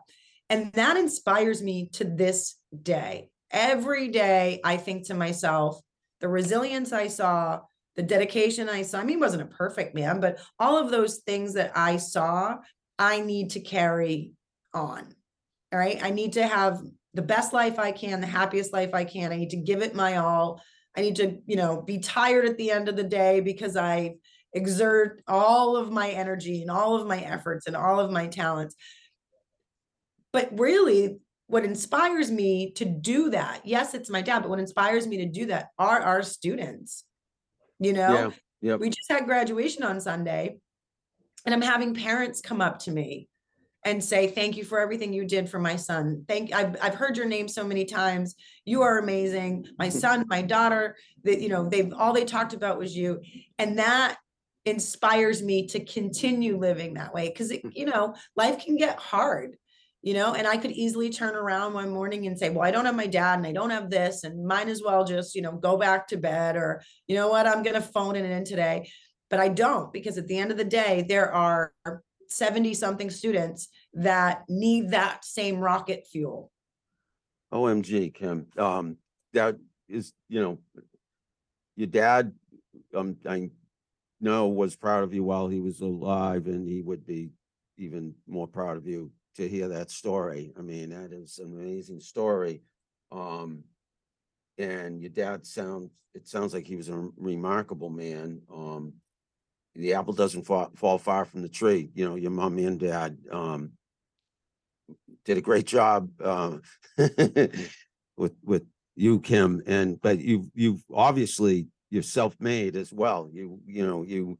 and 0.49 0.71
that 0.73 0.97
inspires 0.97 1.61
me 1.61 1.89
to 1.93 2.03
this 2.03 2.55
day 2.83 3.29
every 3.51 4.09
day 4.09 4.59
i 4.63 4.77
think 4.77 5.07
to 5.07 5.13
myself 5.13 5.79
the 6.21 6.27
resilience 6.27 6.91
i 6.91 7.07
saw 7.07 7.59
the 7.99 8.03
dedication 8.03 8.69
I 8.69 8.83
saw. 8.83 8.99
I 8.99 9.01
mean, 9.01 9.17
he 9.17 9.21
wasn't 9.21 9.41
a 9.41 9.57
perfect 9.57 9.93
man, 9.93 10.21
but 10.21 10.39
all 10.57 10.77
of 10.77 10.89
those 10.89 11.17
things 11.17 11.55
that 11.55 11.73
I 11.75 11.97
saw, 11.97 12.55
I 12.97 13.19
need 13.19 13.49
to 13.49 13.59
carry 13.59 14.31
on. 14.73 15.13
All 15.73 15.79
right. 15.79 16.01
I 16.01 16.09
need 16.09 16.31
to 16.33 16.47
have 16.47 16.81
the 17.13 17.21
best 17.21 17.51
life 17.51 17.77
I 17.77 17.91
can, 17.91 18.21
the 18.21 18.27
happiest 18.27 18.71
life 18.71 18.93
I 18.93 19.03
can. 19.03 19.33
I 19.33 19.35
need 19.35 19.49
to 19.49 19.57
give 19.57 19.81
it 19.81 19.95
my 19.95 20.15
all. 20.15 20.61
I 20.99 21.01
need 21.01 21.15
to, 21.15 21.37
you 21.45 21.55
know, 21.55 21.81
be 21.81 21.99
tired 21.99 22.45
at 22.45 22.57
the 22.57 22.71
end 22.71 22.89
of 22.89 22.97
the 22.97 23.05
day 23.05 23.39
because 23.39 23.77
I 23.77 24.15
exert 24.51 25.23
all 25.29 25.77
of 25.77 25.93
my 25.93 26.09
energy 26.09 26.61
and 26.61 26.69
all 26.69 26.97
of 26.97 27.07
my 27.07 27.19
efforts 27.19 27.67
and 27.67 27.75
all 27.75 28.01
of 28.01 28.11
my 28.11 28.27
talents. 28.27 28.75
But 30.33 30.49
really, 30.59 31.19
what 31.47 31.63
inspires 31.63 32.29
me 32.29 32.71
to 32.73 32.83
do 32.83 33.29
that, 33.29 33.61
yes, 33.63 33.93
it's 33.93 34.09
my 34.09 34.21
dad, 34.21 34.41
but 34.41 34.49
what 34.49 34.59
inspires 34.59 35.07
me 35.07 35.17
to 35.19 35.25
do 35.25 35.45
that 35.45 35.69
are 35.79 36.01
our 36.01 36.21
students. 36.21 37.05
You 37.79 37.93
know, 37.93 38.13
Yeah. 38.13 38.31
Yep. 38.61 38.79
we 38.81 38.89
just 38.89 39.09
had 39.09 39.23
graduation 39.23 39.83
on 39.83 40.01
Sunday, 40.01 40.57
and 41.45 41.55
I'm 41.55 41.61
having 41.61 41.93
parents 41.93 42.41
come 42.41 42.59
up 42.59 42.79
to 42.79 42.91
me 42.91 43.28
and 43.85 44.03
say 44.03 44.27
thank 44.27 44.57
you 44.57 44.63
for 44.63 44.79
everything 44.79 45.13
you 45.13 45.25
did 45.25 45.49
for 45.49 45.59
my 45.59 45.75
son. 45.75 46.25
Thank 46.27 46.53
I've 46.53 46.75
I've 46.81 46.95
heard 46.95 47.15
your 47.15 47.25
name 47.25 47.47
so 47.47 47.63
many 47.63 47.85
times. 47.85 48.35
You 48.65 48.81
are 48.81 48.99
amazing. 48.99 49.67
My 49.77 49.89
son, 50.03 50.25
my 50.27 50.41
daughter, 50.41 50.97
that 51.23 51.41
you 51.41 51.49
know, 51.49 51.67
they've 51.67 51.93
all 51.93 52.13
they 52.13 52.25
talked 52.25 52.53
about 52.53 52.77
was 52.77 52.95
you. 52.95 53.21
And 53.57 53.79
that 53.79 54.17
inspires 54.65 55.41
me 55.41 55.67
to 55.67 55.83
continue 55.83 56.57
living 56.57 56.95
that 56.95 57.13
way 57.13 57.29
because 57.29 57.51
mm. 57.51 57.71
you 57.73 57.85
know, 57.85 58.15
life 58.35 58.63
can 58.63 58.75
get 58.75 58.97
hard. 58.99 59.55
You 60.01 60.13
know, 60.13 60.33
and 60.33 60.47
I 60.47 60.55
could 60.55 60.71
easily 60.71 61.09
turn 61.09 61.35
around 61.35 61.73
one 61.73 61.89
morning 61.89 62.25
and 62.25 62.39
say, 62.39 62.49
Well, 62.49 62.65
I 62.65 62.71
don't 62.71 62.85
have 62.85 62.95
my 62.95 63.07
dad 63.07 63.39
and 63.39 63.45
I 63.45 63.51
don't 63.51 63.69
have 63.69 63.89
this, 63.89 64.23
and 64.23 64.47
might 64.47 64.69
as 64.69 64.81
well 64.81 65.03
just, 65.03 65.35
you 65.35 65.41
know, 65.41 65.51
go 65.51 65.75
back 65.75 66.07
to 66.07 66.17
bed, 66.17 66.55
or 66.55 66.81
you 67.07 67.15
know 67.15 67.27
what, 67.27 67.45
I'm 67.45 67.63
gonna 67.63 67.81
phone 67.81 68.15
it 68.15 68.23
in 68.23 68.45
today. 68.45 68.89
But 69.29 69.41
I 69.41 69.49
don't 69.49 69.91
because 69.91 70.17
at 70.17 70.27
the 70.27 70.37
end 70.37 70.51
of 70.51 70.57
the 70.57 70.63
day, 70.63 71.05
there 71.07 71.33
are 71.33 71.73
70 72.29 72.73
something 72.73 73.09
students 73.09 73.69
that 73.93 74.43
need 74.47 74.91
that 74.91 75.25
same 75.25 75.59
rocket 75.59 76.07
fuel. 76.07 76.51
OMG, 77.53 78.13
Kim, 78.13 78.47
um, 78.57 78.97
that 79.33 79.57
is, 79.87 80.13
you 80.27 80.41
know, 80.41 80.59
your 81.75 81.87
dad, 81.87 82.33
um, 82.93 83.17
I 83.27 83.49
know 84.21 84.47
was 84.47 84.75
proud 84.75 85.03
of 85.03 85.13
you 85.13 85.23
while 85.23 85.47
he 85.47 85.59
was 85.59 85.81
alive 85.81 86.47
and 86.47 86.67
he 86.67 86.81
would 86.81 87.05
be 87.05 87.29
even 87.77 88.13
more 88.27 88.47
proud 88.47 88.77
of 88.77 88.85
you 88.85 89.11
to 89.35 89.47
hear 89.47 89.67
that 89.69 89.89
story. 89.89 90.51
I 90.57 90.61
mean, 90.61 90.89
that 90.89 91.13
is 91.13 91.39
an 91.39 91.53
amazing 91.53 92.01
story. 92.01 92.61
Um, 93.11 93.63
and 94.57 95.01
your 95.01 95.09
dad 95.09 95.45
sounds, 95.45 95.89
it 96.13 96.27
sounds 96.27 96.53
like 96.53 96.67
he 96.67 96.75
was 96.75 96.89
a 96.89 97.09
remarkable 97.17 97.89
man. 97.89 98.41
Um, 98.53 98.93
the 99.75 99.93
apple 99.93 100.13
doesn't 100.13 100.45
fall, 100.45 100.71
fall 100.75 100.97
far 100.97 101.25
from 101.25 101.41
the 101.41 101.49
tree, 101.49 101.89
you 101.93 102.07
know, 102.07 102.15
your 102.15 102.31
mom 102.31 102.57
and 102.57 102.79
dad, 102.79 103.17
um, 103.31 103.71
did 105.25 105.37
a 105.37 105.41
great 105.41 105.65
job, 105.65 106.09
uh, 106.23 106.57
with, 108.17 108.33
with 108.43 108.63
you, 108.95 109.19
Kim, 109.19 109.61
and, 109.65 110.01
but 110.01 110.19
you've, 110.19 110.47
you've 110.53 110.83
obviously, 110.93 111.67
you're 111.89 112.03
self-made 112.03 112.75
as 112.75 112.93
well. 112.93 113.29
You, 113.31 113.59
you 113.65 113.85
know, 113.85 114.03
you 114.03 114.37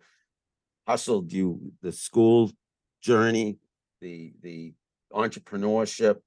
hustled, 0.87 1.31
you, 1.31 1.71
the 1.81 1.91
school 1.91 2.51
journey, 3.01 3.57
the, 4.01 4.33
the 4.41 4.73
entrepreneurship, 5.13 6.17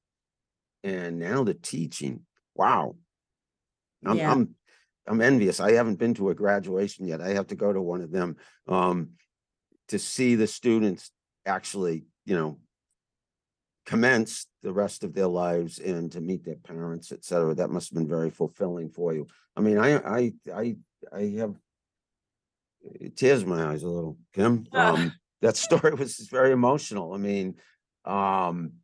and 0.83 1.19
now 1.19 1.45
the 1.45 1.55
teaching. 1.55 2.21
Wow. 2.55 2.97
I'm, 4.05 4.17
Yeah. 4.17 4.33
I'm, 4.33 4.55
I'm 5.07 5.21
envious. 5.21 5.61
I 5.61 5.73
haven't 5.73 5.99
been 5.99 6.15
to 6.15 6.31
a 6.31 6.35
graduation 6.35 7.07
yet. 7.07 7.21
I 7.21 7.31
have 7.31 7.49
to 7.49 7.57
go 7.57 7.73
to 7.73 7.81
one 7.81 8.03
of 8.03 8.13
them, 8.13 8.37
um, 8.69 9.11
to 9.89 9.99
see 9.99 10.37
the 10.37 10.47
students 10.47 11.11
actually, 11.45 12.05
you 12.25 12.37
know, 12.37 12.59
commence 13.85 14.47
the 14.63 14.73
rest 14.73 15.03
of 15.03 15.13
their 15.13 15.27
lives 15.27 15.79
and 15.79 16.11
to 16.13 16.21
meet 16.21 16.45
their 16.45 16.57
parents, 16.57 17.11
et 17.11 17.25
cetera. 17.25 17.55
That 17.55 17.71
must 17.71 17.91
have 17.91 17.99
been 17.99 18.09
very 18.09 18.31
fulfilling 18.31 18.91
for 18.91 19.13
you. 19.13 19.27
I 19.57 19.61
mean, 19.61 19.79
I, 19.79 19.97
I, 19.97 20.33
I, 20.55 20.77
I 21.13 21.23
have 21.39 21.57
uh, 22.87 23.09
tears 23.17 23.43
in 23.43 23.49
my 23.49 23.65
eyes 23.65 23.83
a 23.83 23.89
little, 23.89 24.19
Kim. 24.33 24.67
Ah. 24.73 24.95
Um, 24.95 25.13
that 25.41 25.57
story 25.57 25.93
was 25.95 26.17
very 26.31 26.53
emotional. 26.53 27.13
I 27.13 27.17
mean, 27.17 27.57
um, 28.05 28.75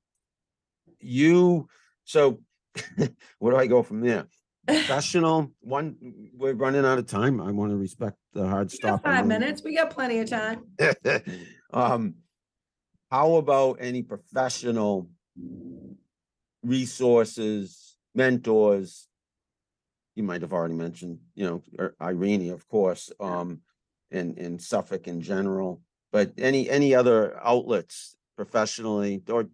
you, 0.99 1.69
so 2.05 2.41
where 3.39 3.53
do 3.53 3.57
I 3.57 3.69
go 3.69 3.85
from 3.85 4.01
there? 4.01 4.27
Professional, 4.69 5.51
one, 5.61 5.97
we're 6.37 6.53
running 6.53 6.85
out 6.85 6.99
of 6.99 7.07
time. 7.07 7.41
I 7.41 7.51
want 7.53 7.71
to 7.73 7.77
respect 7.77 8.19
the 8.35 8.47
hard 8.47 8.71
We 8.71 8.79
got 8.79 9.01
stop. 9.01 9.05
Five 9.05 9.27
minutes, 9.27 9.63
we 9.65 9.75
got 9.75 9.89
plenty 9.89 10.19
of 10.19 10.29
time. 10.29 10.65
um, 11.73 12.17
how 13.11 13.37
about 13.37 13.79
any 13.81 14.03
professional 14.03 15.09
resources, 16.63 17.97
mentors? 18.15 19.09
You 20.17 20.23
might 20.25 20.43
have 20.43 20.53
already 20.53 20.75
mentioned, 20.75 21.21
you 21.35 21.47
know, 21.47 21.63
or 21.79 21.95
Irini, 21.99 22.53
of 22.53 22.69
course, 22.69 23.11
um, 23.21 23.61
and, 24.11 24.37
and 24.37 24.61
Suffolk 24.61 25.09
in 25.09 25.23
general, 25.23 25.81
but 26.13 26.33
any, 26.37 26.69
any 26.69 26.95
other 26.95 27.41
outlets 27.43 28.17
professionally 28.37 29.23
or 29.31 29.49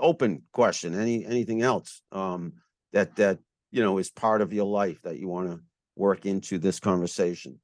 open 0.00 0.42
question, 0.52 0.98
any, 0.98 1.24
anything 1.24 1.62
else, 1.62 2.02
um, 2.10 2.54
that, 2.92 3.14
that, 3.16 3.38
you 3.70 3.82
know, 3.82 3.98
is 3.98 4.10
part 4.10 4.42
of 4.42 4.52
your 4.52 4.66
life 4.66 5.00
that 5.02 5.18
you 5.18 5.28
want 5.28 5.50
to 5.50 5.60
work 5.96 6.26
into 6.26 6.58
this 6.58 6.80
conversation? 6.80 7.60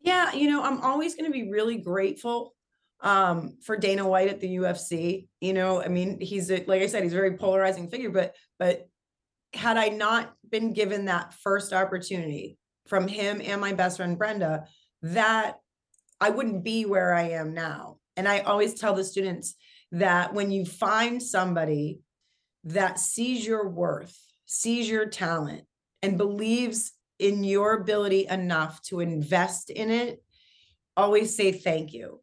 Yeah, 0.00 0.32
you 0.32 0.50
know, 0.50 0.62
I'm 0.62 0.80
always 0.80 1.14
going 1.14 1.30
to 1.30 1.32
be 1.32 1.50
really 1.50 1.78
grateful 1.78 2.54
um 3.00 3.58
for 3.62 3.76
Dana 3.76 4.06
White 4.06 4.28
at 4.28 4.40
the 4.40 4.56
UFC. 4.56 5.28
You 5.40 5.52
know, 5.52 5.82
I 5.82 5.88
mean, 5.88 6.20
he's 6.20 6.50
a, 6.50 6.64
like 6.66 6.82
I 6.82 6.86
said, 6.86 7.02
he's 7.02 7.12
a 7.12 7.16
very 7.16 7.36
polarizing 7.36 7.88
figure, 7.88 8.10
but 8.10 8.34
but 8.58 8.88
had 9.52 9.76
I 9.76 9.88
not 9.88 10.34
been 10.48 10.72
given 10.72 11.06
that 11.06 11.34
first 11.34 11.72
opportunity 11.72 12.58
from 12.86 13.08
him 13.08 13.40
and 13.42 13.60
my 13.60 13.72
best 13.72 13.96
friend 13.96 14.18
Brenda, 14.18 14.64
that 15.02 15.58
I 16.20 16.30
wouldn't 16.30 16.64
be 16.64 16.84
where 16.84 17.14
I 17.14 17.30
am 17.30 17.54
now. 17.54 17.98
And 18.16 18.28
I 18.28 18.40
always 18.40 18.74
tell 18.74 18.94
the 18.94 19.04
students 19.04 19.54
that 19.92 20.34
when 20.34 20.50
you 20.50 20.64
find 20.64 21.22
somebody 21.22 22.00
that 22.64 22.98
sees 22.98 23.46
your 23.46 23.68
worth, 23.68 24.18
sees 24.46 24.88
your 24.88 25.06
talent, 25.06 25.62
and 26.02 26.18
believes 26.18 26.92
in 27.18 27.44
your 27.44 27.74
ability 27.74 28.26
enough 28.28 28.82
to 28.82 29.00
invest 29.00 29.70
in 29.70 29.90
it, 29.90 30.22
always 30.96 31.34
say 31.34 31.52
thank 31.52 31.92
you. 31.92 32.20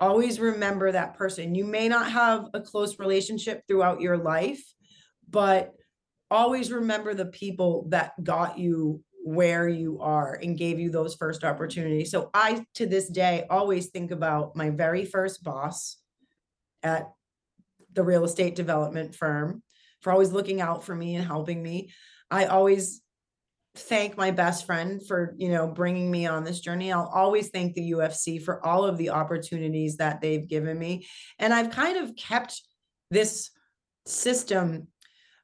Always 0.00 0.40
remember 0.40 0.92
that 0.92 1.14
person. 1.14 1.54
You 1.54 1.64
may 1.64 1.88
not 1.88 2.10
have 2.10 2.48
a 2.52 2.60
close 2.60 2.98
relationship 2.98 3.62
throughout 3.66 4.00
your 4.00 4.18
life, 4.18 4.62
but 5.30 5.72
always 6.30 6.72
remember 6.72 7.14
the 7.14 7.26
people 7.26 7.86
that 7.90 8.12
got 8.22 8.58
you 8.58 9.02
where 9.24 9.68
you 9.68 10.00
are 10.00 10.34
and 10.42 10.58
gave 10.58 10.80
you 10.80 10.90
those 10.90 11.14
first 11.14 11.44
opportunities. 11.44 12.10
So 12.10 12.30
I, 12.34 12.66
to 12.74 12.86
this 12.86 13.08
day, 13.08 13.46
always 13.48 13.86
think 13.86 14.10
about 14.10 14.56
my 14.56 14.70
very 14.70 15.04
first 15.04 15.44
boss 15.44 15.98
at 16.82 17.08
the 17.92 18.02
real 18.02 18.24
estate 18.24 18.56
development 18.56 19.14
firm 19.14 19.62
for 20.02 20.12
always 20.12 20.32
looking 20.32 20.60
out 20.60 20.84
for 20.84 20.94
me 20.94 21.16
and 21.16 21.26
helping 21.26 21.62
me. 21.62 21.90
I 22.30 22.46
always 22.46 23.00
thank 23.74 24.16
my 24.18 24.30
best 24.30 24.66
friend 24.66 25.00
for, 25.06 25.34
you 25.38 25.48
know, 25.48 25.66
bringing 25.66 26.10
me 26.10 26.26
on 26.26 26.44
this 26.44 26.60
journey. 26.60 26.92
I'll 26.92 27.10
always 27.12 27.48
thank 27.48 27.74
the 27.74 27.92
UFC 27.92 28.42
for 28.42 28.64
all 28.64 28.84
of 28.84 28.98
the 28.98 29.10
opportunities 29.10 29.96
that 29.96 30.20
they've 30.20 30.46
given 30.46 30.78
me. 30.78 31.06
And 31.38 31.54
I've 31.54 31.70
kind 31.70 31.96
of 31.96 32.14
kept 32.16 32.60
this 33.10 33.50
system 34.06 34.88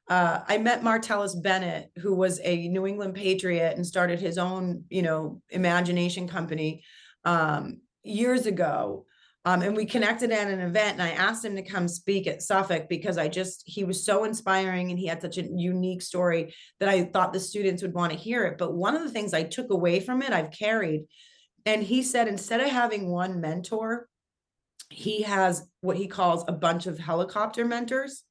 uh, 0.09 0.41
I 0.47 0.57
met 0.57 0.81
Martellus 0.81 1.39
Bennett, 1.39 1.91
who 1.97 2.15
was 2.15 2.39
a 2.43 2.67
New 2.67 2.87
England 2.87 3.13
Patriot 3.13 3.75
and 3.75 3.85
started 3.85 4.19
his 4.19 4.39
own, 4.39 4.83
you 4.89 5.03
know, 5.03 5.41
imagination 5.49 6.27
company 6.27 6.83
um, 7.25 7.81
years 8.03 8.47
ago. 8.47 9.05
Um, 9.45 9.61
and 9.61 9.75
we 9.75 9.85
connected 9.85 10.31
at 10.31 10.49
an 10.49 10.59
event, 10.59 10.99
and 10.99 11.01
I 11.01 11.11
asked 11.11 11.45
him 11.45 11.55
to 11.55 11.61
come 11.61 11.87
speak 11.87 12.27
at 12.27 12.41
Suffolk 12.41 12.89
because 12.89 13.17
I 13.17 13.29
just 13.29 13.63
he 13.65 13.85
was 13.85 14.05
so 14.05 14.25
inspiring 14.25 14.89
and 14.89 14.99
he 14.99 15.07
had 15.07 15.21
such 15.21 15.37
a 15.37 15.43
unique 15.43 16.01
story 16.01 16.53
that 16.79 16.89
I 16.89 17.05
thought 17.05 17.31
the 17.31 17.39
students 17.39 17.81
would 17.81 17.93
want 17.93 18.11
to 18.11 18.17
hear 18.17 18.45
it. 18.45 18.57
But 18.57 18.73
one 18.73 18.95
of 18.95 19.01
the 19.01 19.09
things 19.09 19.33
I 19.33 19.43
took 19.43 19.71
away 19.71 20.01
from 20.01 20.21
it, 20.21 20.33
I've 20.33 20.51
carried, 20.51 21.05
and 21.65 21.81
he 21.81 22.03
said 22.03 22.27
instead 22.27 22.59
of 22.59 22.69
having 22.69 23.09
one 23.09 23.39
mentor, 23.39 24.09
he 24.89 25.21
has 25.21 25.67
what 25.81 25.97
he 25.97 26.07
calls 26.07 26.43
a 26.47 26.53
bunch 26.53 26.85
of 26.85 26.99
helicopter 26.99 27.63
mentors. 27.63 28.23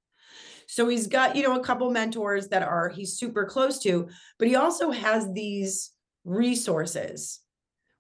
So 0.66 0.88
he's 0.88 1.06
got, 1.06 1.34
you 1.34 1.42
know, 1.42 1.58
a 1.58 1.64
couple 1.64 1.90
mentors 1.90 2.48
that 2.48 2.62
are 2.62 2.90
he's 2.90 3.16
super 3.16 3.46
close 3.46 3.78
to, 3.80 4.08
but 4.38 4.48
he 4.48 4.56
also 4.56 4.90
has 4.90 5.32
these 5.32 5.92
resources, 6.24 7.40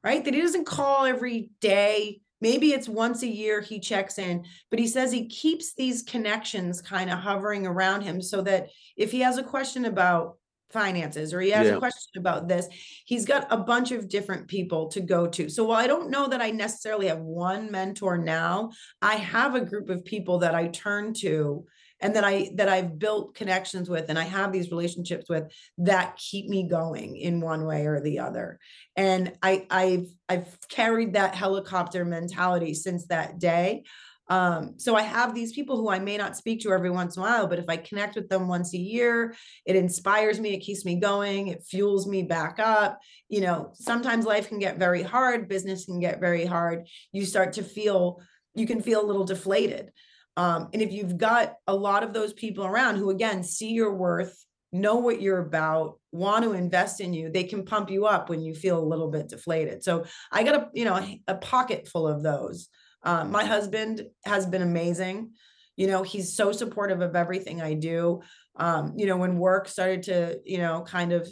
right? 0.04 0.22
That 0.22 0.34
he 0.34 0.42
doesn't 0.42 0.66
call 0.66 1.06
every 1.06 1.50
day. 1.62 2.20
Maybe 2.40 2.72
it's 2.72 2.88
once 2.88 3.22
a 3.22 3.28
year 3.28 3.60
he 3.60 3.80
checks 3.80 4.18
in, 4.18 4.44
but 4.70 4.78
he 4.78 4.86
says 4.86 5.10
he 5.10 5.26
keeps 5.26 5.74
these 5.74 6.02
connections 6.02 6.80
kind 6.80 7.10
of 7.10 7.18
hovering 7.18 7.66
around 7.66 8.02
him 8.02 8.22
so 8.22 8.42
that 8.42 8.68
if 8.96 9.10
he 9.10 9.20
has 9.20 9.38
a 9.38 9.42
question 9.42 9.84
about 9.84 10.38
finances 10.70 11.32
or 11.32 11.40
he 11.40 11.50
has 11.50 11.66
Yeah. 11.66 11.76
a 11.76 11.78
question 11.78 12.18
about 12.18 12.46
this, 12.46 12.68
he's 13.06 13.24
got 13.24 13.46
a 13.50 13.56
bunch 13.56 13.90
of 13.90 14.08
different 14.08 14.48
people 14.48 14.88
to 14.88 15.00
go 15.00 15.26
to. 15.26 15.48
So 15.48 15.64
while 15.64 15.78
I 15.78 15.86
don't 15.86 16.10
know 16.10 16.28
that 16.28 16.42
I 16.42 16.50
necessarily 16.50 17.08
have 17.08 17.20
one 17.20 17.70
mentor 17.70 18.18
now, 18.18 18.70
I 19.00 19.14
have 19.16 19.54
a 19.54 19.64
group 19.64 19.88
of 19.88 20.04
people 20.04 20.38
that 20.40 20.54
I 20.54 20.68
turn 20.68 21.14
to 21.14 21.64
and 22.00 22.14
that 22.14 22.24
I 22.24 22.50
that 22.54 22.68
I've 22.68 22.98
built 22.98 23.34
connections 23.34 23.88
with 23.88 24.08
and 24.08 24.18
I 24.18 24.24
have 24.24 24.52
these 24.52 24.70
relationships 24.70 25.28
with 25.28 25.44
that 25.78 26.16
keep 26.16 26.48
me 26.48 26.68
going 26.68 27.16
in 27.16 27.40
one 27.40 27.64
way 27.64 27.86
or 27.86 28.00
the 28.00 28.20
other. 28.20 28.58
And 28.96 29.32
I 29.42 29.66
I've 29.70 30.06
I've 30.28 30.58
carried 30.68 31.14
that 31.14 31.34
helicopter 31.34 32.04
mentality 32.04 32.74
since 32.74 33.06
that 33.06 33.38
day. 33.38 33.84
Um, 34.30 34.74
so 34.76 34.94
I 34.94 35.02
have 35.02 35.34
these 35.34 35.52
people 35.52 35.78
who 35.78 35.88
I 35.88 35.98
may 35.98 36.18
not 36.18 36.36
speak 36.36 36.60
to 36.60 36.72
every 36.72 36.90
once 36.90 37.16
in 37.16 37.22
a 37.22 37.24
while, 37.24 37.46
but 37.46 37.58
if 37.58 37.64
I 37.68 37.78
connect 37.78 38.14
with 38.14 38.28
them 38.28 38.46
once 38.46 38.74
a 38.74 38.78
year, 38.78 39.34
it 39.64 39.74
inspires 39.74 40.38
me, 40.38 40.52
it 40.52 40.60
keeps 40.60 40.84
me 40.84 40.96
going, 40.96 41.48
it 41.48 41.64
fuels 41.64 42.06
me 42.06 42.22
back 42.22 42.58
up. 42.58 42.98
You 43.30 43.40
know, 43.40 43.70
sometimes 43.72 44.26
life 44.26 44.48
can 44.48 44.58
get 44.58 44.78
very 44.78 45.02
hard, 45.02 45.48
business 45.48 45.86
can 45.86 45.98
get 45.98 46.20
very 46.20 46.44
hard. 46.44 46.86
You 47.10 47.24
start 47.24 47.54
to 47.54 47.62
feel, 47.62 48.20
you 48.54 48.66
can 48.66 48.82
feel 48.82 49.02
a 49.02 49.06
little 49.06 49.24
deflated. 49.24 49.92
Um, 50.38 50.68
and 50.72 50.80
if 50.80 50.92
you've 50.92 51.18
got 51.18 51.56
a 51.66 51.74
lot 51.74 52.04
of 52.04 52.12
those 52.12 52.32
people 52.32 52.64
around 52.64 52.94
who 52.94 53.10
again 53.10 53.42
see 53.42 53.72
your 53.72 53.92
worth, 53.92 54.32
know 54.70 54.94
what 54.94 55.20
you're 55.20 55.40
about, 55.40 55.98
want 56.12 56.44
to 56.44 56.52
invest 56.52 57.00
in 57.00 57.12
you, 57.12 57.28
they 57.28 57.42
can 57.42 57.64
pump 57.64 57.90
you 57.90 58.06
up 58.06 58.30
when 58.30 58.40
you 58.40 58.54
feel 58.54 58.78
a 58.78 58.90
little 58.90 59.10
bit 59.10 59.28
deflated. 59.28 59.82
So 59.82 60.04
I 60.30 60.44
got 60.44 60.54
a, 60.54 60.68
you 60.72 60.84
know, 60.84 60.94
a, 60.94 61.20
a 61.26 61.34
pocket 61.34 61.88
full 61.88 62.06
of 62.06 62.22
those. 62.22 62.68
Um, 63.02 63.32
my 63.32 63.44
husband 63.44 64.02
has 64.24 64.46
been 64.46 64.62
amazing. 64.62 65.32
You 65.74 65.88
know, 65.88 66.04
he's 66.04 66.36
so 66.36 66.52
supportive 66.52 67.00
of 67.00 67.16
everything 67.16 67.60
I 67.60 67.74
do. 67.74 68.22
Um, 68.54 68.92
you 68.96 69.06
know, 69.06 69.16
when 69.16 69.38
work 69.38 69.66
started 69.66 70.04
to, 70.04 70.38
you 70.44 70.58
know, 70.58 70.82
kind 70.82 71.12
of 71.12 71.28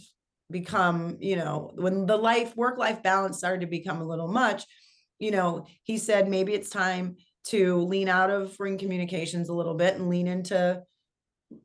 become, 0.50 1.18
you 1.20 1.36
know, 1.36 1.70
when 1.76 2.06
the 2.06 2.16
life 2.16 2.56
work 2.56 2.76
life 2.76 3.04
balance 3.04 3.38
started 3.38 3.60
to 3.60 3.66
become 3.68 4.00
a 4.00 4.06
little 4.06 4.28
much, 4.28 4.64
you 5.20 5.30
know, 5.30 5.66
he 5.84 5.96
said 5.96 6.28
maybe 6.28 6.54
it's 6.54 6.70
time 6.70 7.16
to 7.46 7.76
lean 7.82 8.08
out 8.08 8.30
of 8.30 8.54
ring 8.58 8.78
communications 8.78 9.48
a 9.48 9.54
little 9.54 9.74
bit 9.74 9.94
and 9.94 10.08
lean 10.08 10.26
into 10.26 10.82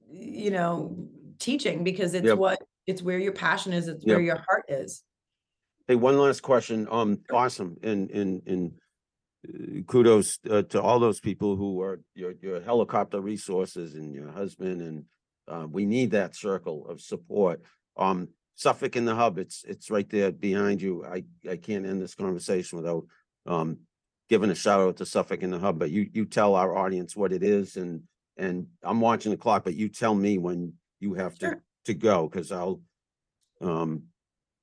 you 0.10 0.52
know 0.52 0.96
teaching 1.40 1.84
because 1.84 2.14
it's 2.14 2.28
Yep. 2.28 2.38
what 2.38 2.62
it's 2.88 3.02
where 3.02 3.20
your 3.20 3.32
passion 3.34 3.74
is 3.74 3.88
it's 3.88 4.06
where 4.06 4.22
your 4.22 4.38
heart 4.38 4.66
is 4.68 5.04
Hey, 5.88 5.96
one 5.96 6.18
last 6.18 6.42
question. 6.42 6.88
Um, 6.90 7.20
awesome. 7.34 7.76
And, 7.84 8.10
and, 8.12 8.42
and 8.46 8.72
uh, 9.46 9.82
kudos 9.88 10.40
uh, 10.50 10.62
to 10.62 10.82
all 10.82 11.00
those 11.00 11.20
people 11.20 11.58
who 11.58 11.82
are 11.82 12.00
your, 12.16 12.34
your 12.42 12.62
helicopter 12.62 13.20
resources 13.20 13.96
and 13.96 14.14
your 14.14 14.32
husband 14.32 14.82
and 14.82 15.06
uh, 15.50 15.68
we 15.70 15.86
need 15.86 16.12
that 16.12 16.36
circle 16.36 16.88
of 16.88 17.02
support. 17.02 17.62
Um, 17.98 18.30
Suffolk 18.56 18.96
in 18.96 19.06
the 19.06 19.16
hub, 19.16 19.38
it's, 19.38 19.66
it's 19.68 19.90
right 19.90 20.08
there 20.10 20.32
behind 20.32 20.82
you. 20.82 21.04
I, 21.04 21.24
I 21.50 21.58
can't 21.58 21.86
end 21.86 22.02
this 22.02 22.16
conversation 22.16 22.78
without 22.78 23.06
um, 23.48 23.80
giving 24.32 24.50
a 24.50 24.56
shout 24.56 24.80
out 24.80 24.96
to 24.96 25.06
Suffolk 25.06 25.44
in 25.44 25.52
the 25.52 25.60
hub, 25.60 25.78
but 25.78 25.92
you, 25.92 26.10
you 26.14 26.24
tell 26.24 26.56
our 26.56 26.78
audience 26.78 27.18
what 27.18 27.34
it 27.34 27.44
is 27.44 27.76
and, 27.76 28.02
and 28.38 28.66
I'm 28.82 29.02
watching 29.02 29.30
the 29.30 29.38
clock, 29.38 29.66
but 29.66 29.76
you 29.76 29.90
tell 29.90 30.16
me 30.16 30.38
when 30.38 30.72
you 31.02 31.16
have 31.16 31.38
to, 31.40 31.48
Sure. 31.48 31.64
to 31.88 31.94
go, 31.94 32.30
cause 32.30 32.50
I'll 32.50 32.80
um, 33.60 34.04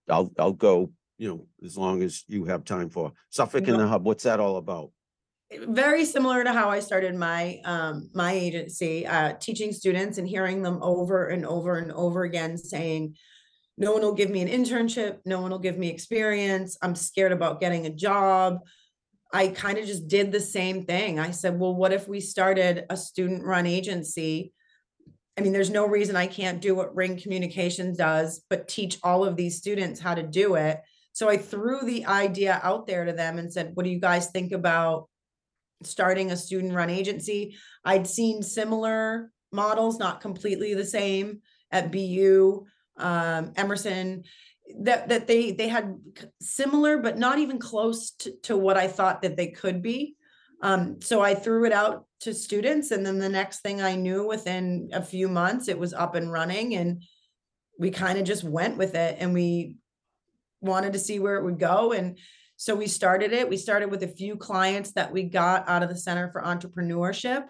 I'll, 0.08 0.32
I'll 0.38 0.54
go, 0.54 0.90
you 1.18 1.28
know, 1.28 1.46
as 1.62 1.76
long 1.76 2.02
as 2.02 2.24
you 2.28 2.46
have 2.46 2.64
time 2.64 2.88
for 2.88 3.12
Suffolk 3.28 3.68
in 3.68 3.76
the 3.76 3.86
hub. 3.86 4.06
What's 4.06 4.24
that 4.24 4.40
all 4.40 4.56
about? 4.56 4.90
very 5.66 6.04
similar 6.04 6.44
to 6.44 6.52
how 6.52 6.68
i 6.68 6.78
started 6.78 7.14
my 7.14 7.58
um 7.64 8.10
my 8.12 8.32
agency 8.32 9.06
uh 9.06 9.32
teaching 9.40 9.72
students 9.72 10.18
and 10.18 10.28
hearing 10.28 10.60
them 10.62 10.78
over 10.82 11.28
and 11.28 11.46
over 11.46 11.78
and 11.78 11.90
over 11.92 12.24
again 12.24 12.58
saying 12.58 13.16
no 13.78 13.92
one 13.94 14.02
will 14.02 14.12
give 14.12 14.28
me 14.28 14.42
an 14.42 14.48
internship 14.48 15.16
no 15.24 15.40
one 15.40 15.50
will 15.50 15.58
give 15.58 15.78
me 15.78 15.88
experience 15.88 16.76
i'm 16.82 16.94
scared 16.94 17.32
about 17.32 17.62
getting 17.62 17.86
a 17.86 17.90
job 17.90 18.58
i 19.32 19.48
kind 19.48 19.78
of 19.78 19.86
just 19.86 20.08
did 20.08 20.32
the 20.32 20.40
same 20.40 20.84
thing 20.84 21.18
i 21.18 21.30
said 21.30 21.58
well 21.58 21.74
what 21.74 21.92
if 21.92 22.08
we 22.08 22.20
started 22.20 22.84
a 22.90 22.96
student 22.96 23.44
run 23.44 23.66
agency 23.66 24.52
I 25.38 25.40
mean, 25.40 25.52
there's 25.52 25.70
no 25.70 25.86
reason 25.86 26.16
I 26.16 26.26
can't 26.26 26.60
do 26.60 26.74
what 26.74 26.96
Ring 26.96 27.16
Communications 27.16 27.96
does, 27.96 28.44
but 28.50 28.66
teach 28.66 28.98
all 29.04 29.24
of 29.24 29.36
these 29.36 29.56
students 29.56 30.00
how 30.00 30.16
to 30.16 30.24
do 30.24 30.56
it. 30.56 30.80
So 31.12 31.28
I 31.28 31.36
threw 31.36 31.84
the 31.84 32.06
idea 32.06 32.60
out 32.64 32.88
there 32.88 33.04
to 33.04 33.12
them 33.12 33.38
and 33.38 33.52
said, 33.52 33.70
what 33.74 33.84
do 33.84 33.90
you 33.90 34.00
guys 34.00 34.30
think 34.30 34.50
about 34.50 35.08
starting 35.84 36.32
a 36.32 36.36
student 36.36 36.74
run 36.74 36.90
agency? 36.90 37.56
I'd 37.84 38.08
seen 38.08 38.42
similar 38.42 39.30
models, 39.52 40.00
not 40.00 40.20
completely 40.20 40.74
the 40.74 40.84
same 40.84 41.40
at 41.70 41.92
BU, 41.92 42.66
um, 42.96 43.52
Emerson, 43.56 44.24
that, 44.80 45.08
that 45.08 45.26
they, 45.26 45.52
they 45.52 45.68
had 45.68 45.96
similar, 46.40 46.98
but 46.98 47.18
not 47.18 47.38
even 47.38 47.58
close 47.58 48.10
to, 48.12 48.32
to 48.42 48.56
what 48.56 48.76
I 48.76 48.88
thought 48.88 49.22
that 49.22 49.36
they 49.36 49.48
could 49.48 49.82
be. 49.82 50.16
Um, 50.62 51.00
so 51.00 51.20
I 51.20 51.34
threw 51.34 51.64
it 51.64 51.72
out 51.72 52.06
to 52.20 52.34
students 52.34 52.90
and 52.90 53.06
then 53.06 53.18
the 53.18 53.28
next 53.28 53.60
thing 53.60 53.80
I 53.80 53.94
knew 53.94 54.26
within 54.26 54.90
a 54.92 55.02
few 55.02 55.28
months, 55.28 55.68
it 55.68 55.78
was 55.78 55.94
up 55.94 56.14
and 56.14 56.32
running 56.32 56.74
and 56.74 57.02
we 57.78 57.90
kind 57.90 58.18
of 58.18 58.24
just 58.24 58.42
went 58.42 58.76
with 58.76 58.94
it 58.96 59.16
and 59.20 59.32
we 59.32 59.76
wanted 60.60 60.92
to 60.94 60.98
see 60.98 61.20
where 61.20 61.36
it 61.36 61.44
would 61.44 61.60
go. 61.60 61.92
And 61.92 62.18
so 62.56 62.74
we 62.74 62.88
started 62.88 63.32
it. 63.32 63.48
We 63.48 63.56
started 63.56 63.88
with 63.88 64.02
a 64.02 64.08
few 64.08 64.36
clients 64.36 64.92
that 64.92 65.12
we 65.12 65.22
got 65.22 65.68
out 65.68 65.84
of 65.84 65.88
the 65.88 65.96
Center 65.96 66.28
for 66.32 66.42
Entrepreneurship. 66.42 67.46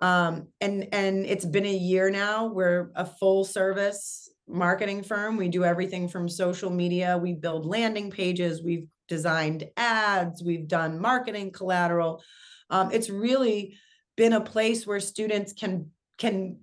Um, 0.00 0.48
and, 0.60 0.88
and 0.92 1.26
it's 1.26 1.44
been 1.44 1.66
a 1.66 1.76
year 1.76 2.08
now. 2.08 2.46
We're 2.46 2.92
a 2.94 3.04
full 3.04 3.44
service 3.44 4.30
marketing 4.48 5.02
firm. 5.02 5.36
We 5.36 5.48
do 5.48 5.64
everything 5.64 6.08
from 6.08 6.28
social 6.28 6.70
media. 6.70 7.18
We 7.18 7.34
build 7.34 7.66
landing 7.66 8.10
pages. 8.10 8.62
We've 8.62 8.88
designed 9.08 9.68
ads. 9.76 10.42
We've 10.42 10.68
done 10.68 11.00
marketing 11.00 11.52
collateral. 11.52 12.22
Um, 12.70 12.90
it's 12.92 13.10
really 13.10 13.76
been 14.16 14.32
a 14.32 14.40
place 14.40 14.86
where 14.86 15.00
students 15.00 15.52
can, 15.52 15.90
can 16.18 16.58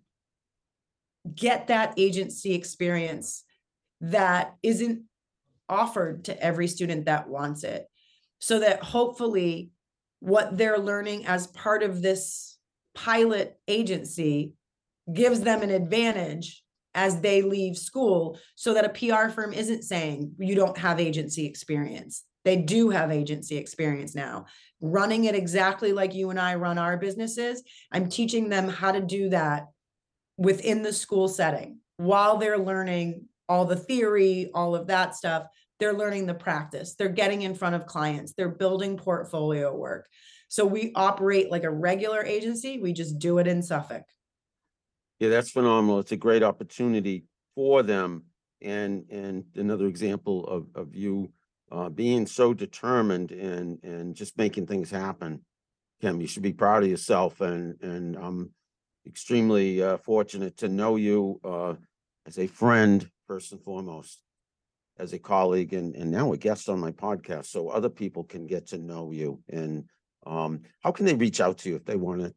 get 1.36 1.68
that 1.68 1.94
agency 1.98 2.54
experience 2.54 3.44
that 4.02 4.56
isn't 4.64 5.04
offered 5.70 6.26
to 6.26 6.44
every 6.44 6.68
student 6.68 7.06
that 7.06 7.30
wants 7.30 7.64
it. 7.64 7.86
So 8.40 8.60
that 8.60 8.82
hopefully 8.82 9.72
what 10.20 10.58
they're 10.58 10.80
learning 10.80 11.26
as 11.26 11.48
part 11.48 11.84
of 11.84 12.02
this 12.02 12.58
pilot 12.96 13.58
agency 13.68 14.54
gives 15.12 15.42
them 15.42 15.62
an 15.62 15.70
advantage 15.70 16.64
as 16.94 17.22
they 17.22 17.42
leave 17.42 17.78
school 17.78 18.38
so 18.56 18.74
that 18.74 18.86
a 18.86 18.90
PR 18.90 19.30
firm 19.30 19.54
isn't 19.54 19.84
saying 19.84 20.34
you 20.40 20.56
don't 20.56 20.78
have 20.78 21.00
agency 21.00 21.46
experience. 21.46 22.24
They 22.44 22.58
do 22.58 22.90
have 22.90 23.12
agency 23.12 23.58
experience 23.58 24.16
now. 24.16 24.46
Running 24.82 25.26
it 25.26 25.36
exactly 25.36 25.94
like 25.94 26.16
you 26.16 26.32
and 26.32 26.40
I 26.40 26.56
run 26.56 26.78
our 26.78 26.98
businesses, 26.98 27.64
I'm 27.92 28.10
teaching 28.10 28.50
them 28.50 28.68
how 28.68 28.92
to 28.92 29.02
do 29.02 29.30
that 29.30 29.68
within 30.38 30.82
the 30.82 30.94
school 30.94 31.28
setting 31.28 31.80
while 31.98 32.38
they're 32.38 32.58
learning 32.58 33.26
all 33.48 33.66
the 33.66 33.76
theory, 33.76 34.50
all 34.54 34.76
of 34.76 34.88
that 34.88 35.16
stuff. 35.16 35.46
They're 35.80 35.94
learning 35.94 36.26
the 36.26 36.34
practice. 36.34 36.96
They're 36.96 37.10
getting 37.10 37.42
in 37.44 37.56
front 37.56 37.76
of 37.76 37.86
clients. 37.86 38.34
They're 38.34 38.50
building 38.50 38.98
portfolio 38.98 39.76
work. 39.76 40.08
So 40.48 40.66
we 40.66 40.92
operate 40.96 41.52
like 41.52 41.64
a 41.64 41.72
regular 41.72 42.24
agency. 42.24 42.80
We 42.80 42.94
just 42.94 43.20
do 43.20 43.38
it 43.38 43.48
in 43.48 43.62
Suffolk. 43.62 44.04
Yeah, 45.22 45.30
that's 45.30 45.52
phenomenal. 45.52 46.00
It's 46.00 46.12
a 46.12 46.18
great 46.18 46.42
opportunity 46.42 47.26
for 47.54 47.84
them. 47.84 48.24
And, 48.60 49.06
and 49.12 49.44
another 49.56 49.86
example 49.86 50.48
of, 50.48 50.66
of 50.74 50.96
you 50.96 51.32
uh, 51.72 51.90
being 51.90 52.26
so 52.26 52.56
determined 52.56 53.32
and, 53.32 53.78
and 53.84 54.16
just 54.16 54.36
making 54.40 54.66
things 54.66 54.90
happen. 54.90 55.46
Kim, 56.02 56.22
you 56.22 56.26
should 56.26 56.42
be 56.42 56.54
proud 56.54 56.82
of 56.82 56.90
yourself 56.90 57.40
and, 57.40 57.80
and 57.84 58.16
I'm 58.16 58.50
extremely 59.06 59.84
uh, 59.84 59.98
fortunate 59.98 60.58
to 60.58 60.68
know 60.68 60.96
you 60.96 61.40
uh, 61.44 61.76
as 62.26 62.40
a 62.40 62.48
friend, 62.48 63.08
first 63.28 63.52
and 63.52 63.62
foremost, 63.62 64.24
as 64.98 65.14
a 65.14 65.20
colleague 65.20 65.74
and, 65.74 65.96
and 65.96 66.10
now 66.10 66.34
a 66.34 66.38
guest 66.38 66.68
on 66.68 66.80
my 66.80 66.92
podcast, 66.92 67.46
so 67.46 67.70
other 67.70 67.90
people 67.90 68.24
can 68.24 68.48
get 68.48 68.66
to 68.70 68.80
know 68.80 69.12
you. 69.12 69.40
And 69.50 69.86
um, 70.26 70.62
how 70.80 70.92
can 70.92 71.06
they 71.06 71.14
reach 71.14 71.40
out 71.40 71.60
to 71.60 71.70
you 71.70 71.76
if 71.76 71.86
they 71.86 71.96
want 71.96 72.22
to, 72.22 72.34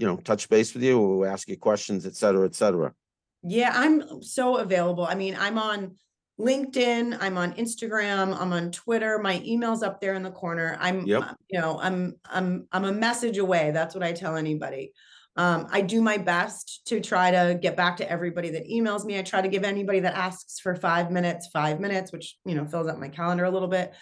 you 0.00 0.06
know, 0.06 0.16
touch 0.16 0.48
base 0.48 0.72
with 0.72 0.82
you 0.82 0.98
or 0.98 1.26
ask 1.26 1.46
you 1.46 1.58
questions, 1.58 2.06
et 2.06 2.16
cetera, 2.16 2.46
et 2.46 2.54
cetera? 2.54 2.94
Yeah, 3.42 3.72
I'm 3.74 4.22
so 4.22 4.56
available. 4.56 5.04
I 5.04 5.14
mean, 5.14 5.36
I'm 5.38 5.58
on 5.58 5.96
LinkedIn, 6.38 7.18
I'm 7.20 7.36
on 7.36 7.52
Instagram, 7.52 8.34
I'm 8.40 8.54
on 8.54 8.70
Twitter. 8.70 9.18
My 9.18 9.42
email's 9.44 9.82
up 9.82 10.00
there 10.00 10.14
in 10.14 10.22
the 10.22 10.30
corner. 10.30 10.78
I'm, 10.80 11.06
Yep. 11.06 11.22
uh, 11.22 11.34
you 11.50 11.60
know, 11.60 11.78
I'm 11.78 12.16
I'm 12.24 12.66
I'm 12.72 12.84
a 12.84 12.92
message 12.92 13.36
away. 13.36 13.72
That's 13.72 13.94
what 13.94 14.02
I 14.02 14.12
tell 14.12 14.36
anybody. 14.36 14.94
Um, 15.36 15.66
I 15.70 15.82
do 15.82 16.00
my 16.00 16.16
best 16.16 16.86
to 16.86 17.00
try 17.00 17.30
to 17.30 17.58
get 17.60 17.76
back 17.76 17.98
to 17.98 18.10
everybody 18.10 18.50
that 18.52 18.66
emails 18.68 19.04
me. 19.04 19.18
I 19.18 19.22
try 19.22 19.42
to 19.42 19.48
give 19.48 19.64
anybody 19.64 20.00
that 20.00 20.14
asks 20.14 20.58
for 20.60 20.74
five 20.74 21.10
minutes, 21.10 21.48
five 21.52 21.78
minutes, 21.78 22.10
which 22.10 22.38
you 22.46 22.54
know 22.54 22.64
fills 22.64 22.88
up 22.88 22.98
my 22.98 23.08
calendar 23.08 23.44
a 23.44 23.50
little 23.50 23.68
bit. 23.68 23.92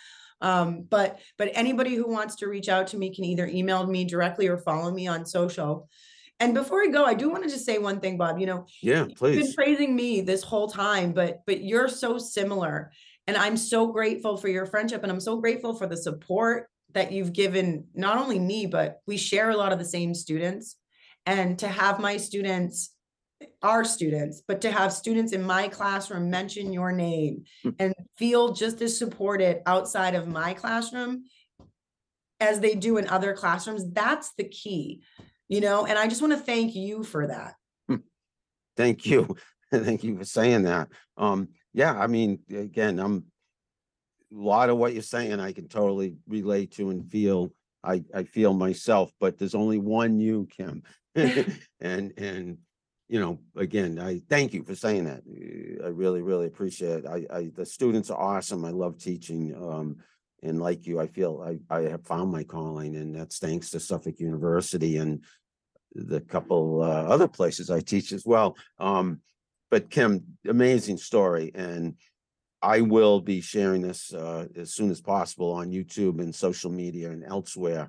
Um, 0.41 0.87
but 0.89 1.19
but 1.37 1.51
anybody 1.55 1.95
who 1.95 2.09
wants 2.09 2.37
to 2.37 2.49
reach 2.49 2.69
out 2.69 2.89
to 2.89 2.97
me 2.97 3.15
can 3.15 3.25
either 3.25 3.47
email 3.47 3.87
me 3.87 4.05
directly 4.05 4.49
or 4.49 4.59
follow 4.59 4.91
me 4.91 5.07
on 5.07 5.27
social. 5.27 5.89
And 6.41 6.55
before 6.55 6.83
I 6.83 6.87
go, 6.87 7.05
I 7.05 7.15
do 7.15 7.29
want 7.29 7.43
to 7.43 7.51
just 7.51 7.67
say 7.67 7.79
one 7.79 8.01
thing, 8.01 8.17
Bob. 8.17 8.39
You 8.39 8.47
know, 8.47 8.67
Yeah, 8.81 9.07
please. 9.17 9.37
You've 9.37 9.47
been 9.47 9.55
praising 9.55 9.97
me 9.97 10.21
this 10.21 10.43
whole 10.43 10.69
time, 10.69 11.13
but 11.13 11.41
but 11.47 11.63
you're 11.63 11.89
so 11.89 12.19
similar. 12.19 12.93
And 13.27 13.37
I'm 13.37 13.57
so 13.57 13.89
grateful 13.89 14.37
for 14.37 14.49
your 14.49 14.65
friendship 14.65 15.03
and 15.03 15.13
I'm 15.13 15.21
so 15.21 15.37
grateful 15.37 15.75
for 15.75 15.87
the 15.87 15.97
support 15.97 16.69
that 16.95 17.13
you've 17.13 17.35
given 17.35 17.85
not 17.95 18.17
only 18.17 18.39
me, 18.39 18.67
but 18.67 19.01
we 19.07 19.19
share 19.19 19.51
a 19.51 19.57
lot 19.57 19.73
of 19.73 19.79
the 19.79 19.85
same 19.85 20.15
students. 20.15 20.77
And 21.27 21.59
to 21.59 21.69
have 21.69 22.01
my 22.01 22.17
students, 22.17 22.91
our 23.63 23.85
students, 23.85 24.43
but 24.47 24.61
to 24.63 24.71
have 24.71 24.93
students 24.93 25.33
in 25.33 25.43
my 25.43 25.69
classroom 25.69 26.31
mention 26.31 26.73
your 26.73 26.93
name 26.93 27.45
Hmm. 27.63 27.71
and 27.79 27.95
feel 28.17 28.53
just 28.53 28.81
as 28.83 28.99
supported 28.99 29.63
outside 29.67 30.15
of 30.15 30.27
my 30.29 30.55
classroom 30.55 31.25
as 32.41 32.61
they 32.61 32.75
do 32.75 32.99
in 32.99 33.09
other 33.09 33.35
classrooms, 33.35 33.91
that's 33.93 34.33
the 34.35 34.45
key, 34.45 35.03
you 35.49 35.61
know, 35.61 35.87
and 35.87 35.99
I 35.99 36.07
just 36.09 36.23
want 36.23 36.33
to 36.35 36.39
thank 36.39 36.75
you 36.75 37.03
for 37.03 37.27
that. 37.27 37.55
Thank 38.77 39.07
you. 39.07 39.37
Thank 39.73 40.05
you 40.05 40.17
for 40.17 40.25
saying 40.25 40.63
that. 40.63 40.89
Um, 41.17 41.49
yeah, 41.75 41.93
I 41.99 42.07
mean, 42.07 42.39
again, 42.49 42.99
I'm 42.99 43.25
a 44.33 44.37
lot 44.37 44.71
of 44.71 44.79
what 44.79 44.95
you're 44.95 45.03
saying, 45.03 45.41
I 45.41 45.53
can 45.53 45.69
totally 45.69 46.17
relate 46.27 46.71
to 46.77 46.91
and 46.91 47.05
feel. 47.11 47.53
I, 47.85 48.05
I 48.15 48.23
feel 48.23 48.55
myself, 48.55 49.13
but 49.21 49.37
there's 49.37 49.55
only 49.55 49.79
one 49.79 50.21
you, 50.21 50.49
Kim. 50.57 50.83
And, 51.81 52.13
and, 52.17 52.59
you 53.09 53.19
know, 53.19 53.39
again, 53.57 53.99
I 53.99 54.21
thank 54.29 54.53
you 54.53 54.63
for 54.63 54.75
saying 54.75 55.05
that. 55.05 55.23
Uh, 55.27 55.87
I 55.87 55.89
really, 55.89 56.23
really 56.23 56.47
appreciate 56.47 57.05
it. 57.05 57.07
I, 57.07 57.27
I, 57.35 57.51
the 57.55 57.65
students 57.65 58.11
are 58.11 58.21
awesome. 58.21 58.65
I 58.65 58.71
love 58.71 58.99
teaching. 58.99 59.55
Um, 59.55 59.97
and 60.43 60.61
like 60.61 60.87
you, 60.87 61.01
I 61.01 61.07
feel 61.07 61.43
I, 61.43 61.75
I 61.75 61.83
have 61.89 62.07
found 62.07 62.31
my 62.31 62.45
calling 62.45 62.97
and 62.97 63.15
that's 63.15 63.39
thanks 63.39 63.71
to 63.71 63.81
Suffolk 63.81 64.21
University 64.21 64.99
and 64.99 65.25
the 65.95 66.21
couple, 66.21 66.83
uh, 66.83 67.05
other 67.05 67.27
places 67.27 67.71
I 67.71 67.81
teach 67.81 68.13
as 68.13 68.25
well. 68.27 68.57
Um, 68.79 69.21
but 69.71 69.91
Kim, 69.91 70.39
amazing 70.47 70.99
story 70.99 71.51
and 71.55 71.95
I 72.61 72.83
will 72.83 73.21
be 73.21 73.41
sharing 73.41 73.83
this, 73.83 74.13
uh, 74.13 74.47
as 74.55 74.75
soon 74.75 74.91
as 74.91 75.01
possible 75.01 75.53
on 75.53 75.71
YouTube 75.71 76.21
and 76.21 76.35
social 76.35 76.71
media 76.71 77.11
and 77.11 77.25
elsewhere. 77.25 77.89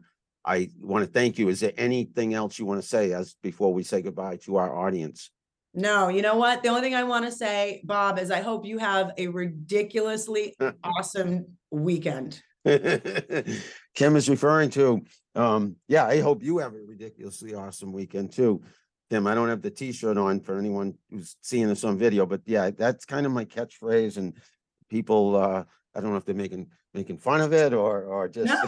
I 0.50 0.72
want 0.82 1.06
to 1.06 1.12
thank 1.12 1.38
you. 1.38 1.48
Is 1.50 1.60
there 1.60 1.74
anything 1.78 2.34
else 2.34 2.58
you 2.58 2.66
want 2.66 2.82
to 2.82 2.88
say 2.88 3.14
as, 3.14 3.36
before 3.44 3.72
we 3.72 3.84
say 3.84 4.02
goodbye 4.02 4.38
to 4.46 4.56
our 4.56 4.76
audience? 4.76 5.30
No, 5.76 6.08
you 6.08 6.24
know 6.24 6.38
what? 6.38 6.64
The 6.64 6.70
only 6.70 6.82
thing 6.82 6.96
I 6.96 7.04
want 7.04 7.26
to 7.26 7.32
say, 7.32 7.82
Bob, 7.84 8.18
is 8.18 8.32
I 8.32 8.42
hope 8.42 8.66
you 8.66 8.80
have 8.80 9.12
a 9.20 9.28
ridiculously 9.28 10.56
awesome 10.84 11.46
weekend. 11.70 12.42
Kim 12.66 14.16
is 14.16 14.28
referring 14.28 14.72
to, 14.72 15.04
um, 15.36 15.76
yeah, 15.88 16.08
I 16.08 16.20
hope 16.20 16.42
you 16.44 16.58
have 16.58 16.74
a 16.74 16.82
ridiculously 16.84 17.54
awesome 17.54 17.94
weekend 17.94 18.32
too. 18.34 18.64
Kim, 19.12 19.28
I 19.28 19.36
don't 19.36 19.50
have 19.50 19.62
the 19.62 19.70
T-shirt 19.70 20.18
on 20.18 20.40
for 20.40 20.58
anyone 20.58 20.96
who's 21.12 21.36
seeing 21.42 21.68
this 21.68 21.84
on 21.84 21.96
video, 21.96 22.26
but 22.26 22.42
yeah, 22.48 22.72
that's 22.72 23.06
kind 23.06 23.28
of 23.28 23.32
my 23.32 23.46
catchphrase 23.46 24.18
and 24.18 24.34
people, 24.90 25.36
uh, 25.36 25.64
I 25.96 26.02
don't 26.02 26.10
know 26.10 26.18
if 26.18 26.26
they're 26.26 26.34
making, 26.34 26.70
making 26.96 27.20
fun 27.20 27.42
of 27.42 27.54
it 27.54 27.72
or, 27.72 28.06
or 28.06 28.28
just. 28.28 28.52
No, 28.52 28.66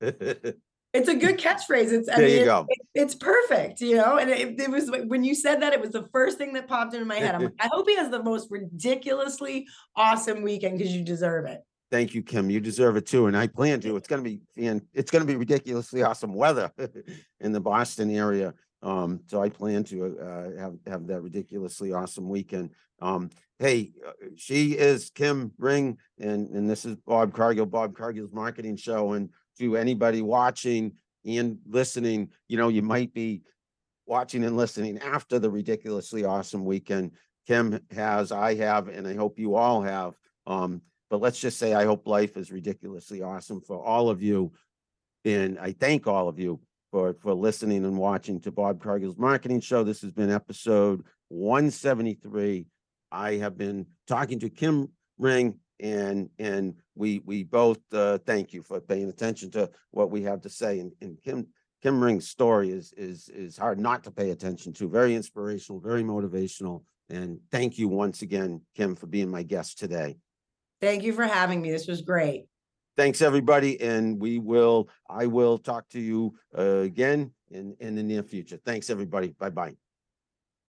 it's, 0.92 1.08
a 1.08 1.14
good 1.14 1.38
catchphrase. 1.38 1.92
It's, 1.92 2.08
I 2.08 2.16
There 2.16 2.28
mean, 2.28 2.38
you 2.40 2.44
go. 2.44 2.66
it- 2.68 2.78
it's 2.94 3.14
perfect, 3.14 3.80
you 3.80 3.96
know, 3.96 4.18
and 4.18 4.28
it, 4.30 4.60
it 4.60 4.70
was, 4.70 4.90
when 5.06 5.24
you 5.24 5.34
said 5.34 5.62
that, 5.62 5.72
it 5.72 5.80
was 5.80 5.90
the 5.90 6.08
first 6.12 6.38
thing 6.38 6.52
that 6.54 6.68
popped 6.68 6.94
into 6.94 7.06
my 7.06 7.16
head. 7.16 7.34
I'm 7.34 7.42
like, 7.44 7.54
I 7.58 7.68
hope 7.72 7.88
he 7.88 7.96
has 7.96 8.10
the 8.10 8.22
most 8.22 8.48
ridiculously 8.50 9.66
awesome 9.96 10.42
weekend 10.42 10.78
because 10.78 10.94
you 10.94 11.02
deserve 11.02 11.46
it. 11.46 11.62
Thank 11.90 12.14
you, 12.14 12.22
Kim. 12.22 12.48
You 12.48 12.58
deserve 12.58 12.96
it 12.96 13.06
too. 13.06 13.26
And 13.26 13.36
I 13.36 13.46
plan 13.46 13.78
to. 13.80 13.96
It's 13.96 14.08
gonna 14.08 14.22
be, 14.22 14.40
and 14.56 14.80
it's 14.94 15.10
gonna 15.10 15.26
be 15.26 15.36
ridiculously 15.36 16.02
awesome 16.02 16.32
weather 16.32 16.72
in 17.40 17.52
the 17.52 17.60
Boston 17.60 18.10
area. 18.10 18.54
Um, 18.82 19.20
so 19.26 19.42
I 19.42 19.50
plan 19.50 19.84
to 19.84 20.18
uh 20.18 20.58
have 20.58 20.74
have 20.86 21.06
that 21.08 21.20
ridiculously 21.20 21.92
awesome 21.92 22.30
weekend. 22.30 22.70
Um, 23.00 23.28
hey, 23.58 23.92
uh, 24.06 24.12
she 24.36 24.72
is 24.72 25.10
Kim 25.10 25.52
Ring 25.58 25.98
and 26.18 26.48
and 26.48 26.68
this 26.68 26.86
is 26.86 26.96
Bob 26.96 27.34
Cargill, 27.34 27.66
Bob 27.66 27.94
Cargill's 27.94 28.32
marketing 28.32 28.76
show. 28.76 29.12
And 29.12 29.28
to 29.58 29.76
anybody 29.76 30.22
watching 30.22 30.92
and 31.24 31.58
listening, 31.66 32.30
you 32.48 32.56
know, 32.56 32.68
you 32.68 32.82
might 32.82 33.12
be 33.14 33.42
watching 34.06 34.44
and 34.44 34.56
listening 34.56 34.98
after 34.98 35.38
the 35.38 35.50
ridiculously 35.50 36.24
awesome 36.24 36.64
weekend. 36.64 37.12
Kim 37.46 37.80
has, 37.90 38.32
I 38.32 38.54
have, 38.56 38.88
and 38.88 39.06
I 39.06 39.14
hope 39.14 39.38
you 39.38 39.54
all 39.54 39.82
have. 39.82 40.14
Um, 40.46 40.82
but 41.10 41.20
let's 41.20 41.40
just 41.40 41.58
say 41.58 41.74
I 41.74 41.84
hope 41.84 42.06
life 42.06 42.36
is 42.36 42.50
ridiculously 42.50 43.22
awesome 43.22 43.60
for 43.60 43.84
all 43.84 44.08
of 44.10 44.22
you. 44.22 44.52
And 45.24 45.58
I 45.58 45.72
thank 45.72 46.06
all 46.06 46.28
of 46.28 46.38
you 46.38 46.60
for, 46.90 47.14
for 47.14 47.34
listening 47.34 47.84
and 47.84 47.96
watching 47.98 48.40
to 48.40 48.50
Bob 48.50 48.82
Cargill's 48.82 49.18
marketing 49.18 49.60
show. 49.60 49.84
This 49.84 50.02
has 50.02 50.10
been 50.10 50.30
episode 50.30 51.04
one 51.28 51.70
seventy-three. 51.70 52.66
I 53.10 53.34
have 53.34 53.56
been 53.56 53.86
talking 54.06 54.40
to 54.40 54.50
Kim 54.50 54.88
Ring 55.18 55.58
and, 55.82 56.30
and 56.38 56.74
we, 56.94 57.20
we 57.26 57.42
both, 57.42 57.80
uh, 57.92 58.18
thank 58.18 58.52
you 58.52 58.62
for 58.62 58.80
paying 58.80 59.10
attention 59.10 59.50
to 59.50 59.68
what 59.90 60.10
we 60.10 60.22
have 60.22 60.40
to 60.42 60.48
say. 60.48 60.78
And, 60.78 60.92
and 61.02 61.20
Kim, 61.22 61.48
Kim 61.82 62.02
Ring's 62.02 62.28
story 62.28 62.70
is, 62.70 62.94
is, 62.96 63.28
is 63.28 63.58
hard 63.58 63.78
not 63.78 64.04
to 64.04 64.10
pay 64.10 64.30
attention 64.30 64.72
to. 64.74 64.88
Very 64.88 65.14
inspirational, 65.14 65.80
very 65.80 66.04
motivational. 66.04 66.84
And 67.10 67.40
thank 67.50 67.76
you 67.76 67.88
once 67.88 68.22
again, 68.22 68.62
Kim, 68.76 68.94
for 68.94 69.08
being 69.08 69.28
my 69.28 69.42
guest 69.42 69.78
today. 69.78 70.16
Thank 70.80 71.02
you 71.02 71.12
for 71.12 71.24
having 71.24 71.60
me. 71.60 71.70
This 71.70 71.88
was 71.88 72.00
great. 72.00 72.46
Thanks, 72.96 73.22
everybody, 73.22 73.80
and 73.80 74.20
we 74.20 74.38
will, 74.38 74.88
I 75.08 75.26
will 75.26 75.58
talk 75.58 75.88
to 75.90 76.00
you 76.00 76.34
uh, 76.56 76.80
again 76.80 77.32
in, 77.50 77.74
in 77.80 77.94
the 77.94 78.02
near 78.02 78.22
future. 78.22 78.58
Thanks, 78.64 78.90
everybody. 78.90 79.34
Bye-bye. 79.38 79.74